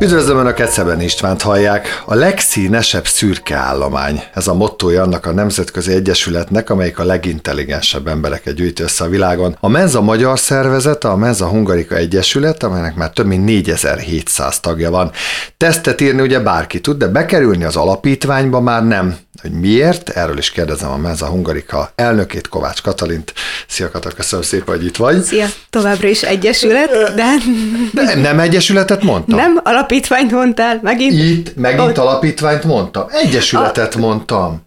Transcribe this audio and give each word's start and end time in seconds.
Üdvözlöm 0.00 0.38
Önöket, 0.38 0.70
Szeben 0.70 1.00
Istvánt 1.00 1.42
hallják. 1.42 2.02
A 2.04 2.14
legszínesebb 2.14 3.06
szürke 3.06 3.56
állomány. 3.56 4.22
Ez 4.34 4.46
a 4.46 4.54
mottoja 4.54 5.02
annak 5.02 5.26
a 5.26 5.32
nemzetközi 5.32 5.92
egyesületnek, 5.92 6.70
amelyik 6.70 6.98
a 6.98 7.04
legintelligensebb 7.04 8.06
embereket 8.06 8.54
gyűjti 8.54 8.82
össze 8.82 9.04
a 9.04 9.08
világon. 9.08 9.56
A 9.60 9.68
Menza 9.68 10.00
Magyar 10.00 10.38
Szervezet, 10.38 11.04
a 11.04 11.16
Menza 11.16 11.46
Hungarika 11.46 11.94
Egyesület, 11.94 12.62
amelynek 12.62 12.94
már 12.94 13.10
több 13.10 13.26
mint 13.26 13.44
4700 13.44 14.60
tagja 14.60 14.90
van. 14.90 15.10
Tesztet 15.56 16.00
írni 16.00 16.20
ugye 16.20 16.40
bárki 16.40 16.80
tud, 16.80 16.98
de 16.98 17.06
bekerülni 17.06 17.64
az 17.64 17.76
alapítványba 17.76 18.60
már 18.60 18.86
nem. 18.86 19.16
Hogy 19.42 19.50
miért? 19.50 20.08
Erről 20.08 20.38
is 20.38 20.50
kérdezem 20.50 20.90
a 20.90 20.96
Menza 20.96 21.26
Hungarika 21.26 21.90
elnökét, 21.94 22.48
Kovács 22.48 22.82
Katalint. 22.82 23.32
Szia 23.68 23.90
Katal, 23.90 24.12
köszönöm 24.12 24.44
szépen, 24.44 24.76
hogy 24.76 24.84
itt 24.84 24.96
vagy. 24.96 25.22
Szia, 25.22 25.46
továbbra 25.70 26.08
is 26.08 26.22
egyesület, 26.22 26.90
de... 27.14 27.34
de 27.92 28.14
nem 28.14 28.40
egyesületet 28.40 29.02
mondtam? 29.02 29.38
Nem, 29.38 29.60
alapítványt 29.62 30.30
mondtál, 30.30 30.78
megint. 30.82 31.12
Itt 31.12 31.56
megint 31.56 31.80
Ott. 31.80 31.98
alapítványt 31.98 32.64
mondtam. 32.64 33.06
Egyesületet 33.10 33.94
a... 33.94 33.98
mondtam. 33.98 34.64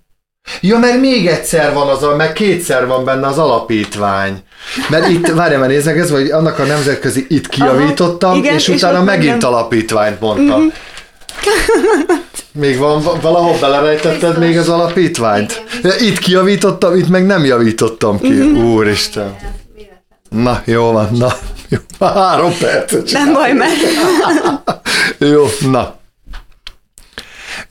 Ja, 0.61 0.77
mert 0.77 0.99
még 0.99 1.27
egyszer 1.27 1.73
van 1.73 1.87
az, 1.87 2.03
a, 2.03 2.15
meg 2.15 2.33
kétszer 2.33 2.87
van 2.87 3.05
benne 3.05 3.27
az 3.27 3.37
alapítvány. 3.37 4.43
Mert 4.89 5.07
itt, 5.09 5.27
várjál, 5.27 5.59
mert 5.59 5.71
nézzek, 5.71 5.97
ez 5.97 6.11
vagy 6.11 6.29
annak 6.29 6.59
a 6.59 6.63
nemzetközi 6.63 7.25
itt 7.29 7.47
kijavítottam, 7.47 8.29
Aha, 8.29 8.39
igen, 8.39 8.53
és 8.53 8.67
utána 8.67 8.99
és 8.99 9.05
megint 9.05 9.41
nem. 9.41 9.53
alapítványt 9.53 10.19
mondtam. 10.19 10.59
Mm-hmm. 10.59 10.67
Még 12.51 12.77
van, 12.77 13.03
valahol 13.21 13.57
belerejtetted 13.59 14.37
még 14.37 14.57
az 14.57 14.69
alapítványt? 14.69 15.63
Itt 15.99 16.19
kijavítottam, 16.19 16.95
itt 16.95 17.09
meg 17.09 17.25
nem 17.25 17.45
javítottam 17.45 18.19
ki. 18.19 18.33
Mm-hmm. 18.33 18.73
Úristen. 18.73 19.35
Na, 20.29 20.61
jó 20.65 20.91
van, 20.91 21.09
na. 21.11 21.33
Jó, 21.69 21.77
három 21.99 22.51
percet 22.59 23.11
Nem 23.11 23.33
baj, 23.33 23.53
mert... 23.53 23.71
jó, 25.17 25.45
na. 25.71 25.98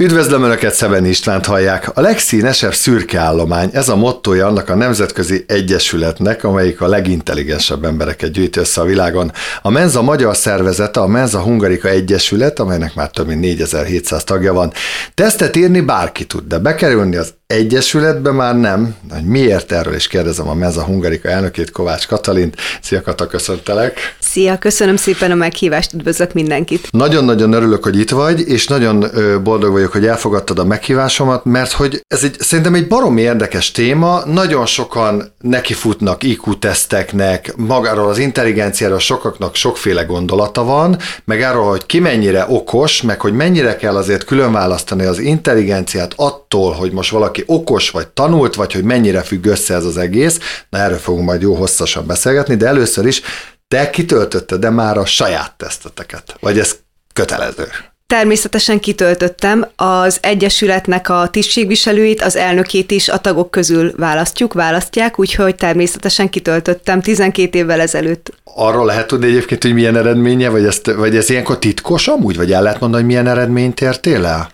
Üdvözlöm 0.01 0.43
Önöket, 0.43 0.75
Szeben 0.75 1.05
Istvánt 1.05 1.47
hallják. 1.47 1.97
A 1.97 2.01
legszínesebb 2.01 2.75
szürke 2.75 3.19
állomány, 3.19 3.71
ez 3.73 3.89
a 3.89 3.97
mottoja 3.97 4.47
annak 4.47 4.69
a 4.69 4.75
nemzetközi 4.75 5.45
egyesületnek, 5.47 6.45
amelyik 6.45 6.81
a 6.81 6.87
legintelligensebb 6.87 7.85
embereket 7.85 8.31
gyűjti 8.31 8.59
össze 8.59 8.81
a 8.81 8.85
világon. 8.85 9.33
A 9.63 9.71
Menza 9.71 10.03
magyar 10.03 10.37
szervezete, 10.37 11.01
a 11.01 11.07
Menza 11.07 11.41
Hungarika 11.41 11.89
Egyesület, 11.89 12.59
amelynek 12.59 12.95
már 12.95 13.11
több 13.11 13.27
mint 13.27 13.41
4700 13.41 14.25
tagja 14.25 14.53
van. 14.53 14.73
Tesztet 15.15 15.57
írni 15.57 15.81
bárki 15.81 16.27
tud, 16.27 16.45
de 16.47 16.59
bekerülni 16.59 17.17
az 17.17 17.35
Egyesületben 17.55 18.35
már 18.35 18.57
nem. 18.57 18.95
Hogy 19.11 19.25
miért 19.25 19.73
erről 19.73 19.95
is 19.95 20.07
kérdezem 20.07 20.49
a 20.49 20.55
Meza 20.55 20.85
Hungarika 20.85 21.29
elnökét, 21.29 21.71
Kovács 21.71 22.07
Katalint. 22.07 22.57
Szia 22.83 23.03
Kata, 23.03 23.27
köszöntelek. 23.27 24.17
Szia, 24.19 24.59
köszönöm 24.59 24.97
szépen 24.97 25.31
a 25.31 25.35
meghívást, 25.35 25.93
üdvözlök 25.93 26.33
mindenkit. 26.33 26.89
Nagyon-nagyon 26.91 27.53
örülök, 27.53 27.85
hogy 27.85 27.99
itt 27.99 28.11
vagy, 28.11 28.49
és 28.49 28.67
nagyon 28.67 29.05
boldog 29.43 29.73
vagyok, 29.73 29.93
hogy 29.93 30.07
elfogadtad 30.07 30.59
a 30.59 30.65
meghívásomat, 30.65 31.45
mert 31.45 31.73
hogy 31.73 32.05
ez 32.09 32.25
egy, 32.25 32.37
szerintem 32.39 32.75
egy 32.75 32.89
baromi 32.89 33.21
érdekes 33.21 33.71
téma, 33.71 34.23
nagyon 34.25 34.67
sokan 34.67 35.33
nekifutnak 35.41 36.23
IQ-teszteknek, 36.23 37.57
magáról 37.57 38.09
az 38.09 38.19
intelligenciáról 38.19 38.99
sokaknak 38.99 39.55
sokféle 39.55 40.03
gondolata 40.03 40.65
van, 40.65 40.99
meg 41.25 41.41
arról, 41.41 41.69
hogy 41.69 41.87
ki 41.87 41.99
mennyire 41.99 42.45
okos, 42.49 43.03
meg 43.03 43.21
hogy 43.21 43.33
mennyire 43.33 43.77
kell 43.77 43.97
azért 43.97 44.25
különválasztani 44.25 45.05
az 45.05 45.19
intelligenciát 45.19 46.13
attól, 46.17 46.73
hogy 46.73 46.93
most 46.93 47.11
valaki 47.11 47.37
valaki 47.47 47.63
okos 47.63 47.91
vagy 47.91 48.09
tanult, 48.09 48.55
vagy 48.55 48.73
hogy 48.73 48.85
mennyire 48.85 49.23
függ 49.23 49.47
össze 49.47 49.75
ez 49.75 49.85
az 49.85 49.97
egész. 49.97 50.39
Na 50.71 50.79
erről 50.79 50.99
fogunk 50.99 51.25
majd 51.25 51.43
jó 51.43 51.55
hosszasan 51.55 52.07
beszélgetni, 52.07 52.57
de 52.57 52.67
először 52.67 53.07
is 53.07 53.23
te 53.69 53.91
kitöltötted 53.91 54.61
de 54.61 54.71
már 54.71 54.97
a 54.99 55.05
saját 55.05 55.55
teszteteket? 55.57 56.37
Vagy 56.41 56.59
ez 56.59 56.77
kötelező? 57.13 57.69
Természetesen 58.07 58.81
kitöltöttem. 58.81 59.67
Az 59.77 60.19
Egyesületnek 60.23 61.09
a 61.09 61.29
tisztségviselőit, 61.31 62.23
az 62.23 62.37
elnökét 62.37 62.91
is 62.91 63.09
a 63.09 63.19
tagok 63.19 63.51
közül 63.51 63.93
választjuk, 63.97 64.53
választják, 64.53 65.19
úgyhogy 65.19 65.55
természetesen 65.55 66.29
kitöltöttem 66.29 67.01
12 67.01 67.59
évvel 67.59 67.81
ezelőtt. 67.81 68.33
Arról 68.45 68.87
lehet 68.87 69.07
tudni 69.07 69.27
egyébként, 69.27 69.63
hogy 69.63 69.75
milyen 69.75 69.97
eredménye, 69.97 70.49
vagy, 70.49 70.65
ezt, 70.65 70.93
vagy 70.93 71.17
ez 71.17 71.31
ilyenkor 71.31 71.59
titkos 71.59 72.09
amúgy, 72.09 72.37
vagy 72.37 72.53
el 72.53 72.63
lehet 72.63 72.81
mondani, 72.81 73.03
hogy 73.03 73.13
milyen 73.13 73.27
eredményt 73.27 73.81
értél 73.81 74.27
el? 74.27 74.49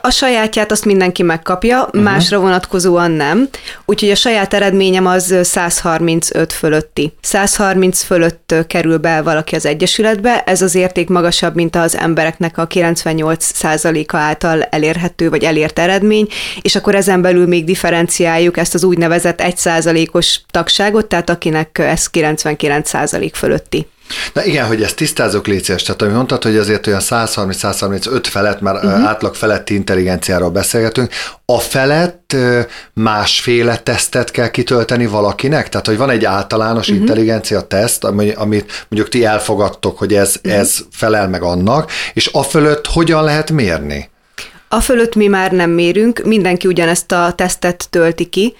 A 0.00 0.10
sajátját 0.10 0.70
azt 0.70 0.84
mindenki 0.84 1.22
megkapja, 1.22 1.82
uh-huh. 1.82 2.02
másra 2.02 2.38
vonatkozóan 2.38 3.10
nem. 3.10 3.48
Úgyhogy 3.84 4.10
a 4.10 4.14
saját 4.14 4.54
eredményem 4.54 5.06
az 5.06 5.34
135 5.42 6.52
fölötti. 6.52 7.12
130 7.20 8.02
fölött 8.02 8.54
kerül 8.66 8.98
be 8.98 9.22
valaki 9.22 9.54
az 9.54 9.66
Egyesületbe, 9.66 10.42
ez 10.42 10.62
az 10.62 10.74
érték 10.74 11.08
magasabb, 11.08 11.54
mint 11.54 11.76
az 11.76 11.96
embereknek 11.96 12.58
a 12.58 12.66
98%-a 12.66 14.16
által 14.16 14.62
elérhető 14.62 15.30
vagy 15.30 15.44
elért 15.44 15.78
eredmény, 15.78 16.28
és 16.62 16.76
akkor 16.76 16.94
ezen 16.94 17.22
belül 17.22 17.46
még 17.46 17.64
differenciáljuk 17.64 18.56
ezt 18.56 18.74
az 18.74 18.84
úgynevezett 18.84 19.40
1%-os 19.42 20.40
tagságot, 20.50 21.06
tehát 21.06 21.30
akinek 21.30 21.78
ez 21.78 22.08
99% 22.12 23.30
fölötti. 23.34 23.86
Na 24.32 24.44
igen, 24.44 24.66
hogy 24.66 24.82
ezt 24.82 24.96
tisztázok 24.96 25.46
létszés, 25.46 25.82
tehát 25.82 26.02
amit 26.02 26.14
mondtad, 26.14 26.42
hogy 26.42 26.56
azért 26.56 26.86
olyan 26.86 27.00
130-135 27.02 28.20
felett, 28.22 28.60
már 28.60 28.74
uh-huh. 28.74 29.08
átlag 29.08 29.34
feletti 29.34 29.74
intelligenciáról 29.74 30.50
beszélgetünk, 30.50 31.12
a 31.44 31.58
felett 31.58 32.36
másféle 32.94 33.76
tesztet 33.76 34.30
kell 34.30 34.48
kitölteni 34.48 35.06
valakinek? 35.06 35.68
Tehát, 35.68 35.86
hogy 35.86 35.96
van 35.96 36.10
egy 36.10 36.24
általános 36.24 36.88
uh-huh. 36.88 37.00
intelligencia 37.00 37.60
teszt, 37.60 38.04
amit 38.04 38.86
mondjuk 38.88 39.08
ti 39.08 39.24
elfogadtok, 39.24 39.98
hogy 39.98 40.14
ez, 40.14 40.34
uh-huh. 40.36 40.60
ez 40.60 40.76
felel 40.90 41.28
meg 41.28 41.42
annak, 41.42 41.90
és 42.14 42.30
a 42.32 42.42
fölött 42.42 42.86
hogyan 42.86 43.24
lehet 43.24 43.50
mérni? 43.50 44.10
A 44.72 44.80
fölött 44.80 45.14
mi 45.14 45.26
már 45.26 45.52
nem 45.52 45.70
mérünk, 45.70 46.22
mindenki 46.24 46.66
ugyanezt 46.66 47.12
a 47.12 47.32
tesztet 47.36 47.86
tölti 47.90 48.24
ki, 48.24 48.54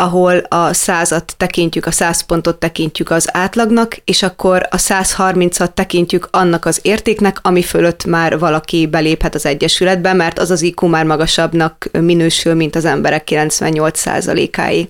ahol 0.00 0.38
a 0.38 0.72
százat 0.72 1.34
tekintjük, 1.36 1.86
a 1.86 1.90
száz 1.90 2.20
pontot 2.20 2.58
tekintjük 2.58 3.10
az 3.10 3.28
átlagnak, 3.32 3.96
és 4.04 4.22
akkor 4.22 4.66
a 4.70 4.76
130-at 4.76 5.74
tekintjük 5.74 6.28
annak 6.30 6.64
az 6.64 6.78
értéknek, 6.82 7.38
ami 7.42 7.62
fölött 7.62 8.04
már 8.04 8.38
valaki 8.38 8.86
beléphet 8.86 9.34
az 9.34 9.46
Egyesületbe, 9.46 10.12
mert 10.12 10.38
az 10.38 10.50
az 10.50 10.62
IQ 10.62 10.86
már 10.86 11.04
magasabbnak 11.04 11.88
minősül, 11.92 12.54
mint 12.54 12.76
az 12.76 12.84
emberek 12.84 13.28
98%-áé. 13.30 14.88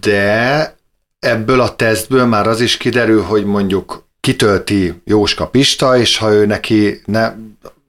De 0.00 0.76
ebből 1.18 1.60
a 1.60 1.76
tesztből 1.76 2.26
már 2.26 2.46
az 2.46 2.60
is 2.60 2.76
kiderül, 2.76 3.22
hogy 3.22 3.44
mondjuk 3.44 4.06
kitölti 4.20 5.02
Jóska 5.04 5.46
Pista, 5.46 5.98
és 5.98 6.16
ha 6.16 6.32
ő 6.32 6.46
neki 6.46 7.02
ne, 7.04 7.32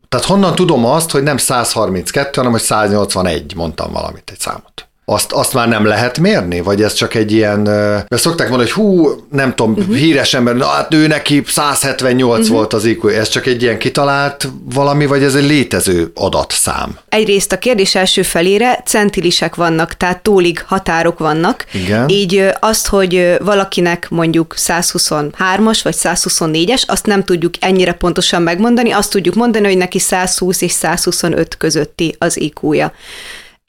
tehát 0.10 0.26
honnan 0.26 0.56
tudom 0.56 0.86
azt, 0.86 1.12
hogy 1.12 1.24
nem 1.24 1.38
132, 1.38 2.30
hanem 2.34 2.52
hogy 2.52 2.62
181, 2.62 3.56
mondtam 3.56 3.92
valamit, 3.92 4.30
egy 4.32 4.40
számot 4.40 4.89
azt, 5.10 5.32
azt 5.32 5.54
már 5.54 5.68
nem 5.68 5.86
lehet 5.86 6.20
mérni? 6.20 6.62
Vagy 6.62 6.82
ez 6.82 6.94
csak 6.94 7.14
egy 7.14 7.32
ilyen, 7.32 7.60
mert 7.60 8.18
szokták 8.18 8.50
mondani, 8.50 8.70
hogy 8.70 8.84
hú, 8.84 9.10
nem 9.32 9.56
tudom, 9.56 9.74
uh-huh. 9.74 9.96
híres 9.96 10.34
ember, 10.34 10.56
na 10.56 10.66
hát 10.66 10.94
ő 10.94 11.08
neki 11.08 11.44
178 11.48 12.40
uh-huh. 12.40 12.56
volt 12.56 12.74
az 12.74 12.86
IQ, 12.86 13.08
ez 13.08 13.30
csak 13.30 13.46
egy 13.46 13.62
ilyen 13.62 13.78
kitalált 13.78 14.50
valami, 14.74 15.06
vagy 15.06 15.24
ez 15.24 15.36
egy 15.36 15.44
létező 15.46 16.12
adatszám? 16.16 16.98
Egyrészt 17.10 17.52
a 17.52 17.58
kérdés 17.58 17.96
első 17.96 18.22
felére 18.22 18.82
centilisek 18.86 19.56
vannak, 19.56 19.94
tehát 19.94 20.24
tólig 20.24 20.64
határok 20.66 21.20
vannak. 21.20 21.66
Igen. 21.74 22.10
Így 22.10 22.50
azt, 22.60 22.88
hogy 22.88 23.38
valakinek 23.40 24.10
mondjuk 24.10 24.54
123-as 24.58 25.80
vagy 25.84 25.96
124-es, 25.98 26.82
azt 26.86 27.06
nem 27.06 27.24
tudjuk 27.24 27.54
ennyire 27.60 27.94
pontosan 27.94 28.42
megmondani, 28.42 28.92
azt 28.92 29.12
tudjuk 29.12 29.36
mondani, 29.36 29.68
hogy 29.68 29.78
neki 29.78 30.00
120 30.00 30.62
és 30.62 30.72
125 30.72 31.58
közötti 31.58 32.16
az 32.18 32.40
IQ-ja. 32.40 32.94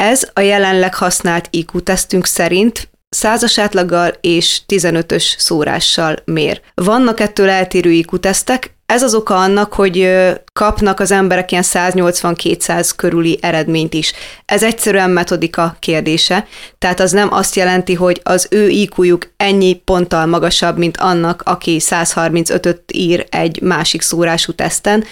Ez 0.00 0.30
a 0.32 0.40
jelenleg 0.40 0.94
használt 0.94 1.48
IQ-tesztünk 1.50 2.26
szerint 2.26 2.90
százas 3.08 3.58
átlaggal 3.58 4.12
és 4.20 4.60
15-ös 4.68 5.38
szórással 5.38 6.16
mér. 6.24 6.60
Vannak 6.74 7.20
ettől 7.20 7.48
eltérő 7.48 7.90
IQ-tesztek, 7.90 8.74
ez 8.90 9.02
az 9.02 9.14
oka 9.14 9.36
annak, 9.36 9.72
hogy 9.72 10.10
kapnak 10.52 11.00
az 11.00 11.10
emberek 11.10 11.50
ilyen 11.50 11.64
180-200 11.66 12.90
körüli 12.96 13.38
eredményt 13.42 13.94
is. 13.94 14.12
Ez 14.44 14.62
egyszerűen 14.62 15.10
metodika 15.10 15.76
kérdése, 15.78 16.46
tehát 16.78 17.00
az 17.00 17.10
nem 17.10 17.32
azt 17.32 17.56
jelenti, 17.56 17.94
hogy 17.94 18.20
az 18.24 18.46
ő 18.50 18.68
IQ-juk 18.68 19.32
ennyi 19.36 19.74
ponttal 19.74 20.26
magasabb, 20.26 20.78
mint 20.78 20.96
annak, 20.96 21.42
aki 21.44 21.80
135-öt 21.80 22.80
ír 22.92 23.26
egy 23.30 23.60
másik 23.62 24.02
szórású 24.02 24.52
teszten. 24.52 25.04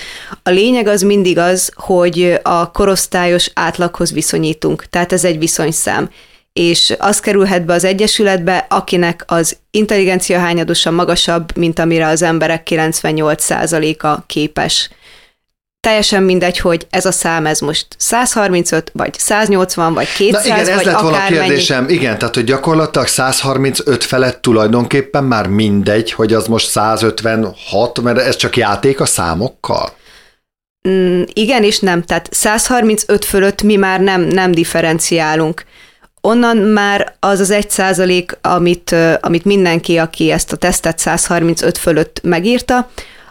A 0.43 0.51
lényeg 0.51 0.87
az 0.87 1.03
mindig 1.03 1.39
az, 1.39 1.73
hogy 1.75 2.41
a 2.43 2.71
korosztályos 2.71 3.51
átlaghoz 3.55 4.13
viszonyítunk, 4.13 4.85
tehát 4.91 5.13
ez 5.13 5.25
egy 5.25 5.39
viszonyszám 5.39 6.11
és 6.59 6.95
az 6.99 7.21
kerülhet 7.21 7.65
be 7.65 7.75
az 7.75 7.85
Egyesületbe, 7.85 8.67
akinek 8.69 9.25
az 9.27 9.57
intelligencia 9.71 10.39
hányadosa 10.39 10.91
magasabb, 10.91 11.57
mint 11.57 11.79
amire 11.79 12.07
az 12.07 12.23
emberek 12.23 12.67
98%-a 12.71 14.27
képes. 14.27 14.91
Teljesen 15.81 16.23
mindegy, 16.23 16.59
hogy 16.59 16.87
ez 16.91 17.07
a 17.07 17.13
szám, 17.13 17.47
ez 17.47 17.61
most 17.61 17.87
135, 17.99 18.91
vagy 18.95 19.19
180, 19.19 19.95
vagy 19.95 20.13
200, 20.17 20.47
Na 20.47 20.55
igen, 20.55 20.79
ez 20.79 20.83
lett 20.83 21.01
volna 21.01 21.25
a 21.25 21.27
kérdésem. 21.27 21.85
Mennyi. 21.85 21.95
Igen, 21.95 22.19
tehát 22.19 22.35
hogy 22.35 22.45
gyakorlatilag 22.45 23.07
135 23.07 24.05
felett 24.05 24.43
tulajdonképpen 24.43 25.25
már 25.25 25.47
mindegy, 25.47 26.13
hogy 26.13 26.33
az 26.33 26.47
most 26.47 26.71
156, 26.71 28.01
mert 28.01 28.19
ez 28.19 28.37
csak 28.37 28.57
játék 28.57 29.01
a 29.01 29.07
számokkal? 29.07 29.93
Mm, 30.89 31.23
igen 31.33 31.65
és 31.65 31.79
nem. 31.79 32.03
Tehát 32.03 32.29
135 32.31 33.25
fölött 33.25 33.63
mi 33.63 33.77
már 33.77 34.01
nem, 34.01 34.21
nem 34.21 34.53
differenciálunk. 34.53 35.65
Onnan 36.21 36.57
már 36.57 37.15
az 37.21 37.41
az 37.41 37.51
egy 37.51 37.71
százalék, 37.71 38.39
amit, 38.41 38.95
amit 39.21 39.45
mindenki, 39.45 39.97
aki 39.97 40.31
ezt 40.31 40.53
a 40.53 40.57
tesztet 40.57 40.99
135 40.99 41.79
fölött 41.79 42.21
megírta, 42.23 42.89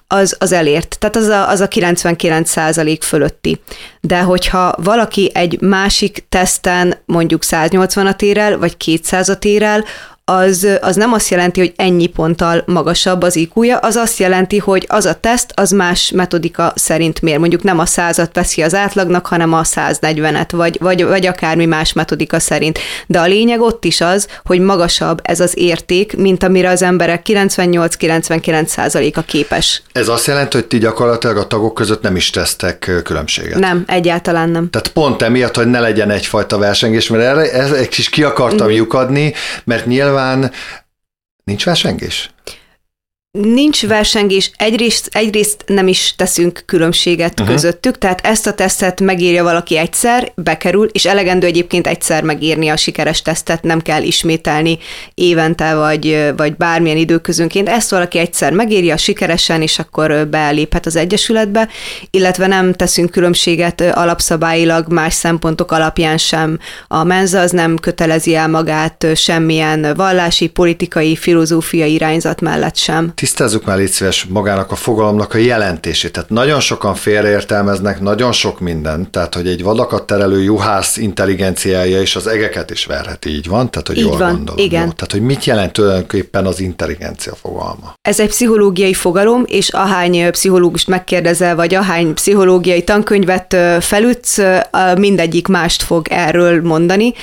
az, 0.07 0.35
az 0.39 0.51
elért. 0.51 0.95
Tehát 0.99 1.15
az 1.15 1.27
a, 1.27 1.49
az 1.49 1.59
a 1.59 1.67
99 1.67 2.49
százalék 2.49 3.03
fölötti. 3.03 3.61
De 4.01 4.21
hogyha 4.21 4.75
valaki 4.77 5.31
egy 5.33 5.61
másik 5.61 6.25
teszten 6.29 6.95
mondjuk 7.05 7.41
180-at 7.45 8.21
ér 8.21 8.37
el, 8.37 8.57
vagy 8.57 8.75
200-at 8.85 9.43
ér 9.43 9.63
el, 9.63 9.83
az, 10.29 10.67
az 10.81 10.95
nem 10.95 11.13
azt 11.13 11.29
jelenti, 11.29 11.59
hogy 11.59 11.73
ennyi 11.75 12.07
ponttal 12.07 12.63
magasabb 12.65 13.21
az 13.21 13.35
iq 13.35 13.77
az 13.79 13.95
azt 13.95 14.19
jelenti, 14.19 14.57
hogy 14.57 14.85
az 14.87 15.05
a 15.05 15.13
teszt 15.13 15.51
az 15.55 15.71
más 15.71 16.11
metodika 16.11 16.73
szerint 16.75 17.21
mér. 17.21 17.37
Mondjuk 17.37 17.63
nem 17.63 17.79
a 17.79 17.85
százat 17.85 18.29
veszi 18.33 18.61
az 18.61 18.73
átlagnak, 18.73 19.25
hanem 19.25 19.53
a 19.53 19.61
140-et, 19.61 20.47
vagy, 20.51 20.77
vagy, 20.81 21.05
vagy 21.05 21.25
akármi 21.25 21.65
más 21.65 21.93
metodika 21.93 22.39
szerint. 22.39 22.79
De 23.05 23.19
a 23.19 23.25
lényeg 23.25 23.61
ott 23.61 23.85
is 23.85 24.01
az, 24.01 24.27
hogy 24.45 24.59
magasabb 24.59 25.19
ez 25.23 25.39
az 25.39 25.57
érték, 25.57 26.17
mint 26.17 26.43
amire 26.43 26.69
az 26.69 26.81
emberek 26.81 27.21
98-99% 27.25 29.13
a 29.15 29.21
képes. 29.21 29.81
Ez 29.91 30.07
azt 30.07 30.27
jelenti, 30.27 30.57
hogy 30.57 30.65
ti 30.65 30.77
gyakorlatilag 30.77 31.37
a 31.37 31.47
tagok 31.47 31.73
között 31.73 32.01
nem 32.01 32.15
is 32.15 32.29
tesztek 32.29 33.01
különbséget? 33.03 33.59
Nem, 33.59 33.83
egyáltalán 33.87 34.49
nem. 34.49 34.69
Tehát 34.69 34.87
pont 34.87 35.21
emiatt, 35.21 35.55
hogy 35.55 35.67
ne 35.67 35.79
legyen 35.79 36.09
egyfajta 36.09 36.57
versengés, 36.57 37.07
mert 37.07 37.23
erre 37.23 37.51
ez 37.51 37.71
egy 37.71 37.89
kis 37.89 38.09
ki 38.09 38.23
akartam 38.23 38.69
lyukadni, 38.69 39.33
mert 39.63 39.85
nyilván 39.85 40.15
nyilván 40.17 40.51
nincs 41.43 41.63
versengés? 41.63 42.31
Nincs 43.41 43.87
versengés, 43.87 44.51
egyrészt, 44.55 45.09
egyrészt 45.11 45.63
nem 45.65 45.87
is 45.87 46.13
teszünk 46.15 46.63
különbséget 46.65 47.39
uh-huh. 47.39 47.55
közöttük, 47.55 47.97
tehát 47.97 48.25
ezt 48.25 48.47
a 48.47 48.53
tesztet 48.53 49.01
megírja 49.01 49.43
valaki 49.43 49.77
egyszer, 49.77 50.31
bekerül, 50.35 50.89
és 50.91 51.05
elegendő 51.05 51.47
egyébként 51.47 51.87
egyszer 51.87 52.23
megírni 52.23 52.69
a 52.69 52.77
sikeres 52.77 53.21
tesztet, 53.21 53.63
nem 53.63 53.81
kell 53.81 54.01
ismételni 54.03 54.77
évente, 55.13 55.75
vagy, 55.75 56.33
vagy 56.37 56.55
bármilyen 56.55 56.97
időközönként. 56.97 57.69
Ezt 57.69 57.89
valaki 57.89 58.17
egyszer 58.17 58.51
megírja 58.51 58.97
sikeresen, 58.97 59.61
és 59.61 59.79
akkor 59.79 60.27
beléphet 60.27 60.85
az 60.85 60.95
Egyesületbe, 60.95 61.69
illetve 62.11 62.47
nem 62.47 62.73
teszünk 62.73 63.11
különbséget 63.11 63.81
alapszabályilag 63.81 64.91
más 64.91 65.13
szempontok 65.13 65.71
alapján 65.71 66.17
sem. 66.17 66.59
A 66.87 67.03
menza 67.03 67.39
az 67.39 67.51
nem 67.51 67.77
kötelezi 67.77 68.35
el 68.35 68.47
magát 68.47 69.07
semmilyen 69.15 69.93
vallási, 69.95 70.47
politikai, 70.47 71.15
filozófiai 71.15 71.93
irányzat 71.93 72.41
mellett 72.41 72.75
sem 72.75 73.11
tisztázzuk 73.27 73.65
már 73.65 73.77
légy 73.77 73.89
szíves 73.89 74.25
magának 74.29 74.71
a 74.71 74.75
fogalomnak 74.75 75.33
a 75.33 75.37
jelentését. 75.37 76.11
Tehát 76.11 76.29
nagyon 76.29 76.59
sokan 76.59 76.95
félreértelmeznek 76.95 78.01
nagyon 78.01 78.31
sok 78.31 78.59
mindent, 78.59 79.09
tehát 79.09 79.35
hogy 79.35 79.47
egy 79.47 79.63
vadakat 79.63 80.03
terelő 80.03 80.43
juhász 80.43 80.97
intelligenciája 80.97 82.01
és 82.01 82.15
az 82.15 82.27
egeket 82.27 82.71
is 82.71 82.85
verheti, 82.85 83.29
így 83.29 83.47
van? 83.47 83.71
Tehát, 83.71 83.87
hogy 83.87 83.97
így 83.97 84.03
jól 84.03 84.17
van, 84.17 84.35
gondolom. 84.35 84.65
Igen. 84.65 84.85
Jó? 84.85 84.91
Tehát, 84.91 85.11
hogy 85.11 85.21
mit 85.21 85.45
jelent 85.45 85.71
tulajdonképpen 85.71 86.45
az 86.45 86.59
intelligencia 86.59 87.35
fogalma? 87.41 87.93
Ez 88.01 88.19
egy 88.19 88.27
pszichológiai 88.27 88.93
fogalom, 88.93 89.43
és 89.47 89.69
ahány 89.69 90.31
pszichológust 90.31 90.87
megkérdezel, 90.87 91.55
vagy 91.55 91.75
ahány 91.75 92.13
pszichológiai 92.13 92.83
tankönyvet 92.83 93.55
felütsz, 93.79 94.37
mindegyik 94.97 95.47
mást 95.47 95.83
fog 95.83 96.07
erről 96.09 96.61
mondani. 96.61 97.13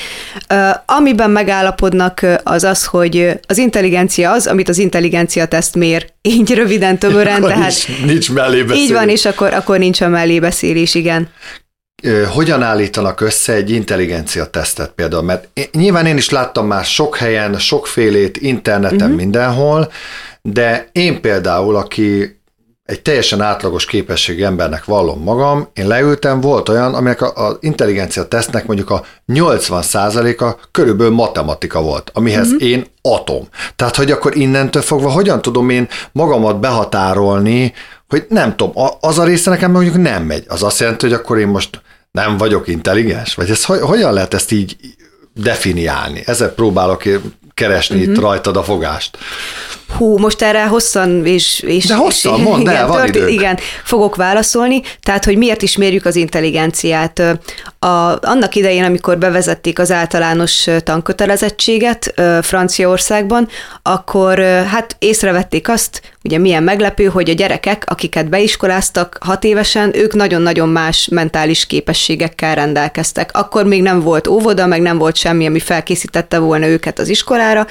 Amiben 0.87 1.31
megállapodnak 1.31 2.27
az 2.43 2.65
az, 2.65 2.85
hogy 2.85 3.41
az 3.47 3.59
intelligencia 3.59 4.33
az, 4.33 4.47
amit 4.47 4.69
az 4.69 4.79
intelligencia 4.79 5.47
teszt 5.47 5.75
mér, 5.75 5.94
így 6.23 6.55
röviden, 6.55 6.99
tömören. 6.99 7.43
tehát 7.43 7.73
nincs, 7.88 8.05
nincs 8.05 8.32
mellébeszélés. 8.32 8.88
Így 8.88 8.93
van, 8.93 9.08
és 9.08 9.25
akkor, 9.25 9.55
akkor 9.55 9.79
nincs 9.79 10.00
a 10.00 10.08
mellébeszélés, 10.08 10.94
igen. 10.94 11.29
Hogyan 12.29 12.62
állítanak 12.62 13.20
össze 13.20 13.52
egy 13.52 13.70
intelligencia 13.70 14.44
tesztet 14.44 14.91
például? 14.91 15.23
Mert 15.23 15.49
nyilván 15.73 16.06
én 16.06 16.17
is 16.17 16.31
láttam 16.31 16.67
már 16.67 16.85
sok 16.85 17.17
helyen, 17.17 17.58
sokfélét, 17.58 18.37
interneten, 18.37 19.00
uh-huh. 19.00 19.17
mindenhol, 19.17 19.93
de 20.43 20.88
én 20.93 21.20
például, 21.20 21.76
aki 21.76 22.38
egy 22.85 23.03
teljesen 23.03 23.41
átlagos 23.41 23.85
képességű 23.85 24.45
embernek 24.45 24.85
vallom 24.85 25.23
magam, 25.23 25.69
én 25.73 25.87
leültem, 25.87 26.41
volt 26.41 26.69
olyan, 26.69 26.95
aminek 26.95 27.39
az 27.39 27.57
intelligencia 27.61 28.29
tesztnek 28.29 28.67
mondjuk 28.67 28.91
a 28.91 29.05
80%-a 29.33 30.69
körülbelül 30.71 31.13
matematika 31.13 31.83
volt, 31.83 32.11
amihez 32.15 32.49
mm-hmm. 32.49 32.67
én 32.67 32.87
atom. 33.03 33.49
Tehát, 33.77 33.97
hogy 33.97 34.11
akkor 34.11 34.37
innentől 34.37 34.83
fogva 34.83 35.11
hogyan 35.11 35.43
tudom 35.43 35.71
én 35.71 35.89
magamat 36.13 36.61
behatárolni, 36.61 37.73
hogy 38.09 38.27
nem 38.29 38.57
tudom, 38.57 38.89
az 39.01 39.19
a 39.19 39.25
része 39.25 39.51
nekem 39.51 39.71
mondjuk 39.71 39.97
nem 39.97 40.23
megy. 40.23 40.45
Az 40.49 40.63
azt 40.63 40.81
jelenti, 40.81 41.07
hogy 41.07 41.15
akkor 41.15 41.39
én 41.39 41.49
most 41.49 41.81
nem 42.11 42.37
vagyok 42.37 42.69
intelligens? 42.69 43.35
Vagy 43.35 43.51
ez 43.51 43.65
hogyan 43.65 44.13
lehet 44.13 44.35
ezt 44.35 44.53
így 44.53 44.77
definiálni? 45.35 46.23
Ezzel 46.27 46.49
próbálok 46.49 47.03
keresni 47.55 47.95
uh-huh. 47.95 48.11
itt 48.11 48.17
mhm. 48.17 48.27
rajtad 48.27 48.57
a 48.57 48.63
fogást. 48.63 49.19
Hú, 49.89 50.19
most 50.19 50.43
erre 50.43 50.67
hosszan 50.67 51.27
és... 51.27 51.61
és 51.61 51.85
De 51.85 51.95
hosszan, 51.95 52.41
mondd 52.41 52.61
igen, 52.67 52.75
el, 52.75 52.87
van 52.87 52.97
történt, 52.97 53.29
Igen, 53.29 53.59
fogok 53.85 54.17
válaszolni. 54.17 54.83
Tehát, 55.03 55.25
hogy 55.25 55.37
miért 55.37 55.63
is 55.63 55.77
mérjük 55.77 56.05
az 56.05 56.17
intelligenciát? 56.17 57.19
A, 57.79 57.87
annak 58.21 58.55
idején, 58.55 58.85
amikor 58.85 59.19
bevezették 59.19 59.79
az 59.79 59.91
általános 59.91 60.67
tankötelezettséget 60.85 62.15
Franciaországban, 62.43 63.49
akkor 63.83 64.39
hát 64.43 64.97
észrevették 64.99 65.69
azt, 65.69 66.03
ugye 66.25 66.39
milyen 66.39 66.63
meglepő, 66.63 67.05
hogy 67.05 67.31
a 67.31 67.35
gyerekek, 67.35 67.85
akiket 67.87 68.29
beiskoláztak 68.29 69.19
hat 69.21 69.45
évesen, 69.45 69.97
ők 69.97 70.15
nagyon-nagyon 70.15 70.69
más 70.69 71.09
mentális 71.11 71.67
képességekkel 71.67 72.55
rendelkeztek. 72.55 73.31
Akkor 73.33 73.65
még 73.65 73.83
nem 73.83 74.01
volt 74.01 74.27
óvoda, 74.27 74.67
meg 74.67 74.81
nem 74.81 74.99
volt 74.99 75.17
semmi, 75.17 75.47
ami 75.47 75.59
felkészítette 75.59 76.39
volna 76.39 76.67
őket 76.67 76.99
az 76.99 77.09
iskolára, 77.09 77.67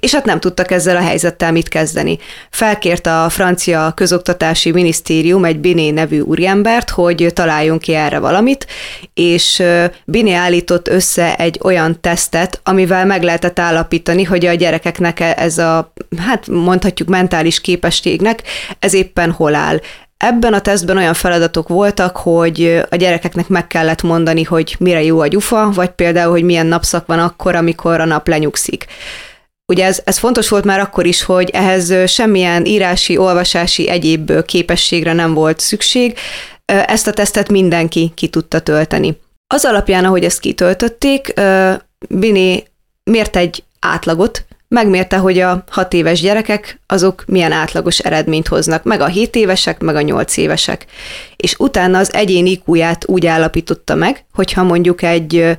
és 0.00 0.14
hát 0.14 0.24
nem 0.24 0.40
tudtak 0.40 0.70
ezzel 0.70 0.96
a 0.96 1.00
helyzettel 1.00 1.52
mit 1.56 1.68
kezdeni. 1.68 2.18
Felkért 2.50 3.06
a 3.06 3.26
francia 3.28 3.92
közoktatási 3.94 4.70
minisztérium 4.70 5.44
egy 5.44 5.58
Biné 5.58 5.90
nevű 5.90 6.20
úriembert, 6.20 6.90
hogy 6.90 7.30
találjon 7.34 7.78
ki 7.78 7.94
erre 7.94 8.18
valamit, 8.18 8.66
és 9.14 9.62
Biné 10.04 10.32
állított 10.32 10.88
össze 10.88 11.36
egy 11.36 11.60
olyan 11.62 12.00
tesztet, 12.00 12.60
amivel 12.62 13.06
meg 13.06 13.22
lehetett 13.22 13.58
állapítani, 13.58 14.22
hogy 14.22 14.46
a 14.46 14.54
gyerekeknek 14.54 15.20
ez 15.20 15.58
a, 15.58 15.92
hát 16.18 16.46
mondhatjuk 16.46 17.08
mentális 17.08 17.60
képességnek, 17.60 18.42
ez 18.78 18.94
éppen 18.94 19.30
hol 19.30 19.54
áll. 19.54 19.80
Ebben 20.16 20.52
a 20.52 20.60
tesztben 20.60 20.96
olyan 20.96 21.14
feladatok 21.14 21.68
voltak, 21.68 22.16
hogy 22.16 22.82
a 22.90 22.96
gyerekeknek 22.96 23.48
meg 23.48 23.66
kellett 23.66 24.02
mondani, 24.02 24.42
hogy 24.42 24.76
mire 24.78 25.02
jó 25.02 25.20
a 25.20 25.26
gyufa, 25.26 25.70
vagy 25.74 25.90
például, 25.90 26.30
hogy 26.30 26.42
milyen 26.42 26.66
napszak 26.66 27.06
van 27.06 27.18
akkor, 27.18 27.54
amikor 27.54 28.00
a 28.00 28.04
nap 28.04 28.28
lenyugszik. 28.28 28.86
Ugye 29.72 29.84
ez, 29.84 30.00
ez 30.04 30.18
fontos 30.18 30.48
volt 30.48 30.64
már 30.64 30.80
akkor 30.80 31.06
is, 31.06 31.22
hogy 31.22 31.50
ehhez 31.50 32.10
semmilyen 32.10 32.64
írási, 32.64 33.16
olvasási, 33.16 33.88
egyéb 33.88 34.44
képességre 34.44 35.12
nem 35.12 35.34
volt 35.34 35.60
szükség, 35.60 36.18
ezt 36.64 37.06
a 37.06 37.12
tesztet 37.12 37.48
mindenki 37.50 38.12
ki 38.14 38.28
tudta 38.28 38.60
tölteni. 38.60 39.18
Az 39.54 39.64
alapján, 39.64 40.04
ahogy 40.04 40.24
ezt 40.24 40.40
kitöltötték, 40.40 41.32
Bini 42.08 42.64
mért 43.04 43.36
egy 43.36 43.64
átlagot, 43.80 44.46
megmérte, 44.68 45.16
hogy 45.16 45.38
a 45.38 45.64
hat 45.70 45.92
éves 45.92 46.20
gyerekek 46.20 46.80
azok 46.86 47.24
milyen 47.26 47.52
átlagos 47.52 47.98
eredményt 47.98 48.48
hoznak, 48.48 48.82
meg 48.84 49.00
a 49.00 49.06
7 49.06 49.36
évesek, 49.36 49.80
meg 49.80 49.96
a 49.96 50.00
8 50.00 50.36
évesek. 50.36 50.86
És 51.36 51.54
utána 51.58 51.98
az 51.98 52.12
egyéni 52.12 52.50
iq 52.50 52.96
úgy 53.06 53.26
állapította 53.26 53.94
meg, 53.94 54.24
hogyha 54.34 54.62
mondjuk 54.62 55.02
egy 55.02 55.56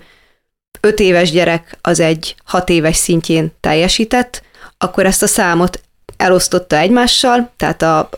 öt 0.81 0.99
éves 0.99 1.31
gyerek 1.31 1.77
az 1.81 1.99
egy 1.99 2.35
hat 2.45 2.69
éves 2.69 2.95
szintjén 2.95 3.51
teljesített, 3.59 4.43
akkor 4.77 5.05
ezt 5.05 5.23
a 5.23 5.27
számot 5.27 5.81
elosztotta 6.17 6.77
egymással, 6.77 7.51
tehát 7.57 7.81
a 7.81 8.09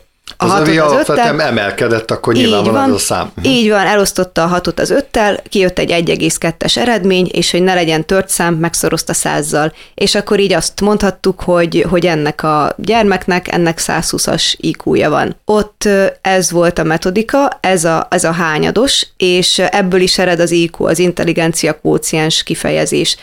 a 0.41 0.46
az 0.46 0.51
hatot 0.51 0.77
az 0.77 1.10
öttel. 1.10 1.41
emelkedett, 1.41 2.12
akkor 2.12 2.34
nyilván 2.34 2.63
van, 2.63 2.89
az 2.89 2.96
a 2.96 2.98
szám. 2.98 3.31
Uh-huh. 3.38 3.53
Így 3.53 3.69
van, 3.69 3.86
elosztotta 3.86 4.43
a 4.43 4.48
hatot 4.48 4.79
az 4.79 4.89
öttel, 4.89 5.39
kijött 5.50 5.79
egy 5.79 5.91
1,2-es 5.91 6.77
eredmény, 6.77 7.29
és 7.34 7.51
hogy 7.51 7.63
ne 7.63 7.74
legyen 7.74 8.05
tört 8.05 8.29
szám, 8.29 8.53
megszorozta 8.53 9.13
százzal. 9.13 9.74
És 9.96 10.15
akkor 10.15 10.39
így 10.39 10.53
azt 10.53 10.81
mondhattuk, 10.81 11.41
hogy, 11.41 11.86
hogy 11.89 12.05
ennek 12.05 12.43
a 12.43 12.75
gyermeknek, 12.77 13.51
ennek 13.51 13.79
120-as 13.81 14.53
IQ-ja 14.58 15.10
van. 15.10 15.36
Ott 15.46 15.88
ez 16.22 16.51
volt 16.51 16.79
a 16.79 16.84
metodika, 16.84 17.58
ez 17.62 17.84
a, 17.84 18.08
ez 18.10 18.24
a 18.24 18.31
hányados, 18.31 19.08
és 19.17 19.60
ebből 19.60 20.01
is 20.01 20.17
ered 20.17 20.39
az 20.39 20.51
IQ, 20.51 20.86
az 20.86 21.00
intelligencia 21.00 21.79
kóciens 21.81 22.43
kifejezés. 22.43 23.17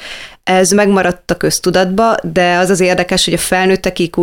Ez 0.47 0.71
megmaradt 0.71 1.31
a 1.31 1.37
köztudatba, 1.37 2.15
de 2.23 2.57
az 2.57 2.71
az 2.71 2.81
érdekes, 2.81 3.25
hogy 3.25 3.35
a 3.35 3.39
felnőttek 3.39 3.99
iq 3.99 4.17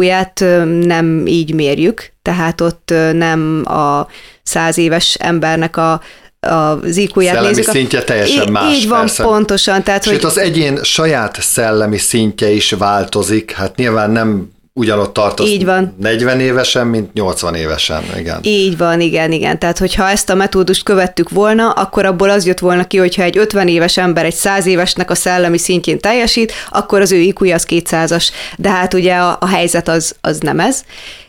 nem 0.85 1.27
így 1.27 1.53
mérjük, 1.53 2.11
tehát 2.21 2.61
ott 2.61 2.93
nem 3.13 3.63
a 3.65 4.07
száz 4.43 4.77
éves 4.77 5.15
embernek 5.19 5.77
a 5.77 6.01
az 6.39 6.97
IQ-ját 6.97 7.41
nézzük. 7.41 7.63
szintje 7.63 8.03
teljesen 8.03 8.51
más. 8.51 8.77
Így 8.77 8.87
van, 8.87 8.99
persze. 8.99 9.23
pontosan. 9.23 9.83
Tehát, 9.83 10.03
Sőt, 10.03 10.13
hogy... 10.13 10.25
az 10.25 10.37
egyén 10.37 10.79
saját 10.83 11.41
szellemi 11.41 11.97
szintje 11.97 12.49
is 12.49 12.71
változik, 12.71 13.51
hát 13.51 13.75
nyilván 13.75 14.11
nem 14.11 14.51
ugyanott 14.73 15.13
tartasz 15.13 15.47
Így 15.47 15.65
van. 15.65 15.95
40 15.99 16.39
évesen, 16.39 16.87
mint 16.87 17.13
80 17.13 17.55
évesen, 17.55 18.03
igen. 18.17 18.39
Így 18.41 18.77
van, 18.77 19.01
igen, 19.01 19.31
igen. 19.31 19.59
Tehát, 19.59 19.77
hogyha 19.77 20.09
ezt 20.09 20.29
a 20.29 20.35
metódust 20.35 20.83
követtük 20.83 21.29
volna, 21.29 21.69
akkor 21.69 22.05
abból 22.05 22.29
az 22.29 22.45
jött 22.45 22.59
volna 22.59 22.87
ki, 22.87 22.97
hogyha 22.97 23.23
egy 23.23 23.37
50 23.37 23.67
éves 23.67 23.97
ember 23.97 24.25
egy 24.25 24.33
100 24.33 24.65
évesnek 24.65 25.09
a 25.09 25.15
szellemi 25.15 25.57
szintjén 25.57 25.99
teljesít, 25.99 26.53
akkor 26.69 27.01
az 27.01 27.11
ő 27.11 27.17
iq 27.17 27.53
az 27.53 27.65
200-as. 27.69 28.27
De 28.57 28.69
hát 28.69 28.93
ugye 28.93 29.15
a, 29.15 29.37
a 29.39 29.47
helyzet 29.47 29.87
az, 29.87 30.15
az 30.21 30.37
nem 30.39 30.59
ez 30.59 30.83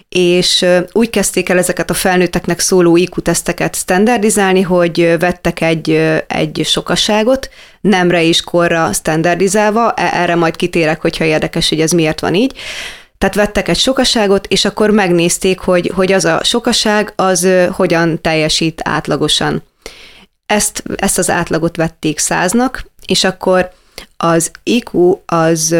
és 0.08 0.66
úgy 0.92 1.10
kezdték 1.10 1.48
el 1.48 1.58
ezeket 1.58 1.90
a 1.90 1.94
felnőtteknek 1.94 2.60
szóló 2.60 2.96
IQ-teszteket 2.96 3.76
standardizálni, 3.76 4.60
hogy 4.60 5.16
vettek 5.18 5.60
egy, 5.60 5.90
egy 6.26 6.60
sokasságot, 6.64 7.48
nemre 7.80 8.24
és 8.24 8.40
korra 8.40 8.92
standardizálva, 8.92 9.92
e, 9.92 10.10
erre 10.12 10.34
majd 10.34 10.56
kitérek, 10.56 11.00
hogyha 11.00 11.24
érdekes, 11.24 11.68
hogy 11.68 11.80
ez 11.80 11.90
miért 11.90 12.20
van 12.20 12.34
így. 12.34 12.52
Tehát 13.18 13.34
vettek 13.34 13.68
egy 13.68 13.78
sokaságot, 13.78 14.46
és 14.46 14.64
akkor 14.64 14.90
megnézték, 14.90 15.58
hogy, 15.58 15.92
hogy 15.94 16.12
az 16.12 16.24
a 16.24 16.40
sokaság 16.44 17.12
az 17.16 17.48
hogyan 17.70 18.20
teljesít 18.20 18.80
átlagosan. 18.84 19.62
Ezt, 20.46 20.82
ezt 20.96 21.18
az 21.18 21.30
átlagot 21.30 21.76
vették 21.76 22.18
száznak, 22.18 22.84
és 23.06 23.24
akkor 23.24 23.70
az 24.16 24.50
IQ 24.62 25.18
az 25.26 25.76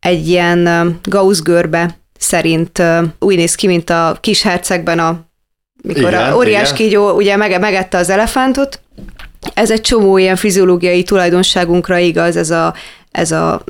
egy 0.00 0.28
ilyen 0.28 0.98
Gauss 1.02 1.40
görbe 1.40 1.98
szerint 2.18 2.82
úgy 3.18 3.36
néz 3.36 3.54
ki, 3.54 3.66
mint 3.66 3.90
a 3.90 4.18
kis 4.20 4.42
hercegben, 4.42 4.98
a, 4.98 5.20
mikor 5.82 6.12
igen, 6.12 6.32
a 6.32 6.36
óriás 6.36 6.70
igen. 6.70 6.74
kígyó 6.74 7.10
ugye 7.10 7.36
mege, 7.36 7.58
megette 7.58 7.98
az 7.98 8.10
elefántot. 8.10 8.80
Ez 9.54 9.70
egy 9.70 9.80
csomó 9.80 10.16
ilyen 10.18 10.36
fiziológiai 10.36 11.02
tulajdonságunkra 11.02 11.98
igaz, 11.98 12.36
ez 12.36 12.50
a, 12.50 12.74
ez 13.18 13.30
a 13.30 13.64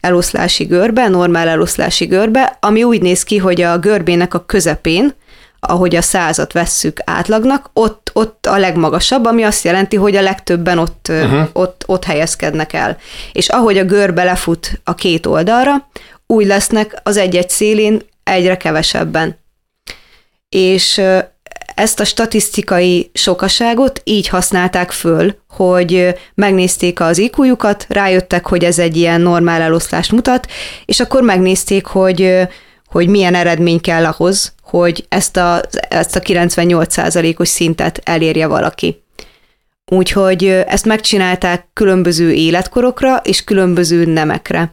eloszlási 0.00 0.64
görbe, 0.64 1.08
normál 1.08 1.48
eloszlási 1.48 2.06
görbe, 2.06 2.56
ami 2.60 2.82
úgy 2.82 3.02
néz 3.02 3.22
ki, 3.22 3.36
hogy 3.36 3.60
a 3.60 3.78
görbének 3.78 4.34
a 4.34 4.44
közepén, 4.46 5.14
ahogy 5.60 5.96
a 5.96 6.02
százat 6.02 6.52
vesszük 6.52 7.00
átlagnak, 7.04 7.70
ott, 7.72 8.10
ott 8.12 8.46
a 8.46 8.58
legmagasabb, 8.58 9.24
ami 9.24 9.42
azt 9.42 9.64
jelenti, 9.64 9.96
hogy 9.96 10.16
a 10.16 10.22
legtöbben 10.22 10.78
ott, 10.78 11.06
uh-huh. 11.10 11.48
ott, 11.52 11.84
ott 11.86 12.04
helyezkednek 12.04 12.72
el. 12.72 12.96
És 13.32 13.48
ahogy 13.48 13.78
a 13.78 13.84
görbe 13.84 14.24
lefut 14.24 14.80
a 14.84 14.94
két 14.94 15.26
oldalra, 15.26 15.88
úgy 16.26 16.46
lesznek 16.46 17.00
az 17.02 17.16
egy-egy 17.16 17.50
szélén 17.50 18.00
egyre 18.24 18.56
kevesebben. 18.56 19.38
És 20.48 21.00
ezt 21.78 22.00
a 22.00 22.04
statisztikai 22.04 23.10
sokaságot 23.12 24.00
így 24.04 24.28
használták 24.28 24.90
föl, 24.90 25.34
hogy 25.48 26.14
megnézték 26.34 27.00
az 27.00 27.18
iq 27.18 27.56
rájöttek, 27.88 28.46
hogy 28.46 28.64
ez 28.64 28.78
egy 28.78 28.96
ilyen 28.96 29.20
normál 29.20 29.60
eloszlást 29.60 30.12
mutat, 30.12 30.46
és 30.84 31.00
akkor 31.00 31.22
megnézték, 31.22 31.86
hogy, 31.86 32.48
hogy 32.86 33.08
milyen 33.08 33.34
eredmény 33.34 33.80
kell 33.80 34.04
ahhoz, 34.04 34.54
hogy 34.62 35.06
ezt 35.08 35.36
a, 35.36 35.60
ezt 35.88 36.16
a 36.16 36.20
98%-os 36.20 37.48
szintet 37.48 38.00
elérje 38.04 38.46
valaki. 38.46 39.02
Úgyhogy 39.90 40.44
ezt 40.44 40.84
megcsinálták 40.84 41.68
különböző 41.72 42.32
életkorokra 42.32 43.16
és 43.16 43.44
különböző 43.44 44.04
nemekre. 44.04 44.72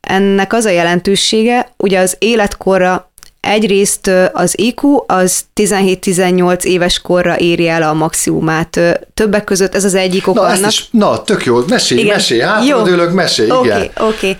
Ennek 0.00 0.52
az 0.52 0.64
a 0.64 0.70
jelentősége, 0.70 1.72
ugye 1.76 1.98
az 1.98 2.16
életkorra 2.18 3.12
egyrészt 3.44 4.10
az 4.32 4.58
IQ 4.58 5.04
az 5.06 5.44
17-18 5.54 6.62
éves 6.62 7.00
korra 7.00 7.38
éri 7.38 7.68
el 7.68 7.82
a 7.82 7.92
maximumát. 7.92 8.80
Többek 9.14 9.44
között 9.44 9.74
ez 9.74 9.84
az 9.84 9.94
egyik 9.94 10.26
ok 10.26 10.34
na, 10.34 10.42
annak. 10.42 10.70
Is, 10.70 10.88
na, 10.90 11.22
tök 11.22 11.44
jó, 11.44 11.60
mesélj, 11.68 12.00
igen. 12.00 12.14
mesélj, 12.14 12.40
hátradőlök, 12.40 13.12
mesélj, 13.12 13.50
okay, 13.50 13.64
igen. 13.64 13.78
Oké, 13.80 13.90
okay, 13.96 14.08
oké. 14.08 14.36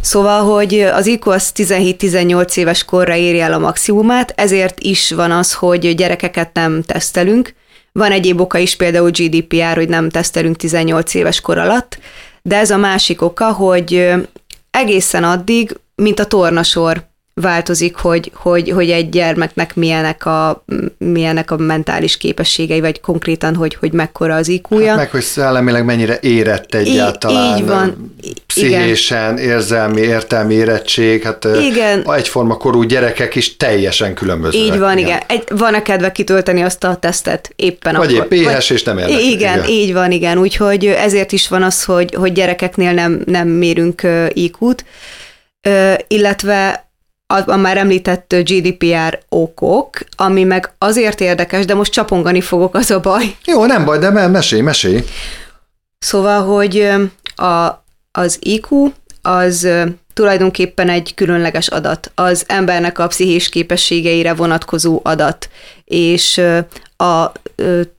Szóval, 0.00 0.42
hogy 0.42 0.80
az 0.80 1.06
IQ 1.06 1.30
az 1.30 1.52
17-18 1.56 2.56
éves 2.56 2.84
korra 2.84 3.16
éri 3.16 3.40
el 3.40 3.52
a 3.52 3.58
maximumát, 3.58 4.32
ezért 4.36 4.80
is 4.80 5.10
van 5.10 5.30
az, 5.30 5.54
hogy 5.54 5.94
gyerekeket 5.94 6.50
nem 6.52 6.82
tesztelünk. 6.82 7.54
Van 7.92 8.12
egyéb 8.12 8.40
oka 8.40 8.58
is, 8.58 8.76
például 8.76 9.10
GDPR, 9.10 9.74
hogy 9.74 9.88
nem 9.88 10.08
tesztelünk 10.08 10.56
18 10.56 11.14
éves 11.14 11.40
kor 11.40 11.58
alatt, 11.58 11.98
de 12.42 12.56
ez 12.56 12.70
a 12.70 12.76
másik 12.76 13.22
oka, 13.22 13.52
hogy 13.52 14.10
egészen 14.70 15.24
addig, 15.24 15.76
mint 15.94 16.20
a 16.20 16.26
tornasor 16.26 17.08
változik, 17.40 17.96
hogy, 17.96 18.30
hogy, 18.34 18.70
hogy 18.70 18.90
egy 18.90 19.08
gyermeknek 19.08 19.74
milyenek 19.74 20.26
a, 20.26 20.64
milyenek 20.98 21.50
a 21.50 21.56
mentális 21.56 22.16
képességei, 22.16 22.80
vagy 22.80 23.00
konkrétan, 23.00 23.54
hogy, 23.54 23.74
hogy 23.74 23.92
mekkora 23.92 24.34
az 24.34 24.48
iq 24.48 24.84
hát 24.86 24.96
meg, 24.96 25.10
hogy 25.10 25.22
szellemileg 25.22 25.84
mennyire 25.84 26.18
érett 26.20 26.74
egyáltalán. 26.74 27.58
Így 27.58 27.66
van. 27.66 28.14
Pszichésen, 28.46 29.38
igen. 29.38 29.50
érzelmi, 29.50 30.00
értelmi 30.00 30.54
érettség, 30.54 31.22
hát 31.22 31.48
igen. 31.60 32.12
egyforma 32.12 32.56
korú 32.56 32.82
gyerekek 32.82 33.34
is 33.34 33.56
teljesen 33.56 34.14
különbözőek. 34.14 34.64
Így 34.64 34.78
van, 34.78 34.98
igen. 34.98 35.08
igen. 35.08 35.22
Egy, 35.26 35.44
van 35.48 35.74
a 35.74 35.82
kedve 35.82 36.12
kitölteni 36.12 36.62
azt 36.62 36.84
a 36.84 36.96
tesztet 36.96 37.52
éppen 37.56 37.94
vagy 37.96 38.14
akkor. 38.14 38.28
Vagy 38.28 38.38
épp 38.38 38.44
éhes 38.44 38.70
és 38.70 38.82
nem 38.82 38.98
érdekel. 38.98 39.20
Igen, 39.20 39.58
igen, 39.58 39.68
így 39.68 39.92
van, 39.92 40.10
igen. 40.10 40.38
Úgyhogy 40.38 40.86
ezért 40.86 41.32
is 41.32 41.48
van 41.48 41.62
az, 41.62 41.84
hogy, 41.84 42.14
hogy 42.14 42.32
gyerekeknél 42.32 42.92
nem, 42.92 43.22
nem 43.24 43.48
mérünk 43.48 44.02
IQ-t, 44.32 44.84
illetve 46.08 46.89
a, 47.30 47.56
már 47.56 47.76
említett 47.76 48.34
GDPR 48.44 49.18
okok, 49.28 49.98
ami 50.16 50.44
meg 50.44 50.72
azért 50.78 51.20
érdekes, 51.20 51.64
de 51.64 51.74
most 51.74 51.92
csapongani 51.92 52.40
fogok, 52.40 52.74
az 52.74 52.90
a 52.90 53.00
baj. 53.00 53.36
Jó, 53.44 53.64
nem 53.64 53.84
baj, 53.84 53.98
de 53.98 54.28
mesélj, 54.28 54.60
mesélj. 54.60 55.04
Szóval, 55.98 56.44
hogy 56.44 56.88
a, 57.36 57.84
az 58.12 58.38
IQ 58.40 58.92
az 59.22 59.68
tulajdonképpen 60.14 60.88
egy 60.88 61.14
különleges 61.14 61.68
adat, 61.68 62.10
az 62.14 62.44
embernek 62.46 62.98
a 62.98 63.06
pszichés 63.06 63.48
képességeire 63.48 64.34
vonatkozó 64.34 65.00
adat, 65.02 65.48
és 65.84 66.40
a 67.00 67.32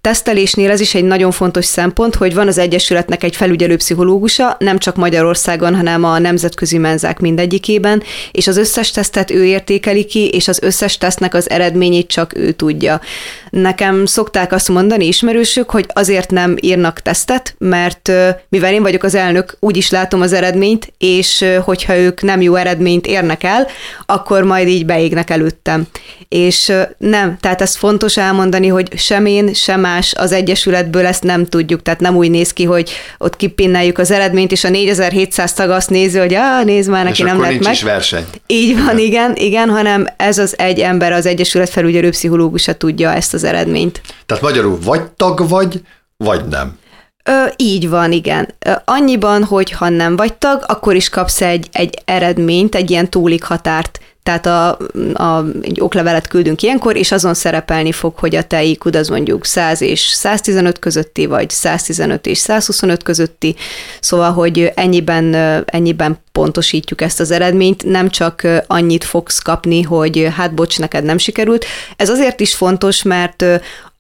tesztelésnél 0.01 0.71
ez 0.71 0.79
is 0.79 0.95
egy 0.95 1.03
nagyon 1.03 1.31
fontos 1.31 1.65
szempont, 1.65 2.15
hogy 2.15 2.33
van 2.33 2.47
az 2.47 2.57
Egyesületnek 2.57 3.23
egy 3.23 3.35
felügyelő 3.35 3.75
pszichológusa, 3.75 4.55
nem 4.59 4.77
csak 4.77 4.95
Magyarországon, 4.95 5.75
hanem 5.75 6.03
a 6.03 6.19
nemzetközi 6.19 6.77
menzák 6.77 7.19
mindegyikében, 7.19 8.03
és 8.31 8.47
az 8.47 8.57
összes 8.57 8.91
tesztet 8.91 9.31
ő 9.31 9.45
értékeli 9.45 10.05
ki, 10.05 10.27
és 10.27 10.47
az 10.47 10.59
összes 10.61 10.97
tesztnek 10.97 11.33
az 11.33 11.49
eredményét 11.49 12.07
csak 12.07 12.37
ő 12.37 12.51
tudja. 12.51 13.01
Nekem 13.49 14.05
szokták 14.05 14.51
azt 14.51 14.69
mondani 14.69 15.05
ismerősök, 15.07 15.69
hogy 15.69 15.85
azért 15.93 16.31
nem 16.31 16.55
írnak 16.59 16.99
tesztet, 16.99 17.55
mert 17.57 18.11
mivel 18.49 18.73
én 18.73 18.81
vagyok 18.81 19.03
az 19.03 19.15
elnök, 19.15 19.57
úgy 19.59 19.77
is 19.77 19.89
látom 19.89 20.21
az 20.21 20.33
eredményt, 20.33 20.93
és 20.97 21.45
hogyha 21.63 21.97
ők 21.97 22.21
nem 22.21 22.41
jó 22.41 22.55
eredményt 22.55 23.07
érnek 23.07 23.43
el, 23.43 23.67
akkor 24.05 24.43
majd 24.43 24.67
így 24.67 24.85
beégnek 24.85 25.29
előttem. 25.29 25.87
És 26.27 26.73
nem, 26.97 27.37
tehát 27.39 27.61
ez 27.61 27.75
fontos 27.75 28.17
elmondani, 28.17 28.67
hogy 28.67 28.90
sem 28.95 29.25
én, 29.25 29.53
sem 29.53 29.79
más 29.79 30.13
az 30.13 30.31
Egyesületből 30.31 31.05
ezt 31.05 31.23
nem 31.23 31.45
tudjuk, 31.45 31.81
tehát 31.81 31.99
nem 31.99 32.15
úgy 32.15 32.29
néz 32.29 32.53
ki, 32.53 32.63
hogy 32.63 32.91
ott 33.17 33.35
kipinneljük 33.35 33.97
az 33.97 34.11
eredményt, 34.11 34.51
és 34.51 34.63
a 34.63 34.69
4700 34.69 35.53
tag 35.53 35.69
azt 35.69 35.89
nézi, 35.89 36.17
hogy 36.17 36.33
ah, 36.33 36.63
nézd 36.63 36.89
már, 36.89 37.03
neki 37.03 37.21
és 37.21 37.27
nem 37.27 37.41
lett 37.41 37.63
meg. 37.63 37.73
Is 37.73 37.83
verseny. 37.83 38.25
Így 38.47 38.75
van, 38.75 38.97
igen. 38.97 39.09
igen, 39.31 39.35
igen, 39.35 39.69
hanem 39.69 40.07
ez 40.17 40.37
az 40.37 40.57
egy 40.57 40.79
ember, 40.79 41.11
az 41.11 41.25
Egyesület 41.25 41.69
felügyelő 41.69 42.09
pszichológusa 42.09 42.73
tudja 42.73 43.13
ezt 43.13 43.33
az 43.33 43.43
eredményt. 43.43 44.01
Tehát 44.25 44.43
magyarul 44.43 44.79
vagy 44.83 45.01
tag 45.01 45.49
vagy, 45.49 45.81
vagy 46.17 46.41
nem. 46.47 46.79
Ö, 47.23 47.45
így 47.55 47.89
van, 47.89 48.11
igen. 48.11 48.53
Ö, 48.59 48.71
annyiban, 48.85 49.43
hogy 49.43 49.71
ha 49.71 49.89
nem 49.89 50.15
vagy 50.15 50.33
tag, 50.33 50.63
akkor 50.67 50.95
is 50.95 51.09
kapsz 51.09 51.41
egy, 51.41 51.67
egy 51.71 52.01
eredményt, 52.05 52.75
egy 52.75 52.89
ilyen 52.89 53.09
túlik 53.09 53.43
határt 53.43 53.99
tehát 54.23 54.45
a, 54.45 54.77
a, 55.13 55.45
egy 55.61 55.81
oklevelet 55.81 56.27
küldünk 56.27 56.61
ilyenkor, 56.61 56.95
és 56.95 57.11
azon 57.11 57.33
szerepelni 57.33 57.91
fog, 57.91 58.17
hogy 58.17 58.35
a 58.35 58.43
te 58.43 58.63
iq 58.63 58.97
az 58.97 59.07
mondjuk 59.07 59.45
100 59.45 59.81
és 59.81 59.99
115 59.99 60.79
közötti, 60.79 61.25
vagy 61.25 61.49
115 61.49 62.25
és 62.25 62.37
125 62.37 63.03
közötti, 63.03 63.55
szóval, 63.99 64.31
hogy 64.31 64.71
ennyiben, 64.75 65.33
ennyiben 65.65 66.19
pontosítjuk 66.31 67.01
ezt 67.01 67.19
az 67.19 67.31
eredményt, 67.31 67.83
nem 67.83 68.09
csak 68.09 68.47
annyit 68.67 69.03
fogsz 69.03 69.39
kapni, 69.39 69.81
hogy 69.81 70.27
hát 70.35 70.53
bocs, 70.53 70.79
neked 70.79 71.03
nem 71.03 71.17
sikerült. 71.17 71.65
Ez 71.95 72.09
azért 72.09 72.39
is 72.39 72.55
fontos, 72.55 73.03
mert 73.03 73.45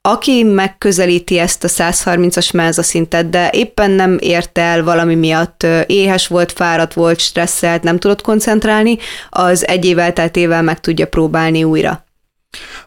aki 0.01 0.43
megközelíti 0.43 1.37
ezt 1.37 1.63
a 1.63 1.67
130-as 1.67 2.53
menza 2.53 2.83
szintet, 2.83 3.29
de 3.29 3.49
éppen 3.53 3.91
nem 3.91 4.17
ért 4.19 4.57
el 4.57 4.83
valami 4.83 5.15
miatt, 5.15 5.67
éhes 5.85 6.27
volt, 6.27 6.51
fáradt 6.51 6.93
volt, 6.93 7.19
stresszelt, 7.19 7.83
nem 7.83 7.99
tudott 7.99 8.21
koncentrálni, 8.21 8.97
az 9.29 9.67
egy 9.67 9.85
év 9.85 9.99
elteltével 9.99 10.61
meg 10.61 10.79
tudja 10.79 11.07
próbálni 11.07 11.63
újra. 11.63 12.05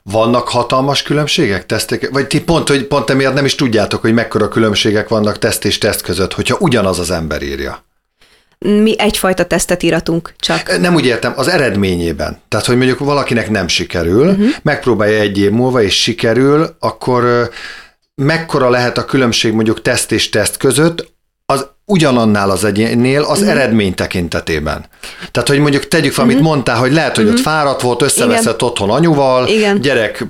Vannak 0.02 0.48
hatalmas 0.48 1.02
különbségek 1.02 1.66
tesztek? 1.66 2.10
Vagy 2.10 2.26
ti 2.26 2.42
pont, 2.42 2.68
hogy 2.68 2.86
pont 2.86 3.10
emiatt 3.10 3.34
nem 3.34 3.44
is 3.44 3.54
tudjátok, 3.54 4.00
hogy 4.00 4.12
mekkora 4.12 4.48
különbségek 4.48 5.08
vannak 5.08 5.38
teszt 5.38 5.64
és 5.64 5.78
teszt 5.78 6.02
között, 6.02 6.32
hogyha 6.32 6.56
ugyanaz 6.60 6.98
az 6.98 7.10
ember 7.10 7.42
írja? 7.42 7.84
Mi 8.64 8.94
egyfajta 8.98 9.44
tesztet 9.44 9.82
íratunk 9.82 10.34
csak. 10.38 10.78
Nem 10.80 10.94
úgy 10.94 11.06
értem, 11.06 11.32
az 11.36 11.48
eredményében. 11.48 12.40
Tehát, 12.48 12.66
hogy 12.66 12.76
mondjuk 12.76 12.98
valakinek 12.98 13.50
nem 13.50 13.68
sikerül, 13.68 14.28
uh-huh. 14.28 14.48
megpróbálja 14.62 15.20
egy 15.20 15.38
év 15.38 15.50
múlva, 15.50 15.82
és 15.82 16.02
sikerül, 16.02 16.76
akkor 16.78 17.50
mekkora 18.14 18.70
lehet 18.70 18.98
a 18.98 19.04
különbség 19.04 19.52
mondjuk 19.52 19.82
teszt 19.82 20.12
és 20.12 20.28
teszt 20.28 20.56
között, 20.56 21.12
az 21.46 21.66
ugyanannál 21.86 22.50
az 22.50 22.64
egyénnél 22.64 23.22
az 23.22 23.38
uh-huh. 23.38 23.54
eredmény 23.54 23.94
tekintetében. 23.94 24.84
Tehát, 25.30 25.48
hogy 25.48 25.58
mondjuk 25.58 25.88
tegyük 25.88 26.12
fel, 26.12 26.24
amit 26.24 26.36
uh-huh. 26.36 26.50
mondtál, 26.50 26.76
hogy 26.76 26.92
lehet, 26.92 27.16
hogy 27.16 27.24
uh-huh. 27.24 27.38
ott 27.38 27.44
fáradt 27.44 27.80
volt, 27.80 28.02
összeveszett 28.02 28.54
Igen. 28.54 28.68
otthon 28.68 28.90
anyuval, 28.90 29.48
Igen. 29.48 29.80
gyerek 29.80 30.24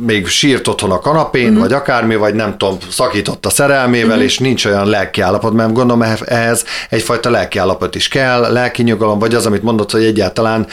még 0.00 0.26
sírt 0.26 0.68
otthon 0.68 0.90
a 0.90 0.98
kanapén, 0.98 1.46
uh-huh. 1.46 1.60
vagy 1.60 1.72
akármi, 1.72 2.16
vagy 2.16 2.34
nem 2.34 2.58
tudom, 2.58 2.78
szakított 2.90 3.46
a 3.46 3.50
szerelmével, 3.50 4.08
uh-huh. 4.08 4.24
és 4.24 4.38
nincs 4.38 4.64
olyan 4.64 4.88
lelkiállapot, 4.88 5.52
mert 5.52 5.72
gondolom 5.72 6.02
ehhez 6.24 6.64
egyfajta 6.88 7.30
lelkiállapot 7.30 7.94
is 7.94 8.08
kell, 8.08 8.52
lelki 8.52 8.82
nyugalom, 8.82 9.18
vagy 9.18 9.34
az, 9.34 9.46
amit 9.46 9.62
mondott, 9.62 9.90
hogy 9.90 10.04
egyáltalán 10.04 10.66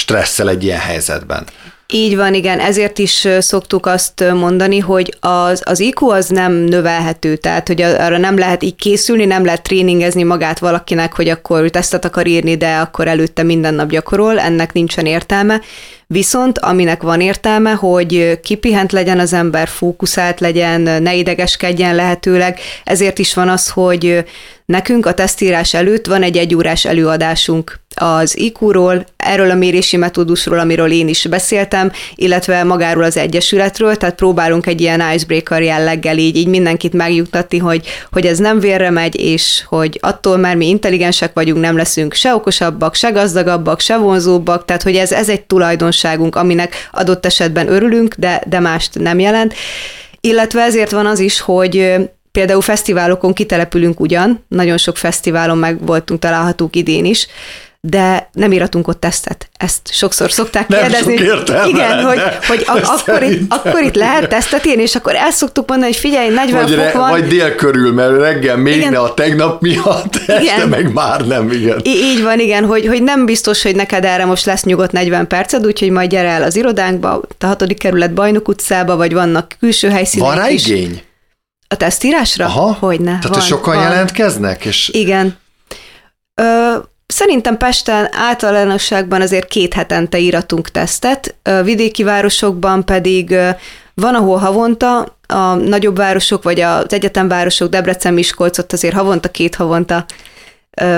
stresszel 0.00 0.48
egy 0.48 0.64
ilyen 0.64 0.78
helyzetben. 0.78 1.46
Így 1.94 2.16
van, 2.16 2.34
igen, 2.34 2.58
ezért 2.58 2.98
is 2.98 3.28
szoktuk 3.38 3.86
azt 3.86 4.24
mondani, 4.34 4.78
hogy 4.78 5.16
az, 5.20 5.62
az 5.64 5.80
IQ 5.80 6.08
az 6.08 6.28
nem 6.28 6.52
növelhető, 6.52 7.36
tehát 7.36 7.66
hogy 7.66 7.82
arra 7.82 8.18
nem 8.18 8.38
lehet 8.38 8.62
így 8.62 8.74
készülni, 8.74 9.24
nem 9.24 9.44
lehet 9.44 9.62
tréningezni 9.62 10.22
magát 10.22 10.58
valakinek, 10.58 11.14
hogy 11.14 11.28
akkor 11.28 11.70
tesztet 11.70 12.04
akar 12.04 12.26
írni, 12.26 12.56
de 12.56 12.76
akkor 12.76 13.08
előtte 13.08 13.42
minden 13.42 13.74
nap 13.74 13.88
gyakorol, 13.88 14.38
ennek 14.38 14.72
nincsen 14.72 15.06
értelme. 15.06 15.60
Viszont 16.06 16.58
aminek 16.58 17.02
van 17.02 17.20
értelme, 17.20 17.70
hogy 17.70 18.40
kipihent 18.42 18.92
legyen 18.92 19.18
az 19.18 19.32
ember, 19.32 19.68
fókuszált 19.68 20.40
legyen, 20.40 20.80
ne 20.80 21.14
idegeskedjen 21.14 21.94
lehetőleg, 21.94 22.58
ezért 22.84 23.18
is 23.18 23.34
van 23.34 23.48
az, 23.48 23.68
hogy 23.68 24.24
nekünk 24.64 25.06
a 25.06 25.14
tesztírás 25.14 25.74
előtt 25.74 26.06
van 26.06 26.22
egy 26.22 26.36
egyórás 26.36 26.84
előadásunk 26.84 27.80
az 27.94 28.38
IQ-ról, 28.38 29.06
erről 29.16 29.50
a 29.50 29.54
mérési 29.54 29.96
metódusról, 29.96 30.58
amiről 30.58 30.90
én 30.90 31.08
is 31.08 31.26
beszéltem, 31.26 31.92
illetve 32.14 32.64
magáról 32.64 33.04
az 33.04 33.16
Egyesületről, 33.16 33.96
tehát 33.96 34.14
próbálunk 34.14 34.66
egy 34.66 34.80
ilyen 34.80 35.02
icebreaker 35.14 35.62
jelleggel 35.62 36.18
így, 36.18 36.36
így 36.36 36.46
mindenkit 36.46 36.92
megjuttatni, 36.92 37.58
hogy, 37.58 37.86
hogy 38.10 38.26
ez 38.26 38.38
nem 38.38 38.60
vérre 38.60 38.90
megy, 38.90 39.20
és 39.20 39.62
hogy 39.66 39.98
attól 40.02 40.36
már 40.36 40.56
mi 40.56 40.68
intelligensek 40.68 41.32
vagyunk, 41.34 41.60
nem 41.60 41.76
leszünk 41.76 42.14
se 42.14 42.34
okosabbak, 42.34 42.94
se 42.94 43.10
gazdagabbak, 43.10 43.80
se 43.80 43.96
vonzóbbak, 43.96 44.64
tehát 44.64 44.82
hogy 44.82 44.96
ez, 44.96 45.12
ez 45.12 45.28
egy 45.28 45.42
tulajdonságunk, 45.42 46.36
aminek 46.36 46.88
adott 46.92 47.26
esetben 47.26 47.68
örülünk, 47.68 48.14
de, 48.14 48.42
de 48.46 48.60
mást 48.60 48.98
nem 48.98 49.18
jelent. 49.18 49.54
Illetve 50.20 50.62
ezért 50.62 50.90
van 50.90 51.06
az 51.06 51.18
is, 51.18 51.40
hogy 51.40 51.94
Például 52.32 52.60
fesztiválokon 52.60 53.32
kitelepülünk 53.32 54.00
ugyan, 54.00 54.44
nagyon 54.48 54.78
sok 54.78 54.96
fesztiválon 54.96 55.58
meg 55.58 55.86
voltunk 55.86 56.20
találhatók 56.20 56.76
idén 56.76 57.04
is, 57.04 57.26
de 57.88 58.28
nem 58.32 58.52
íratunk 58.52 58.88
ott 58.88 59.00
tesztet. 59.00 59.48
Ezt 59.56 59.80
sokszor 59.92 60.32
szokták 60.32 60.68
nem 60.68 60.80
kérdezni. 60.80 61.16
Sok 61.16 61.26
értelme, 61.26 61.68
Igen, 61.68 62.04
hogy, 62.04 62.20
hogy 62.46 62.62
ak- 62.66 62.86
akkor, 62.86 63.22
itt, 63.22 63.52
akkor 63.52 63.82
itt 63.82 63.94
lehet 63.94 64.28
tesztet 64.28 64.66
írni, 64.66 64.82
és 64.82 64.94
akkor 64.94 65.14
el 65.14 65.30
szoktuk 65.30 65.68
mondani, 65.68 65.90
hogy 65.90 66.00
figyelj, 66.00 66.28
40 66.34 66.62
vagy 66.62 66.70
fok 66.74 66.78
re, 66.84 66.92
van. 66.92 67.10
Vagy 67.10 67.26
dél 67.26 67.54
körül, 67.54 67.92
mert 67.92 68.16
reggel 68.16 68.56
még 68.56 68.76
igen. 68.76 68.92
ne 68.92 68.98
a 68.98 69.14
tegnap 69.14 69.60
miatt, 69.62 70.16
este 70.16 70.42
igen. 70.42 70.68
meg 70.68 70.92
már 70.92 71.26
nem, 71.26 71.50
igen. 71.50 71.80
I- 71.82 71.88
így 71.88 72.22
van, 72.22 72.40
igen, 72.40 72.64
hogy, 72.64 72.86
hogy 72.86 73.02
nem 73.02 73.24
biztos, 73.24 73.62
hogy 73.62 73.76
neked 73.76 74.04
erre 74.04 74.24
most 74.24 74.44
lesz 74.44 74.62
nyugodt 74.64 74.92
40 74.92 75.26
perced, 75.26 75.66
úgyhogy 75.66 75.90
majd 75.90 76.10
gyere 76.10 76.28
el 76.28 76.42
az 76.42 76.56
irodánkba, 76.56 77.20
a 77.38 77.46
hatodik 77.46 77.78
kerület 77.78 78.14
Bajnok 78.14 78.48
utcába, 78.48 78.96
vagy 78.96 79.12
vannak 79.12 79.56
külső 79.58 79.88
helyszínek 79.90 80.26
Van 80.28 80.36
rá 80.36 80.48
is. 80.48 80.66
igény? 80.66 81.02
A 81.68 81.76
tesztírásra? 81.76 82.44
Aha. 82.44 82.76
Hogyne. 82.80 83.04
Tehát, 83.04 83.28
van, 83.28 83.40
sokan 83.40 83.74
van. 83.74 83.82
jelentkeznek? 83.82 84.64
És... 84.64 84.88
Igen. 84.92 85.36
Ö, 86.34 86.72
Szerintem 87.12 87.56
Pesten 87.56 88.08
általánosságban 88.12 89.20
azért 89.20 89.48
két 89.48 89.74
hetente 89.74 90.18
íratunk 90.18 90.70
tesztet, 90.70 91.34
vidéki 91.64 92.02
városokban 92.02 92.84
pedig 92.84 93.36
van, 93.94 94.14
ahol 94.14 94.38
havonta, 94.38 95.16
a 95.26 95.54
nagyobb 95.54 95.96
városok, 95.96 96.42
vagy 96.42 96.60
az 96.60 96.92
egyetemvárosok, 96.92 97.68
Debrecen, 97.68 98.14
Miskolc, 98.14 98.58
ott 98.58 98.72
azért 98.72 98.94
havonta, 98.94 99.30
két 99.30 99.54
havonta 99.54 100.04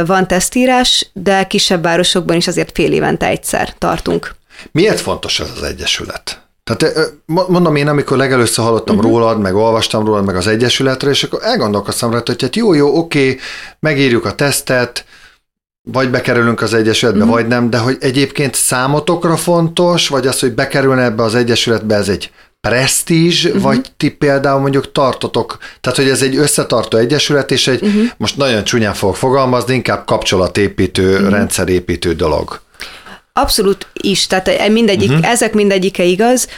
van 0.06 0.26
tesztírás, 0.26 1.10
de 1.12 1.46
kisebb 1.46 1.82
városokban 1.82 2.36
is 2.36 2.46
azért 2.46 2.70
fél 2.74 2.92
évente 2.92 3.26
egyszer 3.26 3.74
tartunk. 3.78 4.34
Miért 4.72 5.00
fontos 5.00 5.40
ez 5.40 5.50
az 5.56 5.62
egyesület? 5.62 6.40
Tehát 6.64 6.96
mondom 7.26 7.76
én, 7.76 7.88
amikor 7.88 8.16
legelőször 8.16 8.64
hallottam 8.64 8.96
uh-huh. 8.96 9.10
rólad, 9.10 9.40
meg 9.40 9.54
olvastam 9.54 10.04
rólad, 10.04 10.24
meg 10.24 10.36
az 10.36 10.46
Egyesületre, 10.46 11.10
és 11.10 11.22
akkor 11.22 11.40
elgondolkoztam 11.42 12.10
rá, 12.12 12.22
hogy 12.24 12.42
hát 12.42 12.56
jó, 12.56 12.74
jó, 12.74 12.96
oké, 12.98 13.38
megírjuk 13.80 14.24
a 14.24 14.34
tesztet, 14.34 15.04
vagy 15.92 16.10
bekerülünk 16.10 16.60
az 16.60 16.74
Egyesületbe, 16.74 17.20
uh-huh. 17.20 17.34
vagy 17.34 17.46
nem, 17.46 17.70
de 17.70 17.78
hogy 17.78 17.96
egyébként 18.00 18.54
számotokra 18.54 19.36
fontos, 19.36 20.08
vagy 20.08 20.26
az, 20.26 20.40
hogy 20.40 20.54
bekerülne 20.54 21.02
ebbe 21.02 21.22
az 21.22 21.34
Egyesületbe, 21.34 21.94
ez 21.94 22.08
egy 22.08 22.30
presztízs, 22.60 23.44
uh-huh. 23.44 23.62
vagy 23.62 23.92
ti 23.96 24.10
például 24.10 24.60
mondjuk 24.60 24.92
tartotok, 24.92 25.58
tehát 25.80 25.98
hogy 25.98 26.08
ez 26.08 26.22
egy 26.22 26.36
összetartó 26.36 26.98
egyesület, 26.98 27.50
és 27.50 27.66
egy, 27.66 27.82
uh-huh. 27.82 28.02
most 28.16 28.36
nagyon 28.36 28.64
csúnyán 28.64 28.94
fogok 28.94 29.16
fogalmazni, 29.16 29.74
inkább 29.74 30.04
kapcsolatépítő, 30.04 31.14
uh-huh. 31.14 31.30
rendszerépítő 31.30 32.14
dolog. 32.14 32.60
Abszolút 33.32 33.86
is, 33.92 34.26
tehát 34.26 34.68
mindegyik, 34.68 35.10
uh-huh. 35.10 35.30
ezek 35.30 35.52
mindegyike 35.52 36.02
igaz. 36.02 36.48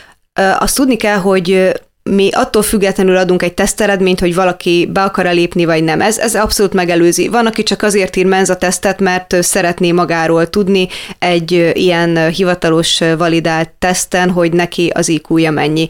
Azt 0.58 0.76
tudni 0.76 0.96
kell, 0.96 1.18
hogy 1.18 1.72
mi 2.10 2.30
attól 2.32 2.62
függetlenül 2.62 3.16
adunk 3.16 3.42
egy 3.42 3.54
teszteredményt, 3.54 4.20
hogy 4.20 4.34
valaki 4.34 4.88
be 4.92 5.02
akar 5.02 5.24
lépni, 5.24 5.64
vagy 5.64 5.84
nem. 5.84 6.00
Ez, 6.00 6.18
ez 6.18 6.34
abszolút 6.34 6.72
megelőzi. 6.72 7.28
Van, 7.28 7.46
aki 7.46 7.62
csak 7.62 7.82
azért 7.82 8.16
ír 8.16 8.26
tesztet, 8.58 9.00
mert 9.00 9.42
szeretné 9.42 9.92
magáról 9.92 10.50
tudni 10.50 10.88
egy 11.18 11.70
ilyen 11.72 12.28
hivatalos 12.28 13.00
validált 13.18 13.70
teszten, 13.78 14.30
hogy 14.30 14.52
neki 14.52 14.90
az 14.94 15.08
iq 15.08 15.50
mennyi. 15.50 15.88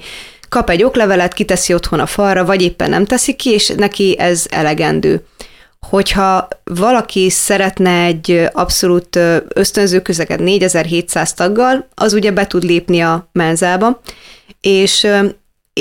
Kap 0.48 0.70
egy 0.70 0.82
oklevelet, 0.82 1.32
kiteszi 1.32 1.74
otthon 1.74 2.00
a 2.00 2.06
falra, 2.06 2.44
vagy 2.44 2.62
éppen 2.62 2.90
nem 2.90 3.04
teszi 3.04 3.34
ki, 3.34 3.50
és 3.50 3.72
neki 3.76 4.16
ez 4.18 4.46
elegendő 4.50 5.24
hogyha 5.90 6.48
valaki 6.64 7.30
szeretne 7.30 8.04
egy 8.04 8.48
abszolút 8.52 9.18
ösztönző 9.48 10.00
közeget 10.00 10.38
4700 10.38 11.34
taggal, 11.34 11.88
az 11.94 12.12
ugye 12.12 12.30
be 12.30 12.46
tud 12.46 12.62
lépni 12.62 13.00
a 13.00 13.28
menzába, 13.32 14.00
és 14.60 15.06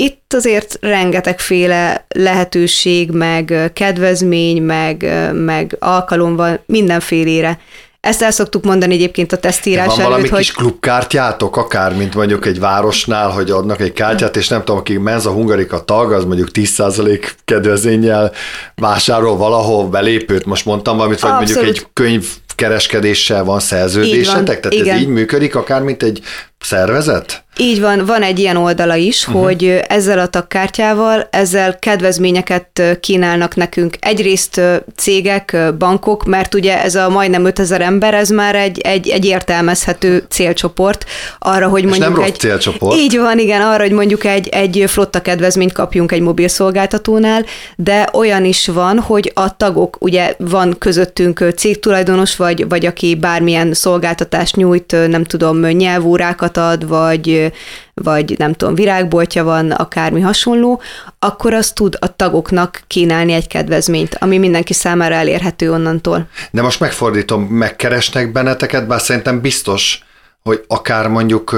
itt 0.00 0.34
azért 0.34 0.78
rengetegféle 0.80 2.06
lehetőség, 2.08 3.10
meg 3.10 3.70
kedvezmény, 3.72 4.62
meg, 4.62 5.06
meg 5.32 5.76
alkalom 5.80 6.36
van 6.36 6.60
mindenfélére. 6.66 7.58
Ezt 8.00 8.22
el 8.22 8.30
szoktuk 8.30 8.64
mondani 8.64 8.94
egyébként 8.94 9.32
a 9.32 9.36
tesztírás 9.36 9.86
van 9.86 9.94
előtt, 9.98 10.10
valami 10.10 10.28
hogy... 10.28 10.38
kis 10.38 10.52
klubkártyátok, 10.52 11.56
akár, 11.56 11.96
mint 11.96 12.14
mondjuk 12.14 12.46
egy 12.46 12.60
városnál, 12.60 13.28
hogy 13.28 13.50
adnak 13.50 13.80
egy 13.80 13.92
kártyát, 13.92 14.36
és 14.36 14.48
nem 14.48 14.58
tudom, 14.58 14.76
aki 14.76 14.96
Menza 14.96 15.30
Hungarika 15.30 15.84
tag, 15.84 16.12
az 16.12 16.24
mondjuk 16.24 16.48
10% 16.52 17.30
kedvezménnyel 17.44 18.32
vásárol 18.74 19.36
valahol 19.36 19.88
belépőt, 19.88 20.44
most 20.44 20.64
mondtam 20.64 20.96
valamit, 20.96 21.20
vagy 21.20 21.30
Abszolút. 21.30 21.54
mondjuk 21.54 21.76
egy 21.76 21.92
könyv 21.92 22.26
kereskedéssel 22.54 23.44
van 23.44 23.60
szerződésetek? 23.60 24.60
Tehát 24.60 24.72
Igen. 24.72 24.94
ez 24.94 25.00
így 25.00 25.08
működik, 25.08 25.54
akár 25.54 25.82
mint 25.82 26.02
egy 26.02 26.20
szervezet? 26.58 27.44
Így 27.58 27.80
van, 27.80 28.04
van 28.04 28.22
egy 28.22 28.38
ilyen 28.38 28.56
oldala 28.56 28.94
is, 28.94 29.26
uh-huh. 29.26 29.42
hogy 29.42 29.80
ezzel 29.88 30.18
a 30.18 30.26
tagkártyával, 30.26 31.28
ezzel 31.30 31.78
kedvezményeket 31.78 32.98
kínálnak 33.00 33.54
nekünk. 33.54 33.96
Egyrészt 34.00 34.60
cégek, 34.96 35.56
bankok, 35.78 36.24
mert 36.24 36.54
ugye 36.54 36.82
ez 36.82 36.94
a 36.94 37.08
majdnem 37.08 37.44
5000 37.44 37.80
ember, 37.80 38.14
ez 38.14 38.28
már 38.28 38.54
egy, 38.54 38.78
egy, 38.78 39.08
egy 39.08 39.24
értelmezhető 39.24 40.24
célcsoport 40.28 41.04
arra, 41.38 41.68
hogy 41.68 41.84
mondjuk 41.84 42.16
nem 42.16 42.24
egy... 42.24 42.34
célcsoport. 42.34 42.96
Így 42.96 43.18
van, 43.18 43.38
igen, 43.38 43.60
arra, 43.60 43.82
hogy 43.82 43.92
mondjuk 43.92 44.24
egy, 44.24 44.48
egy 44.48 44.84
flotta 44.86 45.20
kedvezményt 45.20 45.72
kapjunk 45.72 46.12
egy 46.12 46.20
mobil 46.20 46.48
szolgáltatónál, 46.48 47.44
de 47.76 48.08
olyan 48.12 48.44
is 48.44 48.66
van, 48.66 48.98
hogy 48.98 49.30
a 49.34 49.56
tagok, 49.56 49.96
ugye 50.00 50.34
van 50.38 50.76
közöttünk 50.78 51.44
cégtulajdonos, 51.56 52.36
vagy, 52.36 52.68
vagy 52.68 52.86
aki 52.86 53.14
bármilyen 53.14 53.74
szolgáltatást 53.74 54.56
nyújt, 54.56 54.96
nem 55.08 55.24
tudom, 55.24 55.66
nyelvórákat 55.66 56.56
ad, 56.56 56.88
vagy 56.88 57.45
vagy 57.94 58.34
nem 58.38 58.52
tudom, 58.52 58.74
virágboltja 58.74 59.44
van, 59.44 59.70
akármi 59.70 60.20
hasonló, 60.20 60.80
akkor 61.18 61.54
az 61.54 61.70
tud 61.72 61.96
a 62.00 62.16
tagoknak 62.16 62.82
kínálni 62.86 63.32
egy 63.32 63.46
kedvezményt, 63.46 64.16
ami 64.20 64.38
mindenki 64.38 64.72
számára 64.72 65.14
elérhető 65.14 65.72
onnantól. 65.72 66.28
De 66.50 66.62
most 66.62 66.80
megfordítom, 66.80 67.42
megkeresnek 67.42 68.32
benneteket, 68.32 68.86
bár 68.86 69.00
szerintem 69.00 69.40
biztos, 69.40 70.04
hogy 70.42 70.64
akár 70.66 71.08
mondjuk 71.08 71.56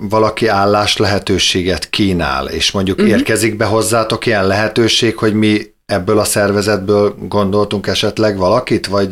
valaki 0.00 0.46
állás 0.46 0.96
lehetőséget 0.96 1.90
kínál, 1.90 2.46
és 2.46 2.70
mondjuk 2.70 2.98
uh-huh. 2.98 3.12
érkezik 3.12 3.56
be 3.56 3.64
hozzátok 3.64 4.26
ilyen 4.26 4.46
lehetőség, 4.46 5.16
hogy 5.16 5.34
mi 5.34 5.60
ebből 5.86 6.18
a 6.18 6.24
szervezetből 6.24 7.14
gondoltunk 7.28 7.86
esetleg 7.86 8.36
valakit, 8.36 8.86
vagy 8.86 9.08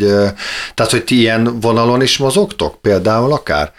tehát, 0.75 0.91
hogy 0.91 1.05
ti 1.05 1.19
ilyen 1.19 1.61
vonalon 1.61 2.03
is 2.03 2.19
mozogtok 2.19 2.81
például 2.81 3.33
akár? 3.33 3.73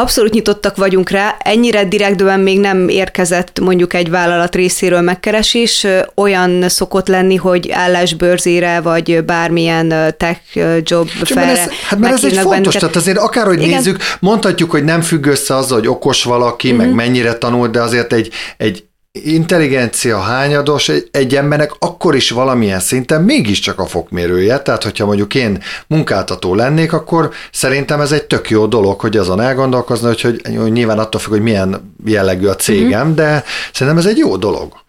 Abszolút 0.00 0.32
nyitottak 0.32 0.76
vagyunk 0.76 1.10
rá, 1.10 1.36
ennyire 1.38 1.84
direktben 1.84 2.40
még 2.40 2.60
nem 2.60 2.88
érkezett 2.88 3.60
mondjuk 3.60 3.94
egy 3.94 4.10
vállalat 4.10 4.54
részéről 4.54 5.00
megkeresés, 5.00 5.86
olyan 6.14 6.68
szokott 6.68 7.08
lenni, 7.08 7.36
hogy 7.36 7.70
állásbőrzére, 7.70 8.80
vagy 8.80 9.24
bármilyen 9.24 10.14
tech 10.16 10.40
job 10.82 11.08
felre 11.08 11.50
ez, 11.50 11.70
Hát 11.88 11.98
mert 11.98 12.12
ez 12.12 12.24
egy 12.24 12.32
fontos, 12.32 12.50
bennünket. 12.50 12.80
tehát 12.80 12.96
azért 12.96 13.18
akárhogy 13.18 13.62
Igen. 13.62 13.68
nézzük, 13.68 13.98
mondhatjuk, 14.20 14.70
hogy 14.70 14.84
nem 14.84 15.00
függ 15.00 15.26
össze 15.26 15.54
azzal, 15.54 15.78
hogy 15.78 15.88
okos 15.88 16.24
valaki, 16.24 16.66
uh-huh. 16.68 16.82
meg 16.82 16.94
mhm. 16.94 16.96
mennyire 16.96 17.34
tanult, 17.34 17.70
de 17.70 17.80
azért 17.80 18.12
egy, 18.12 18.30
egy 18.56 18.84
intelligencia 19.22 20.18
hányados 20.18 20.88
egy, 20.88 21.08
egy 21.10 21.36
embernek 21.36 21.72
akkor 21.78 22.14
is 22.14 22.30
valamilyen 22.30 22.80
szinten 22.80 23.22
mégiscsak 23.22 23.78
a 23.78 23.86
fokmérője, 23.86 24.58
tehát 24.58 24.82
hogyha 24.82 25.06
mondjuk 25.06 25.34
én 25.34 25.62
munkáltató 25.86 26.54
lennék, 26.54 26.92
akkor 26.92 27.30
szerintem 27.52 28.00
ez 28.00 28.12
egy 28.12 28.24
tök 28.24 28.50
jó 28.50 28.66
dolog, 28.66 29.00
hogy 29.00 29.16
azon 29.16 29.40
elgondolkozni, 29.40 30.06
hogy, 30.06 30.20
hogy, 30.20 30.40
hogy 30.56 30.72
nyilván 30.72 30.98
attól 30.98 31.20
függ, 31.20 31.30
hogy 31.30 31.42
milyen 31.42 31.94
jellegű 32.04 32.46
a 32.46 32.56
cégem, 32.56 33.00
uh-huh. 33.00 33.14
de 33.14 33.44
szerintem 33.72 33.98
ez 33.98 34.06
egy 34.06 34.18
jó 34.18 34.36
dolog. 34.36 34.82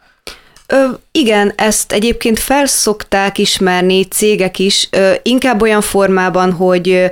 Ö, 0.68 0.86
igen, 1.12 1.54
ezt 1.56 1.92
egyébként 1.92 2.40
felszokták 2.40 3.38
ismerni 3.38 4.04
cégek 4.04 4.60
is, 4.60 4.88
ö, 4.92 5.12
inkább 5.22 5.62
olyan 5.62 5.82
formában, 5.82 6.52
hogy 6.52 7.12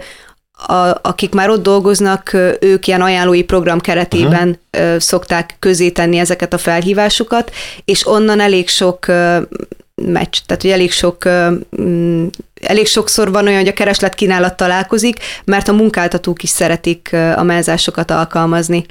a, 0.58 1.00
akik 1.02 1.34
már 1.34 1.50
ott 1.50 1.64
dolgoznak, 1.64 2.34
ők 2.60 2.88
ilyen 2.88 3.02
ajánlói 3.02 3.44
program 3.44 3.80
keretében 3.80 4.60
uh-huh. 4.78 5.00
szokták 5.00 5.56
közé 5.60 5.90
tenni 5.90 6.18
ezeket 6.18 6.54
a 6.54 6.58
felhívásokat, 6.58 7.52
és 7.86 8.08
onnan 8.08 8.40
elég 8.40 8.70
sok 8.70 9.06
meccs, 9.96 10.38
tehát 10.46 10.62
hogy 10.62 10.72
elég 10.72 10.92
sok 10.92 11.30
mm, 11.82 12.26
elég 12.62 12.88
sokszor 12.88 13.32
van 13.32 13.46
olyan, 13.46 13.60
hogy 13.60 13.68
a 13.68 13.74
kereslet 13.74 14.16
kínálat 14.16 14.58
találkozik, 14.58 15.18
mert 15.44 15.68
a 15.68 15.74
munkáltatók 15.74 16.44
is 16.44 16.50
szeretik 16.50 17.10
a 17.36 17.44
menzásokat 17.44 18.12
alkalmazni. 18.12 18.86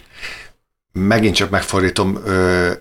Megint 0.93 1.35
csak 1.35 1.51
megfordítom, 1.51 2.19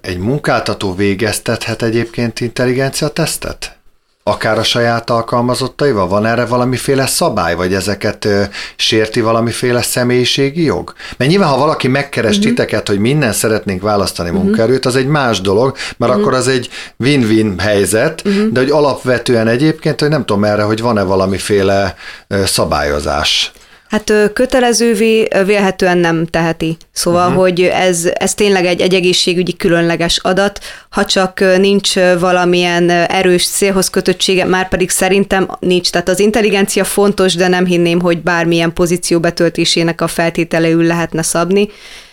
egy 0.01 0.17
munkáltató 0.17 0.95
végeztethet 0.95 1.81
egyébként 1.81 2.39
intelligencia 2.39 3.07
tesztet? 3.07 3.80
Akár 4.23 4.57
a 4.57 4.63
saját 4.63 5.09
alkalmazottaival? 5.09 6.07
Van 6.07 6.25
erre 6.25 6.45
valamiféle 6.45 7.05
szabály, 7.05 7.55
vagy 7.55 7.73
ezeket 7.73 8.25
ö, 8.25 8.43
sérti 8.75 9.21
valamiféle 9.21 9.81
személyiségi 9.81 10.63
jog? 10.63 10.93
Mert 11.17 11.31
nyilván, 11.31 11.49
ha 11.49 11.57
valaki 11.57 11.87
megkeres 11.87 12.37
uh-huh. 12.37 12.49
titeket, 12.49 12.87
hogy 12.87 12.99
minden 12.99 13.33
szeretnénk 13.33 13.81
választani 13.81 14.29
uh-huh. 14.29 14.43
munkaerőt, 14.43 14.85
az 14.85 14.95
egy 14.95 15.07
más 15.07 15.41
dolog, 15.41 15.75
mert 15.97 16.11
uh-huh. 16.11 16.27
akkor 16.27 16.37
az 16.37 16.47
egy 16.47 16.69
win-win 16.97 17.59
helyzet, 17.59 18.21
uh-huh. 18.25 18.47
de 18.47 18.59
hogy 18.59 18.69
alapvetően 18.69 19.47
egyébként, 19.47 19.99
hogy 19.99 20.09
nem 20.09 20.25
tudom 20.25 20.43
erre, 20.43 20.63
hogy 20.63 20.81
van-e 20.81 21.03
valamiféle 21.03 21.95
ö, 22.27 22.45
szabályozás. 22.45 23.51
Hát 23.91 24.13
kötelezővé 24.33 25.27
vélhetően 25.45 25.97
nem 25.97 26.25
teheti. 26.25 26.77
Szóval, 26.91 27.27
uh-huh. 27.27 27.41
hogy 27.41 27.61
ez, 27.61 28.09
ez 28.13 28.33
tényleg 28.33 28.65
egy, 28.65 28.81
egy 28.81 28.93
egészségügyi 28.93 29.55
különleges 29.55 30.17
adat, 30.17 30.59
ha 30.89 31.05
csak 31.05 31.57
nincs 31.57 31.95
valamilyen 32.19 32.89
erős 32.89 33.47
célhoz 33.47 33.89
kötöttsége, 33.89 34.45
már 34.45 34.69
pedig 34.69 34.89
szerintem 34.89 35.57
nincs. 35.59 35.89
Tehát 35.89 36.09
az 36.09 36.19
intelligencia 36.19 36.83
fontos, 36.83 37.35
de 37.35 37.47
nem 37.47 37.65
hinném, 37.65 38.01
hogy 38.01 38.21
bármilyen 38.21 38.73
pozíció 38.73 39.19
betöltésének 39.19 40.01
a 40.01 40.07
feltételeül 40.07 40.83
lehetne 40.83 41.21
szabni. 41.21 41.69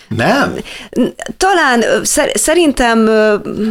Nem? 0.08 0.54
Talán 1.36 1.84
szerintem... 2.34 2.98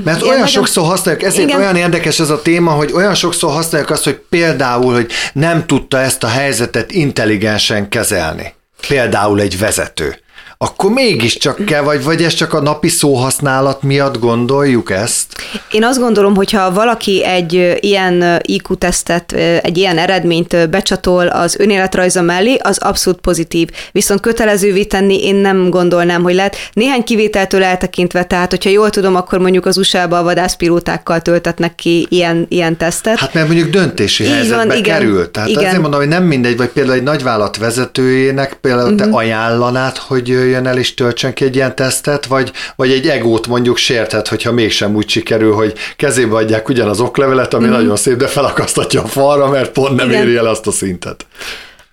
Mert 0.03 0.21
olyan 0.21 0.33
nagyon... 0.33 0.47
sokszor 0.47 0.85
használjuk, 0.85 1.23
ezért 1.23 1.47
igen. 1.47 1.59
olyan 1.59 1.75
érdekes 1.75 2.19
ez 2.19 2.29
a 2.29 2.41
téma, 2.41 2.71
hogy 2.71 2.91
olyan 2.91 3.15
sokszor 3.15 3.51
használjuk 3.51 3.89
azt, 3.89 4.03
hogy 4.03 4.21
például, 4.29 4.93
hogy 4.93 5.11
nem 5.33 5.65
tudta 5.65 5.99
ezt 5.99 6.23
a 6.23 6.27
helyzetet 6.27 6.91
intelligensen 6.91 7.89
kezelni. 7.89 8.53
Például 8.87 9.39
egy 9.41 9.59
vezető 9.59 10.19
akkor 10.59 10.91
mégiscsak 10.91 11.65
kell, 11.65 11.81
vagy, 11.81 12.03
vagy 12.03 12.23
ez 12.23 12.33
csak 12.33 12.53
a 12.53 12.61
napi 12.61 12.87
szóhasználat 12.87 13.81
miatt 13.81 14.19
gondoljuk 14.19 14.91
ezt? 14.91 15.25
Én 15.71 15.83
azt 15.83 15.99
gondolom, 15.99 16.35
hogyha 16.35 16.71
valaki 16.71 17.23
egy 17.25 17.77
ilyen 17.79 18.41
IQ-tesztet, 18.41 19.31
egy 19.61 19.77
ilyen 19.77 19.97
eredményt 19.97 20.69
becsatol 20.69 21.27
az 21.27 21.55
önéletrajza 21.59 22.21
mellé, 22.21 22.57
az 22.63 22.77
abszolút 22.77 23.19
pozitív. 23.19 23.69
Viszont 23.91 24.19
kötelezővé 24.19 24.83
tenni 24.83 25.23
én 25.23 25.35
nem 25.35 25.69
gondolnám, 25.69 26.23
hogy 26.23 26.33
lehet. 26.33 26.55
Néhány 26.73 27.03
kivételtől 27.03 27.63
eltekintve, 27.63 28.23
tehát 28.23 28.49
hogyha 28.49 28.69
jól 28.69 28.89
tudom, 28.89 29.15
akkor 29.15 29.39
mondjuk 29.39 29.65
az 29.65 29.77
USA-ba 29.77 30.17
a 30.17 30.23
vadászpilótákkal 30.23 31.21
töltetnek 31.21 31.75
ki 31.75 32.07
ilyen, 32.09 32.45
ilyen 32.49 32.77
tesztet. 32.77 33.19
Hát 33.19 33.33
mert 33.33 33.47
mondjuk 33.47 33.69
döntési 33.69 34.23
Így 34.23 34.29
helyzetbe 34.29 34.55
van, 34.55 34.77
igen, 34.77 34.99
kerül. 34.99 35.31
Tehát 35.31 35.49
igen. 35.49 35.65
azért 35.65 35.81
mondom, 35.81 35.99
hogy 35.99 36.09
nem 36.09 36.23
mindegy, 36.23 36.57
vagy 36.57 36.69
például 36.69 36.95
egy 36.95 37.03
nagyvállalat 37.03 37.57
vezetőjének 37.57 38.53
például 38.53 38.83
uh-huh. 38.83 38.99
te 38.99 39.05
mhm. 39.05 39.15
ajánlanád, 39.15 39.97
hogy 39.97 40.46
jöjjön 40.47 40.67
el 40.67 40.77
és 40.77 40.93
töltsön 40.93 41.33
ki 41.33 41.45
egy 41.45 41.55
ilyen 41.55 41.75
tesztet, 41.75 42.25
vagy, 42.25 42.51
vagy 42.75 42.91
egy 42.91 43.07
egót 43.07 43.47
mondjuk 43.47 43.77
sérthet, 43.77 44.27
hogyha 44.27 44.51
mégsem 44.51 44.95
úgy 44.95 45.09
sikerül, 45.09 45.53
hogy 45.53 45.73
kezébe 45.95 46.35
adják 46.35 46.69
ugyanaz 46.69 46.99
oklevelet, 46.99 47.53
ami 47.53 47.67
mm. 47.67 47.71
nagyon 47.71 47.95
szép, 47.95 48.17
de 48.17 48.27
felakasztatja 48.27 49.03
a 49.03 49.07
falra, 49.07 49.49
mert 49.49 49.71
pont 49.71 49.95
nem 49.95 50.09
Igen. 50.09 50.21
éri 50.21 50.35
el 50.35 50.45
azt 50.45 50.67
a 50.67 50.71
szintet 50.71 51.25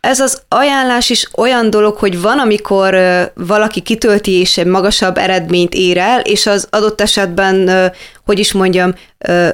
ez 0.05 0.21
az 0.21 0.43
ajánlás 0.49 1.11
is 1.11 1.29
olyan 1.37 1.71
dolog, 1.71 1.97
hogy 1.97 2.21
van, 2.21 2.39
amikor 2.39 2.97
valaki 3.35 3.81
kitölti 3.81 4.33
és 4.33 4.59
egy 4.59 4.67
magasabb 4.67 5.17
eredményt 5.17 5.75
ér 5.75 5.99
el, 5.99 6.21
és 6.21 6.47
az 6.47 6.67
adott 6.71 7.01
esetben, 7.01 7.71
hogy 8.25 8.39
is 8.39 8.53
mondjam, 8.53 8.95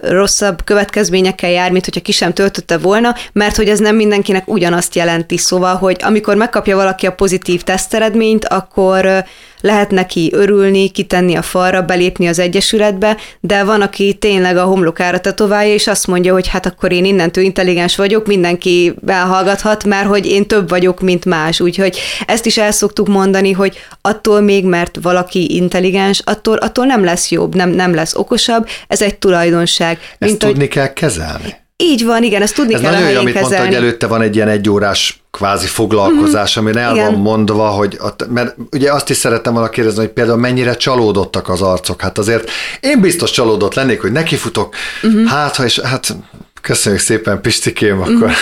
rosszabb 0.02 0.64
következményekkel 0.64 1.50
jár, 1.50 1.70
mint 1.70 1.84
hogyha 1.84 2.00
ki 2.00 2.12
sem 2.12 2.32
töltötte 2.32 2.78
volna, 2.78 3.14
mert 3.32 3.56
hogy 3.56 3.68
ez 3.68 3.78
nem 3.78 3.96
mindenkinek 3.96 4.48
ugyanazt 4.48 4.94
jelenti. 4.94 5.36
Szóval, 5.36 5.74
hogy 5.74 5.96
amikor 6.00 6.36
megkapja 6.36 6.76
valaki 6.76 7.06
a 7.06 7.12
pozitív 7.12 7.62
teszteredményt, 7.62 8.44
akkor 8.44 9.24
lehet 9.60 9.90
neki 9.90 10.30
örülni, 10.34 10.88
kitenni 10.88 11.34
a 11.34 11.42
falra, 11.42 11.82
belépni 11.82 12.28
az 12.28 12.38
egyesületbe, 12.38 13.16
de 13.40 13.64
van, 13.64 13.80
aki 13.80 14.14
tényleg 14.14 14.56
a 14.56 14.64
homlokára 14.64 15.20
tetoválja, 15.20 15.74
és 15.74 15.86
azt 15.86 16.06
mondja, 16.06 16.32
hogy 16.32 16.48
hát 16.48 16.66
akkor 16.66 16.92
én 16.92 17.04
innentől 17.04 17.44
intelligens 17.44 17.96
vagyok, 17.96 18.26
mindenki 18.26 18.94
elhallgathat, 19.06 19.84
mert 19.84 20.06
hogy 20.06 20.26
én 20.26 20.46
több 20.46 20.68
vagyok, 20.68 21.00
mint 21.00 21.24
más. 21.24 21.60
Úgyhogy 21.60 21.98
ezt 22.26 22.46
is 22.46 22.58
el 22.58 22.72
szoktuk 22.72 23.08
mondani, 23.08 23.52
hogy 23.52 23.78
attól 24.00 24.40
még, 24.40 24.64
mert 24.64 24.98
valaki 25.02 25.54
intelligens, 25.54 26.22
attól, 26.24 26.56
attól 26.56 26.86
nem 26.86 27.04
lesz 27.04 27.30
jobb, 27.30 27.54
nem, 27.54 27.70
nem 27.70 27.94
lesz 27.94 28.16
okosabb, 28.16 28.68
ez 28.88 29.02
egy 29.02 29.18
tulajdonság. 29.66 29.98
Ezt 30.18 30.30
mint, 30.30 30.38
tudni 30.38 30.58
hogy... 30.58 30.68
kell 30.68 30.92
kezelni. 30.92 31.58
Így 31.76 32.04
van, 32.04 32.22
igen, 32.22 32.42
ezt 32.42 32.54
tudni 32.54 32.74
Ez 32.74 32.80
kell 32.80 32.92
nagyon 32.92 33.10
jó, 33.10 33.18
amit 33.18 33.34
kezelni. 33.34 33.54
mondta, 33.54 33.76
hogy 33.76 33.84
előtte 33.84 34.06
van 34.06 34.22
egy 34.22 34.34
ilyen 34.34 34.48
egyórás 34.48 35.22
kvázi 35.30 35.66
foglalkozás, 35.66 36.58
mm-hmm. 36.58 36.68
amin 36.68 36.78
el 36.82 36.94
igen. 36.94 37.04
van 37.04 37.20
mondva, 37.20 37.68
hogy, 37.68 37.98
mert 38.28 38.56
ugye 38.72 38.92
azt 38.92 39.10
is 39.10 39.16
szerettem 39.16 39.52
volna 39.52 39.68
kérdezni, 39.68 40.00
hogy 40.00 40.10
például 40.10 40.38
mennyire 40.38 40.76
csalódottak 40.76 41.48
az 41.48 41.62
arcok. 41.62 42.00
Hát 42.00 42.18
azért 42.18 42.50
én 42.80 43.00
biztos 43.00 43.30
csalódott 43.30 43.74
lennék, 43.74 44.00
hogy 44.00 44.12
nekifutok, 44.12 44.74
mm-hmm. 45.06 45.24
hát 45.24 45.56
ha 45.56 45.64
és 45.64 45.78
hát 45.78 46.16
köszönjük 46.60 47.00
szépen 47.00 47.40
Pistikém, 47.40 48.00
akkor 48.00 48.12
mm-hmm. 48.12 48.32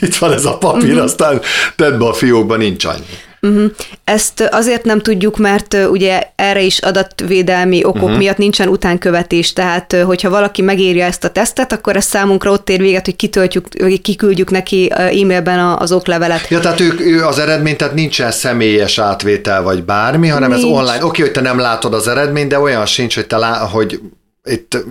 itt 0.06 0.16
van 0.16 0.32
ez 0.32 0.44
a 0.44 0.58
papír, 0.58 0.92
mm-hmm. 0.92 1.02
aztán 1.02 1.40
tedd 1.76 1.98
be 1.98 2.04
a 2.04 2.12
fiókba, 2.12 2.56
nincs 2.56 2.84
annyi. 2.84 3.26
Uh-huh. 3.40 3.70
Ezt 4.04 4.40
azért 4.50 4.84
nem 4.84 5.00
tudjuk, 5.00 5.36
mert 5.36 5.76
ugye 5.90 6.22
erre 6.36 6.62
is 6.62 6.78
adatvédelmi 6.78 7.84
okok 7.84 8.02
uh-huh. 8.02 8.18
miatt 8.18 8.36
nincsen 8.36 8.68
utánkövetés, 8.68 9.52
tehát 9.52 9.92
hogyha 9.92 10.30
valaki 10.30 10.62
megírja 10.62 11.04
ezt 11.04 11.24
a 11.24 11.30
tesztet, 11.30 11.72
akkor 11.72 11.96
ez 11.96 12.04
számunkra 12.04 12.50
ott 12.50 12.68
ér 12.70 12.80
véget, 12.80 13.04
hogy 13.04 13.16
kitöltjük, 13.16 13.68
kiküldjük 14.02 14.50
neki 14.50 14.90
e-mailben 14.90 15.58
az 15.58 15.92
oklevelet. 15.92 16.48
Ja, 16.48 16.60
tehát 16.60 16.80
ők, 16.80 17.00
ő 17.00 17.24
az 17.24 17.38
eredmény, 17.38 17.76
tehát 17.76 17.94
nincsen 17.94 18.30
személyes 18.30 18.98
átvétel 18.98 19.62
vagy 19.62 19.84
bármi, 19.84 20.28
hanem 20.28 20.50
Nincs. 20.50 20.64
ez 20.64 20.70
online. 20.70 21.04
Oké, 21.04 21.22
hogy 21.22 21.32
te 21.32 21.40
nem 21.40 21.58
látod 21.58 21.94
az 21.94 22.08
eredményt, 22.08 22.48
de 22.48 22.58
olyan 22.58 22.86
sincs, 22.86 23.14
hogy 23.14 23.26
te 23.26 23.36
lá, 23.36 23.58
hogy 23.58 24.00
itt 24.44 24.84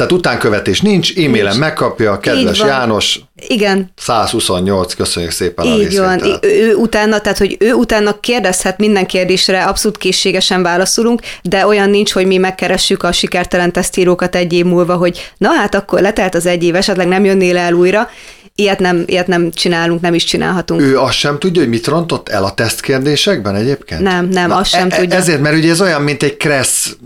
tehát 0.00 0.14
utánkövetés 0.14 0.80
nincs, 0.80 1.16
e-mailen 1.16 1.56
megkapja, 1.56 2.18
kedves 2.18 2.58
János. 2.58 3.20
Igen. 3.48 3.92
128, 3.96 4.94
köszönjük 4.94 5.32
szépen 5.32 5.64
Így 5.64 5.72
a 5.72 5.76
részvételt. 5.76 6.20
van. 6.20 6.38
Ő 6.42 6.74
utána, 6.74 7.20
tehát 7.20 7.38
hogy 7.38 7.56
ő 7.58 7.72
utána 7.72 8.20
kérdezhet 8.20 8.78
minden 8.78 9.06
kérdésre, 9.06 9.64
abszolút 9.64 9.98
készségesen 9.98 10.62
válaszolunk, 10.62 11.20
de 11.42 11.66
olyan 11.66 11.90
nincs, 11.90 12.12
hogy 12.12 12.26
mi 12.26 12.36
megkeressük 12.36 13.02
a 13.02 13.12
sikertelen 13.12 13.72
tesztírókat 13.72 14.36
egy 14.36 14.52
év 14.52 14.64
múlva, 14.64 14.96
hogy 14.96 15.32
na 15.36 15.48
hát 15.48 15.74
akkor 15.74 16.00
letelt 16.00 16.34
az 16.34 16.46
egy 16.46 16.64
év, 16.64 16.74
esetleg 16.74 17.08
nem 17.08 17.24
jönnél 17.24 17.56
el 17.56 17.72
újra. 17.72 18.08
Ilyet 18.54 18.78
nem, 18.78 19.02
ilyet 19.06 19.26
nem 19.26 19.50
csinálunk, 19.50 20.00
nem 20.00 20.14
is 20.14 20.24
csinálhatunk. 20.24 20.80
Ő 20.80 20.98
azt 20.98 21.16
sem 21.16 21.38
tudja, 21.38 21.60
hogy 21.60 21.70
mit 21.70 21.86
rontott 21.86 22.28
el 22.28 22.44
a 22.44 22.54
tesztkérdésekben 22.54 23.54
egyébként? 23.54 24.00
Nem, 24.00 24.28
nem, 24.28 24.48
Na, 24.48 24.56
azt 24.56 24.70
sem 24.70 24.88
e- 24.90 24.96
tudja. 24.96 25.16
Ezért, 25.16 25.40
mert 25.40 25.56
ugye 25.56 25.70
ez 25.70 25.80
olyan, 25.80 26.02
mint 26.02 26.22
egy 26.22 26.36
kressz 26.36 26.96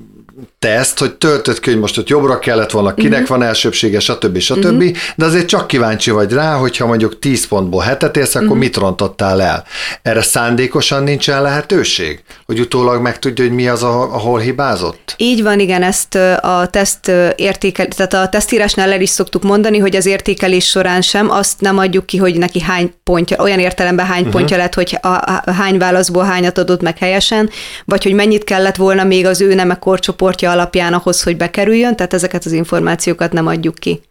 teszt, 0.58 0.98
hogy 0.98 1.14
töltött 1.14 1.60
ki, 1.60 1.70
hogy 1.70 1.78
most 1.78 1.98
ott 1.98 2.08
jobbra 2.08 2.38
kellett 2.38 2.70
volna, 2.70 2.94
kinek 2.94 3.20
uh-huh. 3.20 3.38
van 3.38 3.46
elsőbsége, 3.46 4.00
stb. 4.00 4.38
stb. 4.38 4.64
Uh-huh. 4.64 4.90
De 5.16 5.24
azért 5.24 5.46
csak 5.46 5.66
kíváncsi 5.66 6.10
vagy 6.10 6.32
rá, 6.32 6.54
hogyha 6.54 6.86
mondjuk 6.86 7.18
10 7.18 7.46
pontból 7.46 7.82
hetet 7.82 8.16
érsz, 8.16 8.34
akkor 8.34 8.46
uh-huh. 8.46 8.62
mit 8.62 8.76
rontottál 8.76 9.42
el? 9.42 9.64
Erre 10.02 10.22
szándékosan 10.22 11.02
nincsen 11.02 11.42
lehetőség? 11.42 12.22
Hogy 12.46 12.60
utólag 12.60 13.02
megtudja, 13.02 13.44
hogy 13.44 13.54
mi 13.54 13.68
az, 13.68 13.82
ahol 13.82 14.38
hibázott? 14.38 15.14
Így 15.16 15.42
van, 15.42 15.60
igen, 15.60 15.82
ezt 15.82 16.14
a 16.40 16.68
teszt 16.70 17.12
értékel, 17.36 17.86
tehát 17.86 18.14
a 18.14 18.28
tesztírásnál 18.28 18.92
el 18.92 19.00
is 19.00 19.10
szoktuk 19.10 19.42
mondani, 19.42 19.78
hogy 19.78 19.96
az 19.96 20.06
értékelés 20.06 20.66
során 20.66 21.00
sem 21.00 21.30
azt 21.30 21.60
nem 21.60 21.78
adjuk 21.78 22.06
ki, 22.06 22.16
hogy 22.16 22.38
neki 22.38 22.60
hány 22.60 22.92
pontja, 23.04 23.42
olyan 23.42 23.58
értelemben 23.58 24.06
hány 24.06 24.18
uh-huh. 24.18 24.32
pontja 24.32 24.56
lett, 24.56 24.74
hogy 24.74 24.98
a, 25.00 25.08
a, 25.08 25.42
hány 25.52 25.78
válaszból 25.78 26.24
hányat 26.24 26.58
adott 26.58 26.82
meg 26.82 26.98
helyesen, 26.98 27.50
vagy 27.84 28.02
hogy 28.02 28.12
mennyit 28.12 28.44
kellett 28.44 28.76
volna 28.76 29.04
még 29.04 29.26
az 29.26 29.40
ő 29.40 29.54
neme 29.54 29.74
korcsoportja 30.24 30.50
alapján 30.50 30.92
ahhoz, 30.92 31.22
hogy 31.22 31.36
bekerüljön, 31.36 31.96
tehát 31.96 32.14
ezeket 32.14 32.44
az 32.44 32.52
információkat 32.52 33.32
nem 33.32 33.46
adjuk 33.46 33.74
ki. 33.74 34.02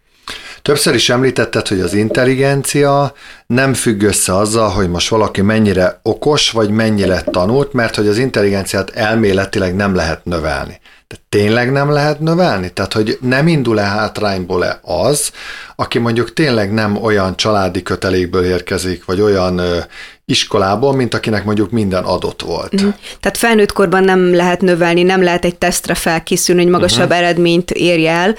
Többször 0.61 0.95
is 0.95 1.09
említetted, 1.09 1.67
hogy 1.67 1.79
az 1.79 1.93
intelligencia 1.93 3.13
nem 3.47 3.73
függ 3.73 4.01
össze 4.01 4.35
azzal, 4.35 4.69
hogy 4.69 4.89
most 4.89 5.09
valaki 5.09 5.41
mennyire 5.41 5.99
okos, 6.01 6.51
vagy 6.51 6.69
mennyire 6.69 7.21
tanult, 7.21 7.73
mert 7.73 7.95
hogy 7.95 8.07
az 8.07 8.17
intelligenciát 8.17 8.89
elméletileg 8.89 9.75
nem 9.75 9.95
lehet 9.95 10.25
növelni. 10.25 10.79
De 11.13 11.19
tényleg 11.29 11.71
nem 11.71 11.91
lehet 11.91 12.19
növelni? 12.19 12.73
Tehát, 12.73 12.93
hogy 12.93 13.17
nem 13.21 13.47
indul-e 13.47 13.83
hátrányból-e 13.83 14.79
az, 14.81 15.31
aki 15.75 15.99
mondjuk 15.99 16.33
tényleg 16.33 16.73
nem 16.73 17.03
olyan 17.03 17.35
családi 17.35 17.83
kötelékből 17.83 18.43
érkezik, 18.43 19.05
vagy 19.05 19.21
olyan 19.21 19.57
ö, 19.57 19.77
iskolából, 20.25 20.93
mint 20.93 21.13
akinek 21.13 21.45
mondjuk 21.45 21.71
minden 21.71 22.03
adott 22.03 22.41
volt. 22.41 22.83
Mm. 22.83 22.89
Tehát 23.19 23.37
felnőtt 23.37 23.71
korban 23.71 24.03
nem 24.03 24.35
lehet 24.35 24.61
növelni, 24.61 25.03
nem 25.03 25.23
lehet 25.23 25.45
egy 25.45 25.55
tesztre 25.55 25.93
felkészülni, 25.93 26.61
hogy 26.61 26.71
magasabb 26.71 27.09
uh-huh. 27.09 27.17
eredményt 27.17 27.71
érje 27.71 28.11
el, 28.11 28.35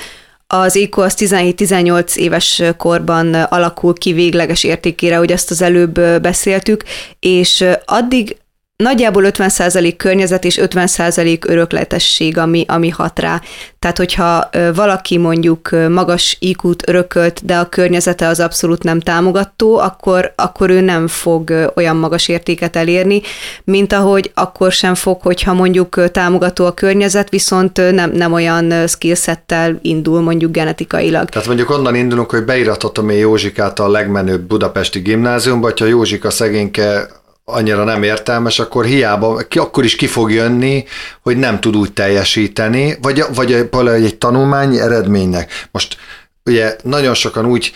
az 0.46 0.76
IQ 0.76 1.00
az 1.00 1.14
17-18 1.18 2.14
éves 2.14 2.62
korban 2.76 3.34
alakul 3.34 3.94
ki 3.94 4.12
végleges 4.12 4.64
értékére, 4.64 5.16
hogy 5.16 5.32
azt 5.32 5.50
az 5.50 5.62
előbb 5.62 6.00
beszéltük, 6.00 6.84
és 7.20 7.64
addig 7.84 8.36
nagyjából 8.76 9.24
50% 9.26 9.94
környezet 9.96 10.44
és 10.44 10.58
50% 10.62 11.48
örökletesség, 11.48 12.38
ami, 12.38 12.64
ami 12.68 12.88
hat 12.88 13.18
rá. 13.18 13.40
Tehát, 13.78 13.98
hogyha 13.98 14.48
valaki 14.74 15.18
mondjuk 15.18 15.70
magas 15.88 16.36
IQ-t 16.40 16.88
örökölt, 16.88 17.44
de 17.44 17.56
a 17.56 17.68
környezete 17.68 18.26
az 18.26 18.40
abszolút 18.40 18.82
nem 18.82 19.00
támogató, 19.00 19.78
akkor, 19.78 20.32
akkor 20.36 20.70
ő 20.70 20.80
nem 20.80 21.06
fog 21.06 21.72
olyan 21.76 21.96
magas 21.96 22.28
értéket 22.28 22.76
elérni, 22.76 23.22
mint 23.64 23.92
ahogy 23.92 24.30
akkor 24.34 24.72
sem 24.72 24.94
fog, 24.94 25.20
hogyha 25.20 25.52
mondjuk 25.52 26.10
támogató 26.10 26.64
a 26.64 26.74
környezet, 26.74 27.30
viszont 27.30 27.76
nem, 27.92 28.10
nem 28.10 28.32
olyan 28.32 28.86
skillsettel 28.86 29.78
indul 29.82 30.20
mondjuk 30.20 30.52
genetikailag. 30.52 31.28
Tehát 31.28 31.46
mondjuk 31.46 31.70
onnan 31.70 31.94
indulunk, 31.94 32.30
hogy 32.30 32.44
beiratotom 32.44 33.08
én 33.08 33.18
Józsikát 33.18 33.78
a 33.78 33.88
legmenőbb 33.88 34.40
budapesti 34.40 35.00
gimnáziumba, 35.00 35.66
hogyha 35.66 35.86
Józsika 35.86 36.30
szegényke 36.30 37.08
annyira 37.44 37.84
nem 37.84 38.02
értelmes, 38.02 38.58
akkor 38.58 38.84
hiába, 38.84 39.36
ki, 39.36 39.58
akkor 39.58 39.84
is 39.84 39.96
ki 39.96 40.06
fog 40.06 40.32
jönni, 40.32 40.84
hogy 41.22 41.36
nem 41.36 41.60
tud 41.60 41.76
úgy 41.76 41.92
teljesíteni, 41.92 42.98
vagy, 43.02 43.24
vagy 43.34 43.68
valahogy 43.70 44.04
egy 44.04 44.18
tanulmányi 44.18 44.80
eredménynek. 44.80 45.68
Most 45.70 45.96
ugye 46.44 46.76
nagyon 46.82 47.14
sokan 47.14 47.46
úgy 47.46 47.72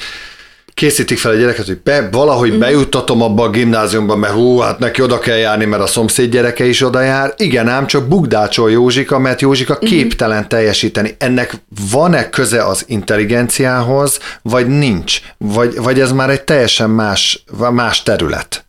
készítik 0.79 1.19
fel 1.19 1.33
a 1.33 1.35
gyereket, 1.35 1.67
hogy 1.67 1.81
be, 1.83 2.09
valahogy 2.11 2.53
mm. 2.53 2.59
bejuttatom 2.59 3.23
abba 3.23 3.43
a 3.43 3.51
gimnáziumba, 3.51 4.17
mert 4.17 4.33
hú, 4.33 4.59
hát 4.59 4.79
neki 4.79 5.03
oda 5.03 5.19
kell 5.19 5.37
járni, 5.37 5.65
mert 5.65 5.83
a 5.83 5.87
szomszéd 5.87 6.31
gyereke 6.31 6.65
is 6.65 6.83
oda 6.83 7.01
jár. 7.01 7.35
Igen 7.37 7.69
ám, 7.69 7.87
csak 7.87 8.09
bugdácsol 8.09 8.71
Józsika, 8.71 9.19
mert 9.19 9.41
Józsika 9.41 9.79
mm. 9.85 9.87
képtelen 9.87 10.49
teljesíteni. 10.49 11.17
Ennek 11.19 11.53
van-e 11.91 12.29
köze 12.29 12.65
az 12.65 12.85
intelligenciához, 12.87 14.19
vagy 14.43 14.67
nincs? 14.67 15.21
Vagy, 15.39 15.77
vagy 15.77 16.01
ez 16.01 16.13
már 16.13 16.31
egy 16.31 16.43
teljesen 16.43 16.91
más, 16.91 17.45
más 17.71 18.03
terület? 18.03 18.68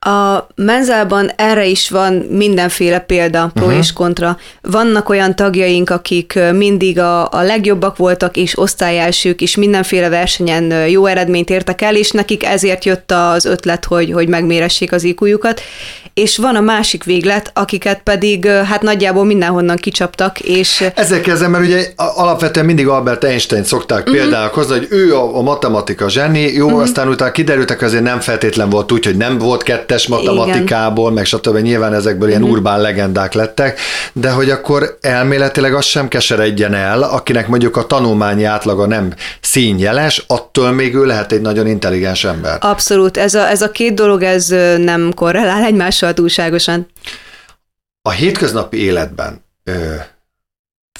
A 0.00 0.46
menzában 0.54 1.30
erre 1.36 1.66
is 1.66 1.90
van 1.90 2.12
mindenféle 2.14 2.98
példa, 2.98 3.50
pro 3.54 3.64
uh-huh. 3.64 3.78
és 3.78 3.92
kontra. 3.92 4.38
Vannak 4.62 5.08
olyan 5.08 5.36
tagjaink, 5.36 5.90
akik 5.90 6.38
mindig 6.52 6.98
a, 6.98 7.30
a 7.30 7.42
legjobbak 7.42 7.96
voltak, 7.96 8.36
és 8.36 8.58
osztályelsők, 8.58 9.40
és 9.40 9.56
mindenféle 9.56 10.08
versenyen 10.08 10.88
jó 10.88 11.06
eredményt 11.06 11.50
értek 11.50 11.82
el, 11.82 11.96
és 11.96 12.10
nekik 12.10 12.44
ezért 12.44 12.84
jött 12.84 13.12
az 13.12 13.44
ötlet, 13.44 13.84
hogy, 13.84 14.12
hogy 14.12 14.28
megméressék 14.28 14.92
az 14.92 15.04
iq 15.04 15.38
és 16.18 16.36
van 16.36 16.56
a 16.56 16.60
másik 16.60 17.04
véglet, 17.04 17.50
akiket 17.54 18.00
pedig 18.04 18.46
hát 18.46 18.82
nagyjából 18.82 19.24
mindenhonnan 19.24 19.76
kicsaptak, 19.76 20.40
és... 20.40 20.84
Ezzel 20.94 21.20
kezdem, 21.20 21.50
mert 21.50 21.64
ugye 21.64 21.86
alapvetően 21.96 22.66
mindig 22.66 22.88
Albert 22.88 23.24
Einstein 23.24 23.64
szokták 23.64 23.98
uh-huh. 23.98 24.16
példálkozni, 24.16 24.76
hogy 24.76 24.86
ő 24.90 25.16
a, 25.16 25.36
a 25.36 25.42
matematika 25.42 26.08
zseni, 26.08 26.52
jó, 26.52 26.66
uh-huh. 26.66 26.80
aztán 26.80 27.08
utána 27.08 27.30
kiderültek, 27.30 27.82
azért 27.82 28.02
nem 28.02 28.20
feltétlen 28.20 28.70
volt 28.70 28.92
úgy, 28.92 29.04
hogy 29.04 29.16
nem 29.16 29.38
volt 29.38 29.62
kettes 29.88 30.06
matematikából, 30.06 31.04
Igen. 31.04 31.14
meg 31.14 31.24
stb. 31.24 31.56
Nyilván 31.56 31.94
ezekből 31.94 32.28
ilyen 32.28 32.42
uh-huh. 32.42 32.56
urbán 32.56 32.80
legendák 32.80 33.32
lettek, 33.32 33.80
de 34.12 34.30
hogy 34.30 34.50
akkor 34.50 34.98
elméletileg 35.00 35.74
az 35.74 35.84
sem 35.84 36.08
keseredjen 36.08 36.74
el, 36.74 37.02
akinek 37.02 37.48
mondjuk 37.48 37.76
a 37.76 37.86
tanulmányi 37.86 38.44
átlaga 38.44 38.86
nem 38.86 39.14
színjeles, 39.40 40.24
attól 40.26 40.70
még 40.70 40.94
ő 40.94 41.04
lehet 41.04 41.32
egy 41.32 41.40
nagyon 41.40 41.66
intelligens 41.66 42.24
ember. 42.24 42.58
Abszolút, 42.60 43.16
ez 43.16 43.34
a, 43.34 43.48
ez 43.48 43.62
a 43.62 43.70
két 43.70 43.94
dolog, 43.94 44.22
ez 44.22 44.48
nem 44.78 45.12
korrelál 45.14 45.64
egymással 45.64 46.14
túlságosan. 46.14 46.86
A 48.02 48.10
hétköznapi 48.10 48.82
életben 48.82 49.44
ö, 49.64 49.94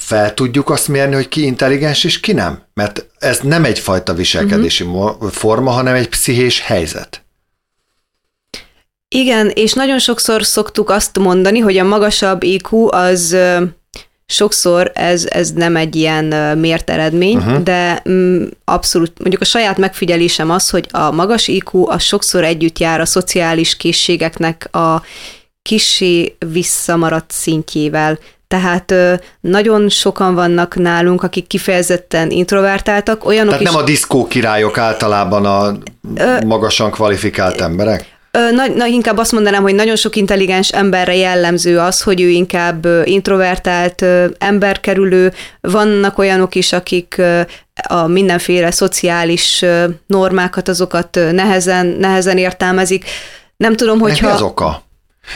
fel 0.01 0.33
tudjuk 0.33 0.69
azt 0.69 0.87
mérni, 0.87 1.15
hogy 1.15 1.27
ki 1.27 1.45
intelligens 1.45 2.03
és 2.03 2.19
ki 2.19 2.31
nem? 2.31 2.59
Mert 2.73 3.05
ez 3.19 3.39
nem 3.43 3.63
egyfajta 3.63 4.13
viselkedési 4.13 4.83
uh-huh. 4.83 5.31
forma, 5.31 5.71
hanem 5.71 5.95
egy 5.95 6.09
pszichés 6.09 6.61
helyzet. 6.61 7.23
Igen, 9.15 9.51
és 9.53 9.73
nagyon 9.73 9.99
sokszor 9.99 10.45
szoktuk 10.45 10.89
azt 10.89 11.19
mondani, 11.19 11.59
hogy 11.59 11.77
a 11.77 11.83
magasabb 11.83 12.43
IQ 12.43 12.87
az 12.87 13.37
sokszor 14.25 14.91
ez, 14.93 15.25
ez 15.29 15.51
nem 15.51 15.75
egy 15.75 15.95
ilyen 15.95 16.57
mért 16.57 16.89
eredmény, 16.89 17.37
uh-huh. 17.37 17.63
de 17.63 18.01
mm, 18.09 18.43
abszolút, 18.65 19.19
mondjuk 19.19 19.41
a 19.41 19.45
saját 19.45 19.77
megfigyelésem 19.77 20.49
az, 20.49 20.69
hogy 20.69 20.87
a 20.91 21.11
magas 21.11 21.47
IQ 21.47 21.87
az 21.87 22.01
sokszor 22.01 22.43
együtt 22.43 22.79
jár 22.79 22.99
a 22.99 23.05
szociális 23.05 23.77
készségeknek 23.77 24.75
a 24.75 25.01
kisé 25.61 26.35
visszamaradt 26.51 27.31
szintjével. 27.31 28.19
Tehát 28.47 28.93
nagyon 29.41 29.89
sokan 29.89 30.35
vannak 30.35 30.75
nálunk, 30.75 31.23
akik 31.23 31.47
kifejezetten 31.47 32.29
introvertáltak, 32.31 33.25
olyanok 33.25 33.49
Tehát 33.49 33.65
is... 33.65 33.71
nem 33.71 33.81
a 33.81 33.83
diszkó 33.83 34.27
királyok 34.27 34.77
általában 34.77 35.45
a 35.45 35.77
magasan 36.45 36.91
kvalifikált 36.91 37.61
emberek? 37.61 38.18
Na, 38.31 38.67
na, 38.75 38.85
inkább 38.85 39.17
azt 39.17 39.31
mondanám, 39.31 39.61
hogy 39.61 39.75
nagyon 39.75 39.95
sok 39.95 40.15
intelligens 40.15 40.71
emberre 40.71 41.15
jellemző 41.15 41.79
az, 41.79 42.01
hogy 42.01 42.21
ő 42.21 42.27
inkább 42.27 42.87
introvertált, 43.03 44.05
emberkerülő. 44.37 45.33
Vannak 45.61 46.17
olyanok 46.17 46.55
is, 46.55 46.73
akik 46.73 47.21
a 47.87 48.07
mindenféle 48.07 48.71
szociális 48.71 49.65
normákat, 50.05 50.67
azokat 50.67 51.19
nehezen, 51.31 51.85
nehezen 51.85 52.37
értelmezik. 52.37 53.05
Nem 53.57 53.75
tudom, 53.75 53.99
hogyha... 53.99 54.27
Mi 54.27 54.33
az 54.33 54.41
oka? 54.41 54.83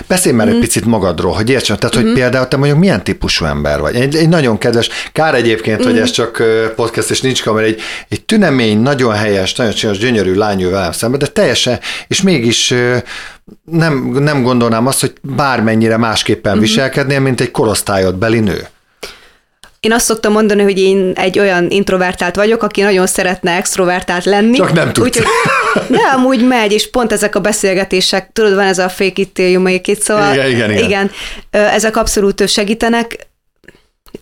Beszélj 0.08 0.36
már 0.36 0.46
mm. 0.46 0.50
egy 0.50 0.56
mhm. 0.56 0.66
picit 0.66 0.86
magadról, 0.86 1.34
hogy 1.34 1.50
értsen, 1.50 1.80
tehát, 1.80 1.96
hogy 1.96 2.06
mm. 2.06 2.14
például 2.14 2.48
te 2.48 2.58
mondjuk 2.58 2.80
milyen 2.80 3.04
típusú 3.04 3.46
ember 3.46 3.80
vagy. 3.80 3.96
Egy, 3.96 4.16
egy 4.16 4.30
nagyon 4.30 4.58
kedves, 4.58 4.90
kár 5.12 5.36
egyébként, 5.36 5.80
mm. 5.80 5.84
hogy 5.84 5.94
mhm. 5.94 6.02
ez 6.02 6.12
csak 6.12 6.44
podcast 6.76 7.10
és 7.10 7.22
nincs 7.22 7.44
kamera, 7.44 7.66
egy, 7.66 7.82
egy 8.10 8.26
tünemény, 8.26 8.80
nagyon 8.80 9.14
helyes, 9.14 9.56
nagyon 9.56 9.74
csinos, 9.74 9.98
gyönyörű 9.98 10.34
lány 10.34 10.70
velem 10.70 10.92
szemben, 10.92 11.20
de 11.20 11.28
teljesen, 11.28 11.80
és 12.08 12.22
mégis 12.22 12.74
nem, 13.64 14.18
nem 14.20 14.44
gondolnám 14.44 14.88
azt, 14.88 15.00
hogy 15.00 15.14
bármennyire 15.22 15.98
másképpen 15.98 16.58
mm. 16.58 16.60
viselkednél, 16.60 17.20
mint 17.20 17.42
egy 17.42 17.52
korosztályod 17.52 18.16
beli 18.16 18.40
nő. 18.40 18.68
Én 19.84 19.92
azt 19.92 20.06
szoktam 20.06 20.32
mondani, 20.32 20.62
hogy 20.62 20.80
én 20.80 21.12
egy 21.16 21.40
olyan 21.40 21.70
introvertált 21.70 22.36
vagyok, 22.36 22.64
aki 22.64 22.82
nagyon 22.82 23.08
szeretne 23.08 23.52
extrovertált 23.52 24.26
lenni. 24.26 24.58
Csak 24.58 24.74
nem 24.74 24.94
tudsz. 24.94 25.08
Úgyhogy, 25.08 25.26
de 25.88 25.98
amúgy 26.16 26.48
megy, 26.48 26.72
és 26.72 26.90
pont 26.90 27.12
ezek 27.12 27.36
a 27.36 27.40
beszélgetések, 27.40 28.30
tudod, 28.34 28.56
van 28.56 28.66
ez 28.66 28.78
a 28.78 28.90
fake 28.90 29.22
it 29.22 29.34
till 29.34 29.50
you 29.50 29.62
make 29.62 29.92
it, 29.92 30.02
szóval 30.02 30.34
igen, 30.34 30.50
igen, 30.50 30.72
igen. 30.72 30.84
igen 30.84 31.12
ezek 31.50 31.98
abszolút 31.98 32.48
segítenek. 32.48 33.28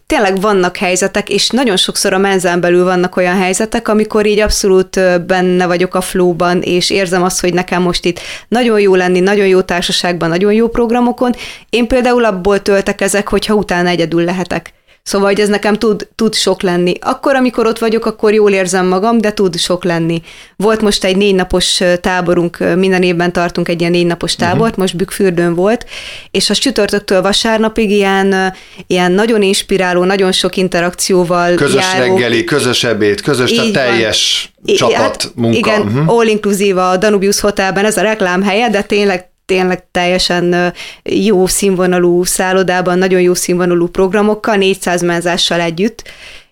Tényleg 0.08 0.42
vannak 0.42 0.78
helyzetek, 0.78 1.30
és 1.30 1.50
nagyon 1.50 1.78
sokszor 1.78 2.14
a 2.14 2.18
menzen 2.18 2.62
belül 2.62 2.84
vannak 2.84 3.16
olyan 3.16 3.38
helyzetek, 3.38 3.88
amikor 3.88 4.26
így 4.26 4.40
abszolút 4.40 5.00
benne 5.26 5.66
vagyok 5.66 5.96
a 5.96 6.02
flóban, 6.02 6.62
és 6.62 6.90
érzem 6.90 7.24
azt, 7.24 7.42
hogy 7.42 7.54
nekem 7.54 7.82
most 7.82 8.06
itt 8.06 8.20
nagyon 8.48 8.80
jó 8.80 8.96
lenni, 8.96 9.20
nagyon 9.20 9.48
jó 9.48 9.62
társaságban, 9.62 10.30
nagyon 10.30 10.54
jó 10.54 10.68
programokon. 10.68 11.36
Én 11.70 11.88
például 11.88 12.26
abból 12.26 12.62
töltek 12.62 13.02
ezek, 13.02 13.28
hogyha 13.28 13.54
utána 13.54 13.90
egyedül 13.90 14.24
lehetek. 14.24 14.74
Szóval, 15.04 15.28
hogy 15.28 15.40
ez 15.40 15.50
nekem 15.50 15.74
tud, 15.74 16.08
tud 16.16 16.36
sok 16.36 16.62
lenni. 16.62 16.94
Akkor, 17.00 17.36
amikor 17.36 17.68
ott 17.68 17.80
vagyok, 17.80 18.06
akkor 18.06 18.34
jól 18.34 18.52
érzem 18.52 18.88
magam, 18.88 19.18
de 19.18 19.34
tud 19.34 19.58
sok 19.58 19.84
lenni. 19.84 20.22
Volt 20.56 20.82
most 20.82 21.04
egy 21.04 21.18
négy 21.18 21.36
napos 21.36 21.82
táborunk, 22.02 22.58
minden 22.76 23.04
évben 23.04 23.34
tartunk 23.34 23.70
egy 23.70 23.80
ilyen 23.80 23.92
négy 23.92 24.06
napos 24.06 24.36
mhm. 24.36 24.44
tábort, 24.44 24.70
uh-huh. 24.70 24.78
most 24.78 24.96
Bükkfürdőn 24.96 25.56
volt, 25.56 25.86
és 26.32 26.50
a 26.50 26.54
csütörtöktől 26.54 27.22
vasárnapig 27.22 27.92
ilyen, 27.92 28.54
ilyen 28.88 29.12
nagyon 29.12 29.42
inspiráló, 29.42 30.04
nagyon 30.04 30.32
sok 30.32 30.58
interakcióval 30.58 31.56
Közös 31.56 31.94
járó. 31.94 32.16
reggeli, 32.16 32.44
közös 32.44 32.84
ebéd, 32.84 33.22
közös, 33.22 33.58
a 33.58 33.72
teljes 33.72 34.52
van. 34.62 34.76
csapat 34.76 34.96
hát, 34.96 35.32
munka. 35.36 35.58
Igen, 35.58 35.82
uh-huh. 35.82 36.18
all 36.18 36.28
inclusive 36.28 36.84
a 36.84 36.98
Danubius 36.98 37.40
Hotelben, 37.40 37.86
ez 37.86 37.98
a 37.98 38.02
reklám 38.02 38.44
helye, 38.44 38.70
de 38.70 38.82
tényleg 38.82 39.31
tényleg 39.46 39.88
teljesen 39.92 40.74
jó 41.04 41.48
színvonalú 41.48 42.24
szállodában, 42.24 42.98
nagyon 42.98 43.22
jó 43.22 43.34
színvonalú 43.34 43.88
programokkal, 43.88 44.56
400 44.56 45.02
menzással 45.02 45.60
együtt, 45.60 46.04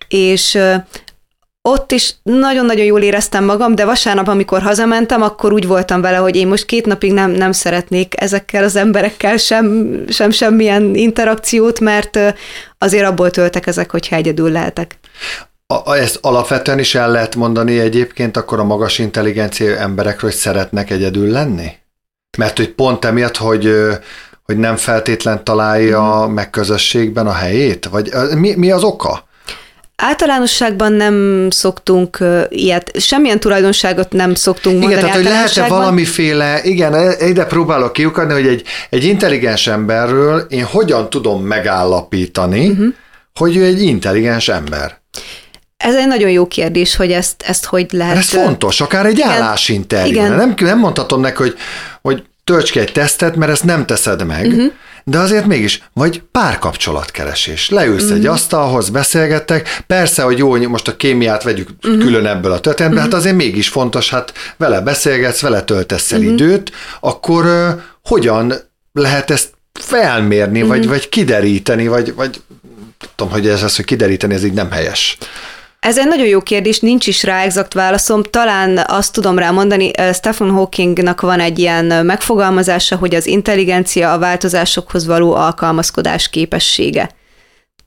és 0.08 0.58
ott 1.62 1.92
is 1.92 2.14
nagyon-nagyon 2.22 2.84
jól 2.84 3.02
éreztem 3.02 3.44
magam, 3.44 3.74
de 3.74 3.84
vasárnap, 3.84 4.28
amikor 4.28 4.62
hazamentem, 4.62 5.22
akkor 5.22 5.52
úgy 5.52 5.66
voltam 5.66 6.00
vele, 6.00 6.16
hogy 6.16 6.36
én 6.36 6.46
most 6.48 6.64
két 6.64 6.86
napig 6.86 7.12
nem, 7.12 7.30
nem 7.30 7.52
szeretnék 7.52 8.20
ezekkel 8.20 8.64
az 8.64 8.76
emberekkel 8.76 9.36
sem, 9.36 9.94
sem 10.08 10.30
semmilyen 10.30 10.94
interakciót, 10.94 11.80
mert 11.80 12.18
azért 12.78 13.06
abból 13.06 13.30
töltek 13.30 13.66
ezek, 13.66 13.90
hogyha 13.90 14.16
egyedül 14.16 14.50
lehetek. 14.50 14.98
A, 15.66 15.94
ezt 15.94 16.18
alapvetően 16.20 16.78
is 16.78 16.94
el 16.94 17.10
lehet 17.10 17.36
mondani 17.36 17.78
egyébként 17.78 18.36
akkor 18.36 18.58
a 18.58 18.64
magas 18.64 18.98
intelligencia 18.98 19.76
emberekről, 19.76 20.30
hogy 20.30 20.38
szeretnek 20.38 20.90
egyedül 20.90 21.30
lenni? 21.30 21.79
Mert 22.38 22.56
hogy 22.56 22.68
pont 22.68 23.04
emiatt, 23.04 23.36
hogy, 23.36 23.74
hogy 24.42 24.56
nem 24.56 24.76
feltétlen 24.76 25.44
találja 25.44 26.26
mm. 26.26 26.32
meg 26.32 26.50
közösségben 26.50 27.26
a 27.26 27.32
helyét? 27.32 27.86
Vagy 27.86 28.10
mi, 28.36 28.54
mi 28.54 28.70
az 28.70 28.82
oka? 28.82 29.28
Általánosságban 29.96 30.92
nem 30.92 31.48
szoktunk 31.50 32.16
uh, 32.20 32.42
ilyet, 32.48 33.00
semmilyen 33.00 33.40
tulajdonságot 33.40 34.12
nem 34.12 34.34
szoktunk 34.34 34.76
igen, 34.76 34.88
mondani 34.88 35.06
tehát, 35.06 35.16
hogy 35.16 35.32
lehet-e 35.32 35.68
valamiféle, 35.68 36.60
igen, 36.62 36.94
e, 36.94 37.26
ide 37.28 37.44
próbálok 37.44 37.92
kiukadni, 37.92 38.32
hogy 38.32 38.46
egy, 38.46 38.62
egy 38.90 39.04
intelligens 39.04 39.66
emberről 39.66 40.38
én 40.48 40.64
hogyan 40.64 41.10
tudom 41.10 41.42
megállapítani, 41.42 42.68
uh-huh. 42.68 42.94
hogy 43.34 43.56
ő 43.56 43.64
egy 43.64 43.82
intelligens 43.82 44.48
ember. 44.48 44.98
Ez 45.80 45.94
egy 45.94 46.06
nagyon 46.06 46.30
jó 46.30 46.46
kérdés, 46.46 46.96
hogy 46.96 47.12
ezt, 47.12 47.42
ezt 47.42 47.64
hogy 47.64 47.86
lehet... 47.90 48.16
Ez 48.16 48.28
fontos, 48.28 48.80
akár 48.80 49.06
egy 49.06 49.18
igen, 49.18 49.28
állásinterjú. 49.28 50.22
Nem, 50.22 50.54
nem 50.56 50.78
mondhatom 50.78 51.20
neki, 51.20 51.36
hogy, 51.36 51.56
hogy 52.02 52.22
tölts 52.44 52.70
ki 52.70 52.78
egy 52.78 52.92
tesztet, 52.92 53.36
mert 53.36 53.52
ezt 53.52 53.64
nem 53.64 53.86
teszed 53.86 54.26
meg, 54.26 54.46
uh-huh. 54.46 54.72
de 55.04 55.18
azért 55.18 55.46
mégis, 55.46 55.82
vagy 55.92 56.22
párkapcsolatkeresés. 56.32 57.68
Leülsz 57.68 58.02
uh-huh. 58.02 58.18
egy 58.18 58.26
asztalhoz, 58.26 58.88
beszélgettek, 58.88 59.82
persze, 59.86 60.22
hogy 60.22 60.38
jó, 60.38 60.68
most 60.68 60.88
a 60.88 60.96
kémiát 60.96 61.42
vegyük 61.42 61.68
uh-huh. 61.82 62.02
külön 62.02 62.26
ebből 62.26 62.52
a 62.52 62.60
történetből, 62.60 62.98
uh-huh. 62.98 63.12
hát 63.12 63.20
azért 63.20 63.36
mégis 63.36 63.68
fontos, 63.68 64.10
hát 64.10 64.32
vele 64.56 64.80
beszélgetsz, 64.80 65.40
vele 65.40 65.62
töltesz 65.62 66.12
el 66.12 66.18
uh-huh. 66.18 66.32
időt, 66.32 66.72
akkor 67.00 67.44
uh, 67.44 67.68
hogyan 68.04 68.52
lehet 68.92 69.30
ezt 69.30 69.50
felmérni, 69.72 70.62
uh-huh. 70.62 70.76
vagy, 70.76 70.88
vagy 70.88 71.08
kideríteni, 71.08 71.86
vagy, 71.86 72.14
vagy 72.14 72.40
tudom, 73.14 73.32
hogy 73.32 73.48
ez 73.48 73.62
az, 73.62 73.76
hogy 73.76 73.84
kideríteni, 73.84 74.34
ez 74.34 74.44
így 74.44 74.52
nem 74.52 74.70
helyes. 74.70 75.18
Ez 75.80 75.98
egy 75.98 76.06
nagyon 76.06 76.26
jó 76.26 76.40
kérdés, 76.40 76.80
nincs 76.80 77.06
is 77.06 77.22
rá 77.22 77.42
exakt 77.42 77.74
válaszom. 77.74 78.22
Talán 78.22 78.84
azt 78.86 79.12
tudom 79.12 79.38
rá 79.38 79.50
mondani, 79.50 79.90
Stephen 80.12 80.50
Hawkingnak 80.50 81.20
van 81.20 81.40
egy 81.40 81.58
ilyen 81.58 82.06
megfogalmazása, 82.06 82.96
hogy 82.96 83.14
az 83.14 83.26
intelligencia 83.26 84.12
a 84.12 84.18
változásokhoz 84.18 85.06
való 85.06 85.34
alkalmazkodás 85.34 86.28
képessége 86.28 87.10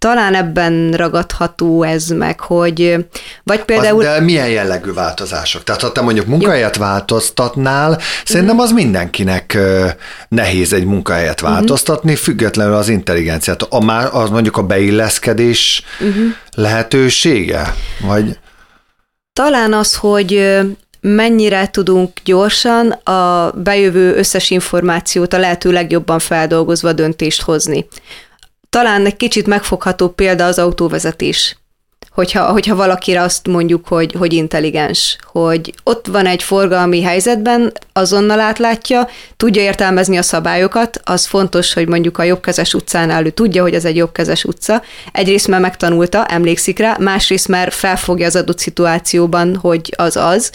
talán 0.03 0.35
ebben 0.35 0.91
ragadható 0.91 1.83
ez 1.83 2.07
meg, 2.07 2.39
hogy 2.39 3.05
vagy 3.43 3.63
például... 3.63 3.99
Az, 3.99 4.05
de 4.05 4.19
milyen 4.19 4.49
jellegű 4.49 4.93
változások? 4.93 5.63
Tehát 5.63 5.81
ha 5.81 5.91
te 5.91 6.01
mondjuk 6.01 6.25
munkahelyet 6.25 6.77
változtatnál, 6.77 7.99
szerintem 8.25 8.59
az 8.59 8.71
mindenkinek 8.71 9.57
nehéz 10.27 10.73
egy 10.73 10.85
munkahelyet 10.85 11.41
mhm. 11.41 11.51
változtatni, 11.51 12.11
uh-huh. 12.11 12.25
függetlenül 12.25 12.73
az 12.73 12.89
intelligenciát. 12.89 13.61
A, 13.61 14.17
az 14.21 14.29
mondjuk 14.29 14.57
a 14.57 14.63
beilleszkedés 14.63 15.83
uh-huh. 15.99 16.25
lehetősége? 16.55 17.73
Vagy... 18.01 18.37
Talán 19.33 19.73
az, 19.73 19.95
hogy 19.95 20.59
mennyire 21.01 21.69
tudunk 21.69 22.11
gyorsan 22.23 22.91
a 22.91 23.51
bejövő 23.51 24.15
összes 24.15 24.49
információt 24.49 25.33
a 25.33 25.37
lehető 25.37 25.71
legjobban 25.71 26.19
feldolgozva 26.19 26.93
döntést 26.93 27.41
hozni. 27.41 27.87
Talán 28.73 29.05
egy 29.05 29.17
kicsit 29.17 29.47
megfogható 29.47 30.09
példa 30.09 30.45
az 30.45 30.59
autóvezetés. 30.59 31.57
Hogyha, 32.11 32.51
hogyha 32.51 32.75
valakire 32.75 33.21
azt 33.21 33.47
mondjuk, 33.47 33.87
hogy, 33.87 34.15
hogy 34.17 34.33
intelligens, 34.33 35.17
hogy 35.31 35.73
ott 35.83 36.07
van 36.07 36.25
egy 36.25 36.43
forgalmi 36.43 37.01
helyzetben, 37.01 37.73
azonnal 37.91 38.39
átlátja, 38.39 39.07
tudja 39.37 39.61
értelmezni 39.61 40.17
a 40.17 40.21
szabályokat, 40.21 41.01
az 41.03 41.25
fontos, 41.25 41.73
hogy 41.73 41.87
mondjuk 41.87 42.17
a 42.17 42.23
jobbkezes 42.23 42.73
utcánál 42.73 43.25
ő 43.25 43.29
tudja, 43.29 43.61
hogy 43.61 43.73
ez 43.73 43.85
egy 43.85 43.95
jobbkezes 43.95 44.43
utca. 44.43 44.81
Egyrészt 45.11 45.47
már 45.47 45.59
megtanulta, 45.59 46.25
emlékszik 46.25 46.79
rá, 46.79 46.95
másrészt 46.99 47.47
már 47.47 47.71
felfogja 47.71 48.25
az 48.25 48.35
adott 48.35 48.59
szituációban, 48.59 49.55
hogy 49.55 49.93
az 49.97 50.17
az, 50.17 50.51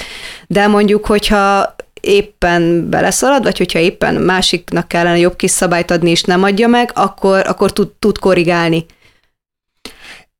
de 0.46 0.66
mondjuk, 0.66 1.06
hogyha 1.06 1.76
éppen 2.00 2.90
beleszalad, 2.90 3.42
vagy 3.42 3.58
hogyha 3.58 3.78
éppen 3.78 4.14
másiknak 4.14 4.88
kellene 4.88 5.18
jobb 5.18 5.36
kis 5.36 5.50
szabályt 5.50 5.90
adni, 5.90 6.10
és 6.10 6.22
nem 6.22 6.42
adja 6.42 6.68
meg, 6.68 6.90
akkor, 6.94 7.46
akkor 7.46 7.72
tud, 7.72 7.88
tud 7.98 8.18
korrigálni. 8.18 8.86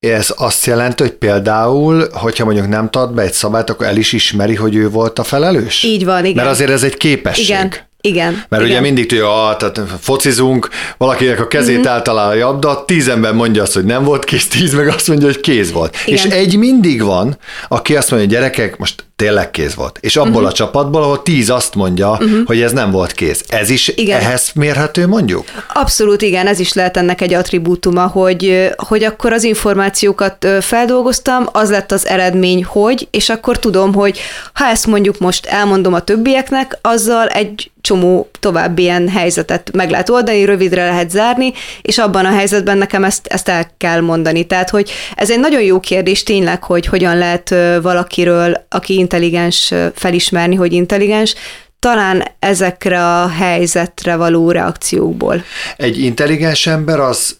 Ez 0.00 0.34
azt 0.36 0.66
jelenti, 0.66 1.02
hogy 1.02 1.12
például, 1.12 2.08
hogyha 2.12 2.44
mondjuk 2.44 2.68
nem 2.68 2.90
tart 2.90 3.14
be 3.14 3.22
egy 3.22 3.32
szabályt, 3.32 3.70
akkor 3.70 3.86
el 3.86 3.96
is 3.96 4.12
ismeri, 4.12 4.54
hogy 4.54 4.74
ő 4.74 4.88
volt 4.90 5.18
a 5.18 5.24
felelős? 5.24 5.82
Így 5.82 6.04
van, 6.04 6.24
igen. 6.24 6.36
Mert 6.36 6.48
azért 6.48 6.70
ez 6.70 6.82
egy 6.82 6.96
képesség. 6.96 7.44
Igen. 7.44 7.87
Igen. 8.08 8.44
Mert 8.48 8.62
igen. 8.62 8.74
ugye 8.74 8.80
mindig 8.80 9.06
tudja, 9.06 9.48
ah, 9.48 9.56
tehát 9.56 9.80
focizunk, 10.00 10.68
valakinek 10.96 11.40
a 11.40 11.48
kezét 11.48 11.76
mm-hmm. 11.78 11.86
eltalál 11.86 12.30
a 12.30 12.34
labda, 12.34 12.84
tíz 12.84 13.08
ember 13.08 13.32
mondja 13.32 13.62
azt, 13.62 13.74
hogy 13.74 13.84
nem 13.84 14.04
volt 14.04 14.24
kész, 14.24 14.48
tíz 14.48 14.74
meg 14.74 14.88
azt 14.88 15.08
mondja, 15.08 15.26
hogy 15.26 15.40
kéz 15.40 15.72
volt. 15.72 15.96
Igen. 16.06 16.26
És 16.26 16.32
egy 16.32 16.56
mindig 16.56 17.02
van, 17.02 17.38
aki 17.68 17.96
azt 17.96 18.10
mondja, 18.10 18.28
hogy 18.28 18.36
gyerekek, 18.36 18.78
most 18.78 19.06
tényleg 19.18 19.50
kéz 19.50 19.74
volt. 19.74 19.98
És 20.00 20.16
abból 20.16 20.30
uh-huh. 20.30 20.48
a 20.48 20.52
csapatból, 20.52 21.02
ahol 21.02 21.22
tíz 21.22 21.50
azt 21.50 21.74
mondja, 21.74 22.10
uh-huh. 22.10 22.46
hogy 22.46 22.60
ez 22.60 22.72
nem 22.72 22.90
volt 22.90 23.12
kéz. 23.12 23.42
Ez 23.48 23.70
is 23.70 23.88
igen. 23.88 24.20
ehhez 24.20 24.50
mérhető 24.54 25.06
mondjuk? 25.06 25.44
Abszolút 25.72 26.22
igen, 26.22 26.46
ez 26.46 26.58
is 26.58 26.72
lehet 26.72 26.96
ennek 26.96 27.20
egy 27.20 27.34
attribútuma, 27.34 28.06
hogy, 28.06 28.70
hogy 28.76 29.04
akkor 29.04 29.32
az 29.32 29.44
információkat 29.44 30.46
feldolgoztam, 30.60 31.48
az 31.52 31.70
lett 31.70 31.92
az 31.92 32.06
eredmény, 32.06 32.64
hogy, 32.64 33.08
és 33.10 33.28
akkor 33.28 33.58
tudom, 33.58 33.94
hogy 33.94 34.20
ha 34.52 34.64
ezt 34.64 34.86
mondjuk 34.86 35.18
most 35.18 35.46
elmondom 35.46 35.94
a 35.94 36.00
többieknek, 36.00 36.78
azzal 36.82 37.26
egy 37.26 37.70
csomó 37.80 37.97
további 38.40 38.82
ilyen 38.82 39.08
helyzetet 39.08 39.70
meg 39.72 39.90
lehet 39.90 40.10
oldani, 40.10 40.44
rövidre 40.44 40.84
lehet 40.84 41.10
zárni, 41.10 41.52
és 41.82 41.98
abban 41.98 42.24
a 42.24 42.34
helyzetben 42.34 42.78
nekem 42.78 43.04
ezt, 43.04 43.26
ezt 43.26 43.48
el 43.48 43.70
kell 43.76 44.00
mondani. 44.00 44.44
Tehát, 44.44 44.70
hogy 44.70 44.90
ez 45.16 45.30
egy 45.30 45.40
nagyon 45.40 45.62
jó 45.62 45.80
kérdés 45.80 46.22
tényleg, 46.22 46.62
hogy 46.62 46.86
hogyan 46.86 47.18
lehet 47.18 47.54
valakiről, 47.82 48.66
aki 48.68 48.94
intelligens, 48.94 49.74
felismerni, 49.94 50.54
hogy 50.54 50.72
intelligens, 50.72 51.34
talán 51.78 52.24
ezekre 52.38 53.04
a 53.04 53.28
helyzetre 53.28 54.16
való 54.16 54.50
reakciókból. 54.50 55.42
Egy 55.76 55.98
intelligens 55.98 56.66
ember 56.66 57.00
az, 57.00 57.38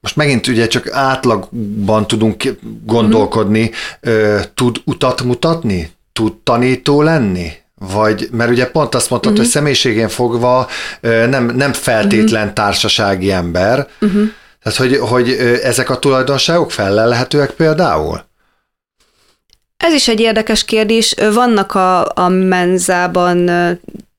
most 0.00 0.16
megint 0.16 0.46
ugye 0.46 0.66
csak 0.66 0.90
átlagban 0.92 2.06
tudunk 2.06 2.56
gondolkodni, 2.84 3.70
mm. 4.08 4.36
tud 4.54 4.76
utat 4.84 5.22
mutatni? 5.22 5.90
Tud 6.12 6.32
tanító 6.42 7.02
lenni? 7.02 7.48
Vagy, 7.80 8.28
mert 8.32 8.50
ugye 8.50 8.66
pont 8.66 8.94
azt 8.94 9.10
mondtad, 9.10 9.32
uh-huh. 9.32 9.46
hogy 9.46 9.54
személyiségén 9.54 10.08
fogva 10.08 10.68
nem, 11.00 11.46
nem 11.46 11.72
feltétlen 11.72 12.40
uh-huh. 12.40 12.52
társasági 12.52 13.32
ember, 13.32 13.88
uh-huh. 14.00 14.28
tehát 14.62 14.78
hogy, 14.78 14.96
hogy 14.96 15.30
ezek 15.62 15.90
a 15.90 15.98
tulajdonságok 15.98 16.70
felelhetőek 16.70 17.50
például? 17.50 18.24
Ez 19.76 19.92
is 19.92 20.08
egy 20.08 20.20
érdekes 20.20 20.64
kérdés. 20.64 21.14
Vannak 21.32 21.74
a, 21.74 22.12
a 22.14 22.28
menzában 22.28 23.50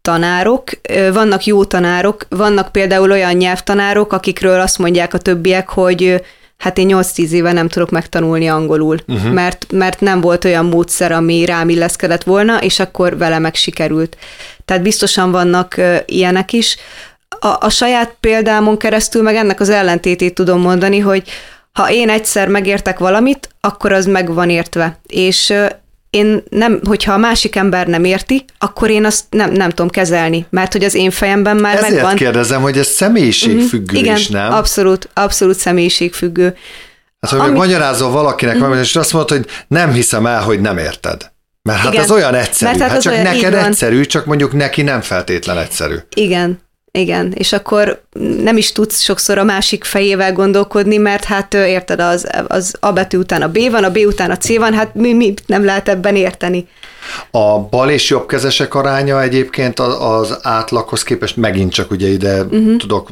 tanárok, 0.02 0.70
vannak 1.14 1.46
jó 1.46 1.66
tanárok, 1.66 2.26
vannak 2.30 2.72
például 2.72 3.12
olyan 3.12 3.34
nyelvtanárok, 3.34 4.14
akikről 4.14 4.60
azt 4.60 4.78
mondják 4.78 5.14
a 5.14 5.18
többiek, 5.18 5.70
hogy 5.70 6.24
hát 6.58 6.78
én 6.78 6.90
8-10 6.92 7.30
éve 7.30 7.52
nem 7.52 7.68
tudok 7.68 7.90
megtanulni 7.90 8.48
angolul, 8.48 8.98
uh-huh. 9.08 9.32
mert, 9.32 9.66
mert 9.72 10.02
nem 10.02 10.22
volt 10.22 10.46
olyan 10.46 10.66
módszer, 10.66 11.12
ami 11.12 11.46
rám 11.46 11.70
illeszkedett 11.70 12.24
volna, 12.24 12.62
és 12.62 12.80
akkor 12.80 13.18
vele 13.18 13.40
meg 13.40 13.56
sikerült. 13.56 14.18
Tehát 14.66 14.84
biztosan 14.84 15.32
vannak 15.32 15.74
uh, 15.78 15.98
ilyenek 16.06 16.54
is. 16.54 16.78
A, 17.40 17.56
a 17.60 17.70
saját 17.70 18.16
példámon 18.20 18.78
keresztül 18.78 19.22
meg 19.22 19.36
ennek 19.36 19.60
az 19.60 19.70
ellentétét 19.70 20.34
tudom 20.34 20.62
mondani, 20.62 21.00
hogy 21.00 21.30
ha 21.74 21.92
én 21.92 22.10
egyszer 22.10 22.48
megértek 22.48 23.00
valamit, 23.00 23.50
akkor 23.62 23.92
az 23.92 24.06
meg 24.06 24.34
van 24.34 24.50
értve. 24.50 25.00
És 25.08 25.54
én 26.10 26.44
nem, 26.50 26.80
hogyha 26.88 27.14
a 27.14 27.18
másik 27.18 27.56
ember 27.56 27.88
nem 27.88 28.04
érti, 28.04 28.46
akkor 28.58 28.90
én 28.90 29.06
azt 29.06 29.24
nem, 29.30 29.52
nem 29.52 29.70
tudom 29.70 29.90
kezelni, 29.90 30.46
mert 30.50 30.72
hogy 30.72 30.84
az 30.84 30.94
én 30.94 31.12
fejemben 31.12 31.56
már 31.56 31.76
Ezért 31.76 31.90
megvan. 31.90 32.06
Ezért 32.06 32.24
kérdezem, 32.24 32.62
hogy 32.62 32.78
ez 32.78 32.88
személyiségfüggő 32.88 33.98
mm, 33.98 34.04
Igen, 34.04 34.16
is, 34.16 34.28
nem? 34.28 34.54
abszolút, 34.54 35.10
abszolút 35.14 35.58
személyiségfüggő. 35.58 36.56
Hát, 37.20 37.32
hogy 37.32 37.40
Ami... 37.40 37.58
magyarázol 37.58 38.12
valakinek 38.12 38.56
mm. 38.56 38.60
valamit, 38.60 38.84
és 38.84 38.96
azt 38.96 39.14
mondod, 39.14 39.38
hogy 39.38 39.46
nem 39.68 39.92
hiszem 39.92 40.26
el, 40.26 40.42
hogy 40.42 40.62
nem 40.62 40.78
érted. 40.78 41.32
Mert 41.62 41.80
hát 41.80 41.92
Igen. 41.92 42.04
az 42.04 42.12
olyan 42.12 42.34
egyszerű. 42.34 42.72
Mert 42.72 42.84
hát, 42.84 42.92
hát 42.92 43.02
csak 43.02 43.14
olyan, 43.14 43.24
neked 43.24 43.54
egyszerű, 43.54 44.06
csak 44.06 44.26
mondjuk 44.26 44.54
neki 44.54 44.82
nem 44.82 45.02
feltétlen 45.02 45.58
egyszerű. 45.58 45.96
Igen, 46.16 46.60
igen, 46.98 47.32
és 47.36 47.54
akkor 47.54 48.02
nem 48.42 48.58
is 48.58 48.72
tudsz 48.72 49.02
sokszor 49.02 49.38
a 49.38 49.44
másik 49.44 49.84
fejével 49.84 50.34
gondolkodni, 50.34 50.98
mert 50.98 51.24
hát 51.24 51.54
érted, 51.54 52.00
az, 52.00 52.28
az 52.48 52.76
A 52.80 52.92
betű 52.92 53.18
után 53.18 53.42
a 53.42 53.50
B 53.50 53.70
van, 53.72 53.84
a 53.84 53.92
B 53.92 53.98
után 53.98 54.32
a 54.32 54.38
C 54.38 54.58
van, 54.58 54.74
hát 54.74 54.96
mi, 54.96 55.14
mi 55.14 55.34
nem 55.46 55.66
lehet 55.66 55.90
ebben 55.90 56.16
érteni. 56.16 56.68
A 57.32 57.60
bal 57.60 57.90
és 57.90 58.10
jobb 58.10 58.28
kezesek 58.28 58.76
aránya 58.76 59.22
egyébként 59.22 59.80
az 59.80 60.38
átlaghoz 60.42 61.04
képest 61.04 61.38
megint 61.38 61.74
csak 61.74 61.92
ugye 61.92 62.08
ide 62.08 62.42
uh-huh. 62.42 62.76
tudok 62.76 63.10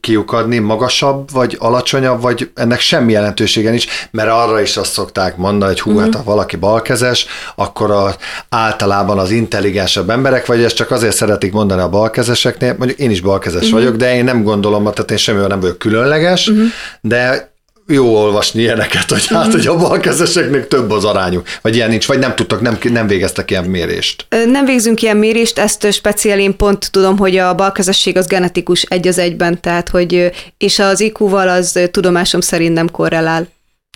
kiukadni, 0.00 0.58
magasabb, 0.58 1.30
vagy 1.32 1.56
alacsonyabb, 1.58 2.20
vagy 2.20 2.50
ennek 2.54 2.80
semmi 2.80 3.12
jelentősége 3.12 3.70
nincs, 3.70 3.86
mert 4.10 4.30
arra 4.30 4.60
is 4.60 4.76
azt 4.76 4.92
szokták 4.92 5.36
mondani, 5.36 5.70
hogy 5.72 5.80
hú, 5.80 5.90
uh-huh. 5.90 6.04
hát 6.04 6.14
ha 6.14 6.30
valaki 6.30 6.56
balkezes, 6.56 7.26
akkor 7.54 7.90
a, 7.90 8.16
általában 8.48 9.18
az 9.18 9.30
intelligensebb 9.30 10.10
emberek, 10.10 10.46
vagy 10.46 10.62
ezt 10.62 10.76
csak 10.76 10.90
azért 10.90 11.16
szeretik 11.16 11.52
mondani 11.52 11.80
a 11.80 11.88
balkezeseknél, 11.88 12.74
mondjuk 12.78 12.98
én 12.98 13.10
is 13.10 13.20
balkezes 13.20 13.62
uh-huh. 13.62 13.78
vagyok, 13.78 13.96
de 13.96 14.14
én 14.14 14.24
nem 14.24 14.42
gondolom, 14.42 14.82
tehát 14.82 15.10
én 15.10 15.16
semmivel 15.16 15.48
nem 15.48 15.60
vagyok 15.60 15.78
különleges, 15.78 16.48
uh-huh. 16.48 16.66
de 17.00 17.56
jó 17.88 18.16
olvasni 18.16 18.60
ilyeneket, 18.60 19.10
hogy 19.10 19.26
hát, 19.26 19.52
hogy 19.52 19.66
a 19.66 19.76
balkezeseknek 19.76 20.68
több 20.68 20.90
az 20.90 21.04
arányuk, 21.04 21.46
vagy 21.62 21.74
ilyen 21.74 21.88
nincs, 21.88 22.06
vagy 22.06 22.18
nem 22.18 22.34
tudtak, 22.34 22.60
nem, 22.60 22.78
nem 22.82 23.06
végeztek 23.06 23.50
ilyen 23.50 23.64
mérést. 23.64 24.26
Nem 24.46 24.64
végzünk 24.64 25.02
ilyen 25.02 25.16
mérést, 25.16 25.58
ezt 25.58 25.92
speciál 25.92 26.38
én 26.38 26.56
pont 26.56 26.90
tudom, 26.90 27.18
hogy 27.18 27.36
a 27.36 27.54
balkezesség 27.54 28.16
az 28.16 28.26
genetikus 28.26 28.82
egy 28.82 29.08
az 29.08 29.18
egyben, 29.18 29.60
tehát 29.60 29.88
hogy, 29.88 30.30
és 30.58 30.78
az 30.78 31.00
IQ-val 31.00 31.48
az 31.48 31.78
tudomásom 31.90 32.40
szerint 32.40 32.74
nem 32.74 32.90
korrelál. 32.90 33.48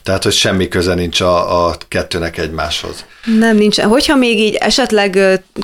Tehát, 0.03 0.23
hogy 0.23 0.33
semmi 0.33 0.69
köze 0.69 0.95
nincs 0.95 1.21
a, 1.21 1.67
a 1.67 1.77
kettőnek 1.89 2.39
egymáshoz. 2.39 3.05
Nem, 3.39 3.57
nincs. 3.57 3.81
Hogyha 3.81 4.17
még 4.17 4.39
így 4.39 4.55
esetleg 4.55 5.19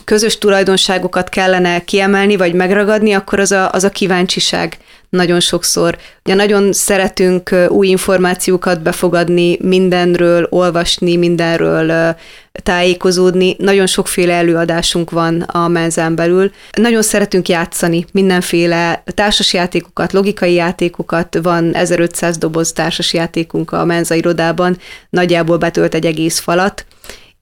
közös 0.04 0.38
tulajdonságokat 0.38 1.28
kellene 1.28 1.84
kiemelni, 1.84 2.36
vagy 2.36 2.54
megragadni, 2.54 3.12
akkor 3.12 3.40
az 3.40 3.52
a, 3.52 3.72
az 3.72 3.84
a 3.84 3.90
kíváncsiság 3.90 4.78
nagyon 5.10 5.40
sokszor. 5.40 5.98
Ugye 6.24 6.34
nagyon 6.34 6.72
szeretünk 6.72 7.54
új 7.68 7.88
információkat 7.88 8.82
befogadni, 8.82 9.58
mindenről 9.60 10.46
olvasni, 10.50 11.16
mindenről 11.16 12.16
tájékozódni. 12.62 13.56
Nagyon 13.58 13.86
sokféle 13.86 14.34
előadásunk 14.34 15.10
van 15.10 15.40
a 15.40 15.68
menzán 15.68 16.14
belül. 16.14 16.50
Nagyon 16.76 17.02
szeretünk 17.02 17.48
játszani 17.48 18.04
mindenféle 18.12 19.02
társasjátékokat, 19.04 20.12
logikai 20.12 20.54
játékokat. 20.54 21.38
Van 21.42 21.74
1500 21.74 22.38
doboz 22.38 22.72
társasjátékunk 22.72 23.72
a 23.72 23.84
menza 23.84 24.14
irodában, 24.14 24.78
nagyjából 25.10 25.56
betölt 25.56 25.94
egy 25.94 26.06
egész 26.06 26.38
falat 26.38 26.86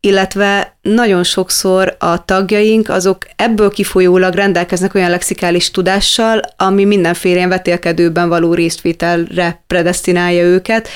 illetve 0.01 0.77
nagyon 0.83 1.25
sokszor 1.25 1.97
a 1.99 2.25
tagjaink 2.25 2.89
azok 2.89 3.19
ebből 3.37 3.71
kifolyólag 3.71 4.35
rendelkeznek 4.35 4.95
olyan 4.95 5.11
lexikális 5.11 5.71
tudással, 5.71 6.41
ami 6.57 6.85
mindenféle 6.85 7.47
vetélkedőben 7.47 8.29
való 8.29 8.55
résztvételre 8.55 9.63
predestinálja 9.67 10.43
őket. 10.43 10.89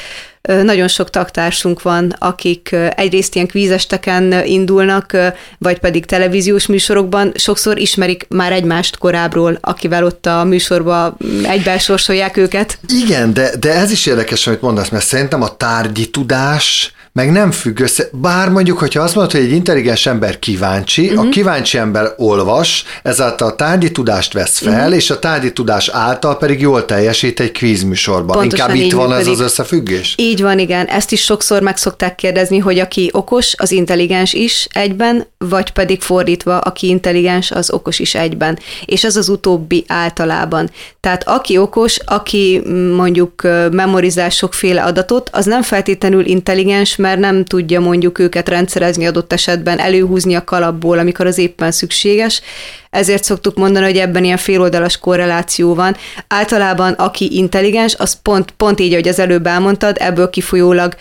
Nagyon 0.43 0.89
sok 0.89 1.11
tagtársunk 1.11 1.83
van, 1.83 2.15
akik 2.19 2.77
egyrészt 2.97 3.35
ilyen 3.35 3.47
kvízesteken 3.47 4.45
indulnak, 4.45 5.17
vagy 5.59 5.79
pedig 5.79 6.07
televíziós 6.07 6.67
műsorokban, 6.67 7.33
sokszor 7.35 7.79
ismerik 7.79 8.27
már 8.29 8.53
egymást 8.53 8.99
korábbról, 8.99 9.59
akivel 9.61 10.05
ott 10.05 10.27
a 10.27 10.45
műsorba 10.45 11.17
egybesorsolják 11.43 12.37
őket. 12.37 12.79
Igen, 13.05 13.33
de, 13.33 13.57
de 13.59 13.75
ez 13.75 13.91
is 13.91 14.07
érdekes, 14.07 14.47
amit 14.47 14.61
mondasz, 14.61 14.89
mert 14.89 15.05
szerintem 15.05 15.43
a 15.43 15.57
tárgyi 15.57 16.11
tudás, 16.11 16.93
meg 17.13 17.33
nem 17.33 17.51
függ 17.51 17.81
össze. 17.81 18.09
Bár 18.13 18.49
mondjuk, 18.49 18.79
hogyha 18.79 19.03
azt 19.03 19.15
mondod, 19.15 19.33
hogy 19.33 19.43
egy 19.43 19.53
intelligens 19.53 20.07
ember 20.07 20.39
kíváncsi, 20.39 21.03
uh-huh. 21.03 21.19
a 21.19 21.23
mhm. 21.23 21.31
kíváncsi 21.31 21.79
ember 21.79 22.13
olvas, 22.17 22.85
ezáltal 23.03 23.49
a 23.49 23.57
tárgyi 23.57 23.91
tudást 23.91 24.33
vesz 24.33 24.59
fel, 24.59 24.79
uh-huh. 24.79 24.95
és 24.95 25.11
a 25.11 25.19
tárgyi 25.19 25.53
tudás 25.53 25.89
által 25.89 26.39
pedig 26.39 26.61
jól 26.61 26.85
teljesít 26.85 27.41
egy 27.41 27.53
kvízműsorban. 27.53 28.37
Pontosan 28.37 28.71
Inkább 28.71 28.87
itt 28.87 28.93
van 28.93 29.09
működik. 29.09 29.27
ez 29.27 29.33
az 29.33 29.41
összefüggés? 29.41 30.15
Így 30.19 30.43
van, 30.43 30.59
igen. 30.59 30.87
Ezt 30.87 31.13
is 31.13 31.23
sokszor 31.23 31.63
meg 31.63 31.77
szokták 31.77 32.15
kérdezni, 32.15 32.59
hogy 32.59 32.79
aki 32.79 33.09
okos, 33.13 33.55
az 33.57 33.71
intelligens 33.71 34.33
is 34.33 34.69
egyben, 34.73 35.27
vagy 35.39 35.71
pedig 35.71 36.01
fordítva, 36.01 36.59
aki 36.59 36.89
intelligens, 36.89 37.51
az 37.51 37.71
okos 37.71 37.99
is 37.99 38.15
egyben. 38.15 38.59
És 38.85 39.05
ez 39.05 39.17
az 39.17 39.29
utóbbi 39.29 39.85
általában. 39.89 40.71
Tehát 41.01 41.29
aki 41.29 41.59
okos, 41.59 41.99
aki 42.05 42.63
mondjuk 42.95 43.43
memorizál 43.71 44.31
sokféle 44.31 44.83
adatot, 44.83 45.31
az 45.33 45.45
nem 45.45 45.63
feltétlenül 45.63 46.27
intelligens, 46.27 46.97
mert 47.01 47.19
nem 47.19 47.45
tudja 47.45 47.81
mondjuk 47.81 48.19
őket 48.19 48.49
rendszerezni 48.49 49.07
adott 49.07 49.33
esetben, 49.33 49.79
előhúzni 49.79 50.35
a 50.35 50.45
kalapból, 50.45 50.99
amikor 50.99 51.27
az 51.27 51.39
éppen 51.39 51.71
szükséges. 51.71 52.43
Ezért 52.91 53.25
szoktuk 53.25 53.57
mondani, 53.57 53.85
hogy 53.85 53.97
ebben 53.97 54.25
ilyen 54.25 54.37
féloldalas 54.37 54.99
korreláció 54.99 55.75
van. 55.75 55.97
Általában 56.29 56.93
aki 56.93 57.37
intelligens, 57.37 57.95
az 57.99 58.19
pont, 58.23 58.51
pont 58.51 58.81
így, 58.81 58.93
ahogy 58.93 59.09
az 59.09 59.19
előbb 59.19 59.47
elmondtad, 59.47 59.97
ebből 60.01 60.31
kifolyólag 60.31 60.95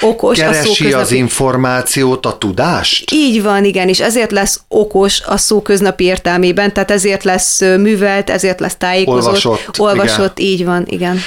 okos 0.00 0.38
Keresi 0.38 0.58
a 0.58 0.62
szó 0.62 0.72
köznapi... 0.84 1.02
az 1.02 1.12
információt, 1.12 2.26
a 2.26 2.38
tudást? 2.38 3.10
Így 3.12 3.42
van, 3.42 3.64
igen, 3.64 3.88
és 3.88 4.00
ezért 4.00 4.32
lesz 4.32 4.60
okos 4.68 5.20
a 5.20 5.36
szó 5.36 5.62
köznapi 5.62 6.04
értelmében, 6.04 6.72
tehát 6.72 6.90
ezért 6.90 7.24
lesz 7.24 7.60
művelt, 7.60 8.30
ezért 8.30 8.60
lesz 8.60 8.76
tájékozott, 8.76 9.44
olvasott, 9.44 9.78
olvasott 9.78 10.38
igen. 10.38 10.52
így 10.52 10.64
van, 10.64 10.84
igen 10.86 11.20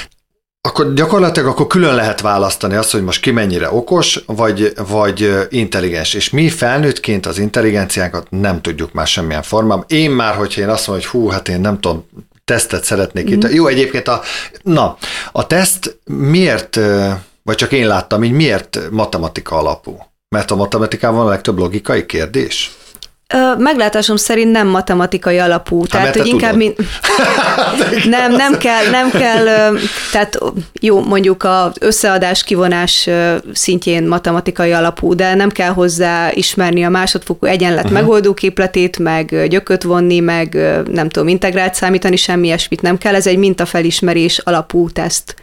akkor 0.66 0.92
gyakorlatilag 0.92 1.48
akkor 1.48 1.66
külön 1.66 1.94
lehet 1.94 2.20
választani 2.20 2.74
azt, 2.74 2.92
hogy 2.92 3.02
most 3.02 3.20
ki 3.20 3.30
mennyire 3.30 3.72
okos, 3.72 4.22
vagy, 4.26 4.72
vagy 4.88 5.46
intelligens. 5.48 6.14
És 6.14 6.30
mi 6.30 6.48
felnőttként 6.48 7.26
az 7.26 7.38
intelligenciánkat 7.38 8.26
nem 8.30 8.60
tudjuk 8.60 8.92
már 8.92 9.06
semmilyen 9.06 9.42
formában. 9.42 9.84
Én 9.88 10.10
már, 10.10 10.34
hogyha 10.34 10.60
én 10.60 10.68
azt 10.68 10.86
mondom, 10.86 11.08
hogy 11.10 11.20
hú, 11.20 11.28
hát 11.28 11.48
én 11.48 11.60
nem 11.60 11.80
tudom, 11.80 12.06
tesztet 12.44 12.84
szeretnék 12.84 13.30
mm. 13.30 13.32
itt. 13.32 13.52
Jó, 13.52 13.66
egyébként 13.66 14.08
a, 14.08 14.22
na, 14.62 14.96
a 15.32 15.46
teszt 15.46 15.98
miért, 16.04 16.80
vagy 17.42 17.56
csak 17.56 17.72
én 17.72 17.86
láttam, 17.86 18.24
így 18.24 18.32
miért 18.32 18.78
matematika 18.90 19.56
alapú? 19.56 19.98
Mert 20.28 20.50
a 20.50 20.56
matematikában 20.56 21.16
van 21.16 21.26
a 21.26 21.30
legtöbb 21.30 21.58
logikai 21.58 22.06
kérdés? 22.06 22.76
Meglátásom 23.58 24.16
szerint 24.16 24.50
nem 24.50 24.66
matematikai 24.68 25.38
alapú, 25.38 25.80
Há, 25.80 25.86
tehát 25.86 26.16
hogy 26.16 26.26
inkább 26.26 26.56
min... 26.56 26.74
nem, 28.04 28.32
nem 28.32 28.58
kell, 28.58 28.90
nem 28.90 29.10
kell, 29.10 29.44
tehát 30.12 30.38
jó, 30.80 31.04
mondjuk 31.04 31.44
az 31.44 31.72
összeadás 31.80 32.44
kivonás 32.44 33.08
szintjén 33.52 34.06
matematikai 34.08 34.72
alapú, 34.72 35.14
de 35.14 35.34
nem 35.34 35.50
kell 35.50 35.70
hozzá 35.70 36.30
ismerni 36.32 36.84
a 36.84 36.88
másodfokú 36.88 37.46
egyenlet 37.46 37.84
uh-huh. 37.84 38.00
megoldóképletét, 38.00 38.98
meg 38.98 39.48
gyököt 39.48 39.82
vonni, 39.82 40.20
meg 40.20 40.54
nem 40.90 41.08
tudom, 41.08 41.28
integrált 41.28 41.74
számítani, 41.74 42.16
semmi 42.16 42.46
ilyesmit 42.46 42.82
nem 42.82 42.98
kell, 42.98 43.14
ez 43.14 43.26
egy 43.26 43.38
mintafelismerés 43.38 44.38
alapú 44.38 44.90
teszt. 44.90 45.34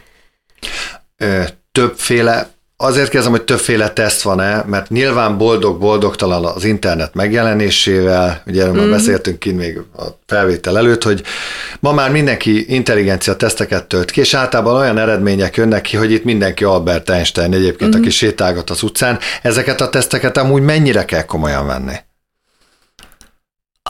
Többféle 1.72 2.48
Azért 2.76 3.08
kérdezem, 3.08 3.32
hogy 3.32 3.44
többféle 3.44 3.90
teszt 3.90 4.22
van-e, 4.22 4.64
mert 4.66 4.90
nyilván 4.90 5.38
boldog-boldogtalan 5.38 6.44
az 6.44 6.64
internet 6.64 7.14
megjelenésével, 7.14 8.42
ugye 8.46 8.62
erről 8.62 8.82
mm-hmm. 8.82 8.90
beszéltünk 8.90 9.38
ki 9.38 9.52
még 9.52 9.78
a 9.96 10.04
felvétel 10.26 10.76
előtt, 10.76 11.02
hogy 11.02 11.22
ma 11.80 11.92
már 11.92 12.10
mindenki 12.10 12.74
intelligencia 12.74 13.36
teszteket 13.36 13.84
tölt 13.84 14.10
ki, 14.10 14.20
és 14.20 14.34
általában 14.34 14.76
olyan 14.76 14.98
eredmények 14.98 15.56
jönnek 15.56 15.80
ki, 15.80 15.96
hogy 15.96 16.12
itt 16.12 16.24
mindenki 16.24 16.64
Albert 16.64 17.10
Einstein 17.10 17.52
egyébként, 17.52 17.90
mm-hmm. 17.90 18.02
aki 18.02 18.10
sétálgat 18.10 18.70
az 18.70 18.82
utcán. 18.82 19.18
Ezeket 19.42 19.80
a 19.80 19.88
teszteket 19.88 20.36
amúgy 20.36 20.62
mennyire 20.62 21.04
kell 21.04 21.24
komolyan 21.24 21.66
venni? 21.66 21.94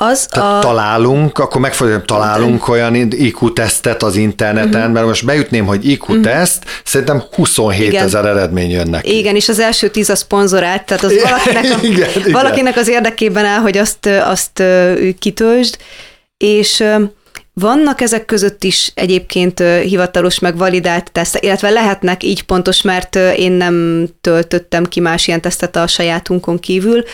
Az 0.01 0.26
Tehát 0.26 0.64
a... 0.64 0.66
találunk, 0.66 1.38
akkor 1.38 1.61
megfogjuk, 1.61 2.05
találunk 2.05 2.68
olyan 2.68 2.95
IQ-tesztet 2.95 4.03
az 4.03 4.16
interneten, 4.16 4.80
uh-huh. 4.80 4.92
mert 4.92 5.07
most 5.07 5.24
beütném, 5.24 5.66
hogy 5.66 5.88
IQ-teszt, 5.88 6.57
uh-huh. 6.64 6.72
szerintem 6.84 7.22
27 7.32 7.88
igen. 7.88 8.05
ezer 8.05 8.24
eredmény 8.24 8.70
jönnek. 8.70 9.09
Igen, 9.09 9.34
és 9.34 9.49
az 9.49 9.59
első 9.59 9.88
tíz 9.88 10.11
a 10.11 10.16
szponzorált, 10.16 10.84
tehát 10.84 11.03
az 11.03 11.12
valakinek, 11.22 11.64
a, 11.64 11.86
igen, 11.86 12.09
valakinek 12.32 12.76
az 12.76 12.88
érdekében 12.88 13.45
áll, 13.45 13.61
hogy 13.61 13.76
azt, 13.76 14.07
azt 14.07 14.62
kitöltsd, 15.18 15.76
és 16.36 16.84
vannak 17.53 18.01
ezek 18.01 18.24
között 18.24 18.64
is 18.64 18.92
egyébként 18.95 19.59
hivatalos 19.82 20.38
meg 20.38 20.57
validált 20.57 21.12
tesztek, 21.12 21.45
illetve 21.45 21.70
lehetnek 21.70 22.22
így 22.22 22.42
pontos, 22.42 22.82
mert 22.82 23.16
én 23.16 23.53
nem 23.53 24.07
töltöttem 24.20 24.84
ki 24.84 25.01
más 25.01 25.26
ilyen 25.26 25.40
tesztet 25.40 25.76
a 25.76 25.86
sajátunkon 25.86 26.59
kívül. 26.59 27.05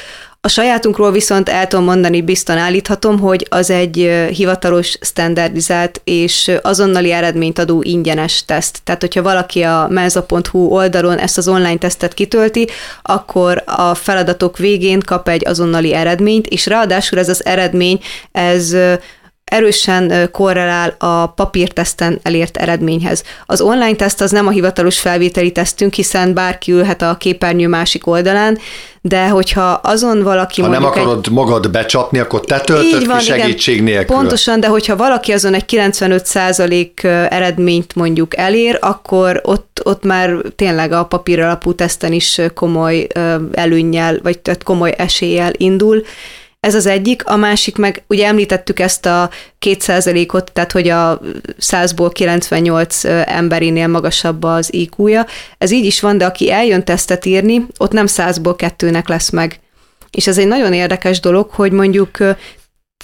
A 0.42 0.48
sajátunkról 0.48 1.12
viszont 1.12 1.48
el 1.48 1.66
tudom 1.66 1.84
mondani, 1.84 2.22
bizton 2.22 2.56
állíthatom, 2.56 3.18
hogy 3.18 3.46
az 3.50 3.70
egy 3.70 4.26
hivatalos, 4.32 4.98
standardizált 5.00 6.00
és 6.04 6.50
azonnali 6.62 7.12
eredményt 7.12 7.58
adó 7.58 7.82
ingyenes 7.82 8.44
teszt. 8.44 8.80
Tehát, 8.84 9.00
hogyha 9.00 9.22
valaki 9.22 9.62
a 9.62 9.86
menza.hu 9.90 10.58
oldalon 10.58 11.18
ezt 11.18 11.38
az 11.38 11.48
online 11.48 11.76
tesztet 11.76 12.14
kitölti, 12.14 12.68
akkor 13.02 13.62
a 13.66 13.94
feladatok 13.94 14.58
végén 14.58 15.00
kap 15.00 15.28
egy 15.28 15.48
azonnali 15.48 15.94
eredményt, 15.94 16.46
és 16.46 16.66
ráadásul 16.66 17.18
ez 17.18 17.28
az 17.28 17.44
eredmény, 17.44 18.00
ez 18.32 18.76
erősen 19.50 20.28
korrelál 20.32 20.94
a 20.98 21.26
papírteszten 21.26 22.18
elért 22.22 22.56
eredményhez. 22.56 23.22
Az 23.46 23.60
online 23.60 23.96
teszt 23.96 24.20
az 24.20 24.30
nem 24.30 24.46
a 24.46 24.50
hivatalos 24.50 24.98
felvételi 24.98 25.52
tesztünk, 25.52 25.94
hiszen 25.94 26.34
bárki 26.34 26.72
ülhet 26.72 27.02
a 27.02 27.16
képernyő 27.18 27.68
másik 27.68 28.06
oldalán, 28.06 28.58
de 29.02 29.28
hogyha 29.28 29.62
azon 29.62 30.22
valaki 30.22 30.60
Ha 30.60 30.68
nem 30.68 30.84
akarod 30.84 31.20
egy... 31.26 31.32
magad 31.32 31.70
becsapni, 31.70 32.18
akkor 32.18 32.40
te 32.40 32.60
töltöd 32.60 33.06
van, 33.06 33.18
ki 33.18 33.24
segítség 33.24 33.74
igen, 33.74 33.86
nélkül. 33.86 34.16
Pontosan, 34.16 34.60
de 34.60 34.66
hogyha 34.66 34.96
valaki 34.96 35.32
azon 35.32 35.54
egy 35.54 35.64
95% 35.68 37.04
eredményt 37.30 37.94
mondjuk 37.94 38.36
elér, 38.36 38.78
akkor 38.80 39.40
ott, 39.44 39.80
ott 39.84 40.04
már 40.04 40.36
tényleg 40.56 40.92
a 40.92 41.04
papír 41.04 41.40
alapú 41.40 41.74
teszten 41.74 42.12
is 42.12 42.40
komoly 42.54 43.06
előnnyel, 43.52 44.18
vagy 44.22 44.38
tehát 44.38 44.62
komoly 44.62 44.94
eséllyel 44.96 45.52
indul, 45.56 46.02
ez 46.60 46.74
az 46.74 46.86
egyik, 46.86 47.26
a 47.26 47.36
másik 47.36 47.76
meg, 47.76 48.02
ugye 48.06 48.26
említettük 48.26 48.78
ezt 48.78 49.06
a 49.06 49.30
kétszázalékot, 49.58 50.52
tehát 50.52 50.72
hogy 50.72 50.88
a 50.88 51.20
100-ból 51.60 52.10
98 52.12 53.04
emberinél 53.24 53.86
magasabb 53.86 54.42
az 54.42 54.74
IQ-ja. 54.74 55.26
Ez 55.58 55.70
így 55.70 55.84
is 55.84 56.00
van, 56.00 56.18
de 56.18 56.24
aki 56.24 56.50
eljön 56.50 56.84
tesztet 56.84 57.24
írni, 57.24 57.66
ott 57.76 57.92
nem 57.92 58.06
100-ból 58.08 58.54
kettőnek 58.56 59.08
lesz 59.08 59.30
meg. 59.30 59.60
És 60.10 60.26
ez 60.26 60.38
egy 60.38 60.46
nagyon 60.46 60.72
érdekes 60.72 61.20
dolog, 61.20 61.50
hogy 61.50 61.72
mondjuk 61.72 62.16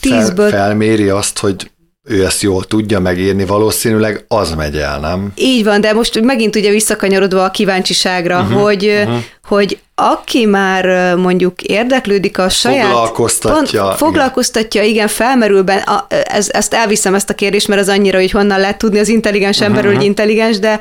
10-ből... 0.01 0.35
Fel, 0.37 0.51
felméri 0.51 1.09
azt, 1.09 1.39
hogy 1.39 1.71
ő 2.09 2.25
ezt 2.25 2.43
jól 2.43 2.65
tudja 2.65 3.01
megírni, 3.01 3.45
valószínűleg 3.45 4.25
az 4.29 4.55
megy 4.55 4.77
el, 4.77 5.01
nem? 5.01 5.33
Így 5.35 5.65
van, 5.65 5.81
de 5.81 5.93
most 5.93 6.21
megint 6.21 6.57
ugye 6.57 6.71
visszakanyarodva 6.71 7.45
a 7.45 7.51
kíváncsiságra, 7.51 8.41
uh-huh, 8.41 8.61
hogy, 8.63 8.87
uh-huh. 8.87 9.17
hogy 9.43 9.79
aki 9.99 10.47
már 10.47 11.15
mondjuk 11.17 11.63
érdeklődik 11.63 12.39
a 12.39 12.49
saját... 12.49 12.87
Foglalkoztatja. 12.87 13.83
Pont, 13.83 13.97
foglalkoztatja, 13.97 14.81
igen, 14.81 14.93
igen 14.93 15.09
felmerül 15.09 15.63
benne, 15.63 15.83
a, 15.83 16.07
ez, 16.09 16.49
ezt 16.51 16.75
elviszem 16.75 17.15
ezt 17.15 17.31
a 17.31 17.35
kérdést, 17.35 17.69
mert 17.69 17.81
az 17.81 17.89
annyira, 17.89 18.19
hogy 18.19 18.31
honnan 18.31 18.61
lehet 18.61 18.79
tudni 18.79 18.99
az 18.99 19.09
intelligens 19.09 19.61
emberről, 19.61 19.85
uh-huh. 19.85 19.97
hogy 19.97 20.07
intelligens, 20.07 20.59
de 20.59 20.81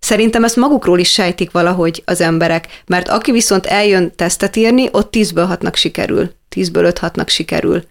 Szerintem 0.00 0.44
ezt 0.44 0.56
magukról 0.56 0.98
is 0.98 1.10
sejtik 1.12 1.50
valahogy 1.50 2.02
az 2.04 2.20
emberek, 2.20 2.82
mert 2.86 3.08
aki 3.08 3.32
viszont 3.32 3.66
eljön 3.66 4.12
tesztet 4.16 4.56
írni, 4.56 4.88
ott 4.92 5.10
tízből 5.10 5.44
hatnak 5.44 5.76
sikerül, 5.76 6.30
tízből 6.48 6.84
öt 6.84 6.98
hatnak 6.98 7.28
sikerül. 7.28 7.84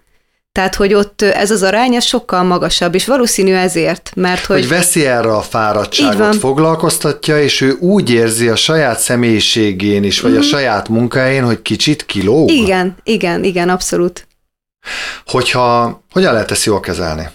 Tehát, 0.51 0.75
hogy 0.75 0.93
ott 0.93 1.21
ez 1.21 1.51
az 1.51 1.63
arány, 1.63 1.95
ez 1.95 2.03
sokkal 2.03 2.43
magasabb, 2.43 2.95
és 2.95 3.05
valószínű 3.05 3.53
ezért, 3.53 4.11
mert 4.15 4.45
hogy... 4.45 4.59
Hogy 4.59 4.67
veszi 4.67 5.05
erre 5.05 5.35
a 5.35 5.41
fáradtságot, 5.41 6.35
foglalkoztatja, 6.35 7.41
és 7.41 7.61
ő 7.61 7.71
úgy 7.79 8.09
érzi 8.09 8.47
a 8.47 8.55
saját 8.55 8.99
személyiségén 8.99 10.03
is, 10.03 10.21
vagy 10.21 10.31
mm. 10.31 10.35
a 10.35 10.39
mhm. 10.39 10.47
saját 10.47 10.89
munkájén, 10.89 11.43
hogy 11.43 11.61
kicsit 11.61 12.05
kilóg. 12.05 12.51
Igen, 12.51 12.95
igen, 13.03 13.43
igen, 13.43 13.69
abszolút. 13.69 14.27
Hogyha, 15.25 16.01
hogyan 16.11 16.33
lehet 16.33 16.51
ezt 16.51 16.65
jól 16.65 16.79
kezelni? 16.79 17.29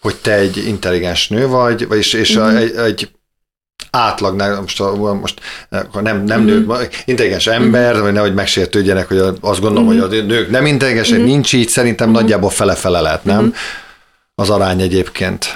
Hogy 0.00 0.16
te 0.16 0.32
egy 0.32 0.66
intelligens 0.66 1.28
nő 1.28 1.46
vagy, 1.46 1.86
vagyis 1.88 2.12
és 2.12 2.38
mm. 2.38 2.56
egy, 2.56 2.74
egy 2.76 3.10
átlagnál, 3.90 4.60
most, 4.60 4.78
most 5.20 5.40
nem, 6.00 6.24
nem 6.24 6.40
mm-hmm. 6.40 6.66
nők, 6.66 7.02
intelligens 7.04 7.46
ember, 7.46 7.92
mm-hmm. 7.92 8.02
vagy 8.02 8.12
nehogy 8.12 8.34
megsértődjenek, 8.34 9.08
hogy 9.08 9.18
azt 9.40 9.60
gondolom, 9.60 9.88
mm-hmm. 9.88 10.00
hogy 10.00 10.18
a 10.18 10.22
nők 10.22 10.50
nem 10.50 10.66
intelligensek, 10.66 11.18
mm-hmm. 11.18 11.26
nincs 11.26 11.52
így, 11.52 11.68
szerintem 11.68 12.08
mm-hmm. 12.08 12.16
nagyjából 12.16 12.50
fele-fele 12.50 13.00
lehet, 13.00 13.24
nem? 13.24 13.40
Mm-hmm. 13.40 13.50
Az 14.34 14.50
arány 14.50 14.80
egyébként. 14.80 15.54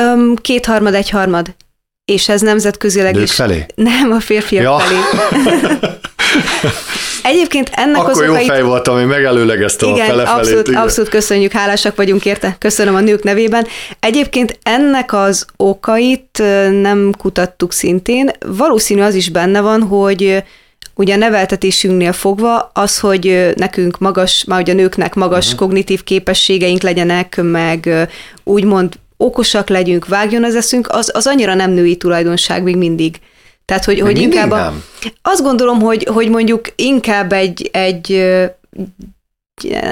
Um, 0.00 0.36
kétharmad, 0.36 0.94
egyharmad. 0.94 1.54
És 2.04 2.28
ez 2.28 2.40
nemzetközileg 2.40 3.14
Nők 3.14 3.22
is. 3.22 3.32
felé? 3.32 3.66
Nem, 3.74 4.10
a 4.10 4.20
férfiak 4.20 4.62
ja. 4.62 4.78
felé. 4.78 4.98
Egyébként 7.22 7.70
ennek 7.74 8.00
Akkor 8.00 8.10
az 8.10 8.26
jó 8.26 8.34
fej 8.34 8.62
voltam, 8.62 8.94
hogy 8.94 9.06
megelőlegeztem 9.06 9.88
igen, 9.88 10.04
a 10.04 10.08
fele 10.08 10.22
abszolút, 10.22 10.68
igen. 10.68 10.80
abszolút 10.80 11.10
köszönjük, 11.10 11.52
hálásak 11.52 11.96
vagyunk 11.96 12.24
érte. 12.24 12.56
Köszönöm 12.58 12.94
a 12.94 13.00
nők 13.00 13.22
nevében. 13.22 13.66
Egyébként 14.00 14.58
ennek 14.62 15.12
az 15.12 15.46
okait 15.56 16.42
nem 16.80 17.14
kutattuk 17.18 17.72
szintén. 17.72 18.30
Valószínű 18.46 19.00
az 19.00 19.14
is 19.14 19.30
benne 19.30 19.60
van, 19.60 19.82
hogy 19.82 20.42
ugye 20.94 21.14
a 21.14 21.16
neveltetésünknél 21.16 22.12
fogva 22.12 22.70
az, 22.74 22.98
hogy 22.98 23.52
nekünk 23.56 23.98
magas, 23.98 24.44
már 24.44 24.60
ugye 24.60 24.72
a 24.72 24.76
nőknek 24.76 25.14
magas 25.14 25.44
uh-huh. 25.44 25.60
kognitív 25.60 26.04
képességeink 26.04 26.82
legyenek, 26.82 27.40
meg 27.42 28.08
úgymond 28.44 28.94
okosak 29.16 29.68
legyünk, 29.68 30.06
vágjon 30.06 30.44
az 30.44 30.54
eszünk, 30.54 30.88
az, 30.90 31.10
az 31.14 31.26
annyira 31.26 31.54
nem 31.54 31.70
női 31.70 31.96
tulajdonság 31.96 32.62
még 32.62 32.76
mindig. 32.76 33.16
Tehát, 33.66 33.84
hogy, 33.84 34.00
hogy 34.00 34.18
inkább 34.18 34.50
a, 34.50 34.72
azt 35.22 35.42
gondolom, 35.42 35.80
hogy, 35.80 36.08
hogy 36.12 36.28
mondjuk 36.28 36.72
inkább 36.76 37.32
egy, 37.32 37.70
egy, 37.72 38.12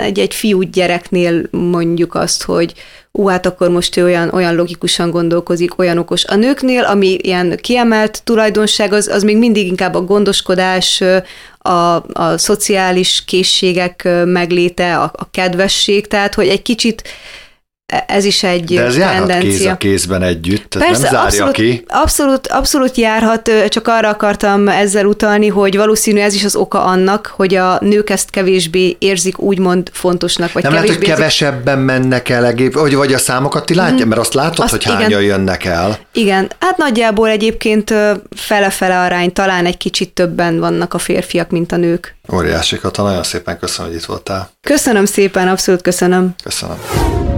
egy, 0.02 0.18
egy 0.18 0.34
fiú 0.34 0.62
gyereknél 0.62 1.42
mondjuk 1.50 2.14
azt, 2.14 2.42
hogy 2.42 2.74
ú, 3.12 3.26
hát 3.26 3.46
akkor 3.46 3.68
most 3.68 3.96
ő 3.96 4.04
olyan, 4.04 4.30
olyan 4.30 4.54
logikusan 4.54 5.10
gondolkozik, 5.10 5.78
olyan 5.78 5.98
okos. 5.98 6.24
A 6.24 6.34
nőknél, 6.34 6.82
ami 6.82 7.16
ilyen 7.20 7.58
kiemelt 7.62 8.22
tulajdonság, 8.24 8.92
az, 8.92 9.08
az 9.08 9.22
még 9.22 9.38
mindig 9.38 9.66
inkább 9.66 9.94
a 9.94 10.04
gondoskodás, 10.04 11.02
a, 11.58 11.70
a 12.12 12.38
szociális 12.38 13.24
készségek 13.26 14.08
megléte, 14.24 14.98
a, 14.98 15.10
a 15.14 15.30
kedvesség, 15.30 16.06
tehát 16.06 16.34
hogy 16.34 16.48
egy 16.48 16.62
kicsit 16.62 17.02
ez 18.06 18.24
is 18.24 18.42
egy 18.42 18.74
De 18.74 18.82
ez 18.82 18.96
járhat 18.96 19.38
kéz 19.38 19.66
a 19.66 19.76
kézben 19.76 20.22
együtt, 20.22 20.76
Persze, 20.78 20.90
nem 20.90 21.00
zárja 21.00 21.22
abszolút, 21.22 21.52
ki. 21.52 21.84
Abszolút, 21.88 22.46
abszolút 22.46 22.96
járhat, 22.96 23.50
csak 23.68 23.88
arra 23.88 24.08
akartam 24.08 24.68
ezzel 24.68 25.06
utalni, 25.06 25.48
hogy 25.48 25.76
valószínű 25.76 26.20
ez 26.20 26.34
is 26.34 26.44
az 26.44 26.56
oka 26.56 26.84
annak, 26.84 27.32
hogy 27.36 27.54
a 27.54 27.78
nők 27.80 28.10
ezt 28.10 28.30
kevésbé 28.30 28.96
érzik 28.98 29.38
úgymond 29.38 29.90
fontosnak, 29.92 30.52
vagy 30.52 30.62
nem 30.62 30.72
lehet, 30.72 30.88
hogy 30.88 30.98
kevesebben 30.98 31.78
mennek 31.78 32.28
el, 32.28 32.46
egész, 32.46 32.72
vagy, 32.72 32.94
vagy 32.94 33.12
a 33.12 33.18
számokat 33.18 33.66
ti 33.66 33.74
látja, 33.74 34.04
mm. 34.04 34.08
mert 34.08 34.20
azt 34.20 34.34
látod, 34.34 34.58
azt, 34.58 34.70
hogy 34.70 34.84
hányan 34.84 35.10
igen, 35.10 35.22
jönnek 35.22 35.64
el. 35.64 35.98
Igen, 36.12 36.50
hát 36.58 36.76
nagyjából 36.76 37.28
egyébként 37.28 37.94
fele-fele 38.36 39.00
arány, 39.00 39.32
talán 39.32 39.66
egy 39.66 39.76
kicsit 39.76 40.12
többen 40.12 40.58
vannak 40.58 40.94
a 40.94 40.98
férfiak, 40.98 41.50
mint 41.50 41.72
a 41.72 41.76
nők. 41.76 42.16
Óriási 42.32 42.78
Kata, 42.78 43.02
nagyon 43.02 43.22
szépen 43.22 43.58
köszönöm, 43.58 43.90
hogy 43.90 44.00
itt 44.00 44.06
voltál. 44.06 44.50
Köszönöm 44.62 45.04
szépen, 45.04 45.48
abszolút 45.48 45.82
köszönöm. 45.82 46.34
Köszönöm. 46.42 47.33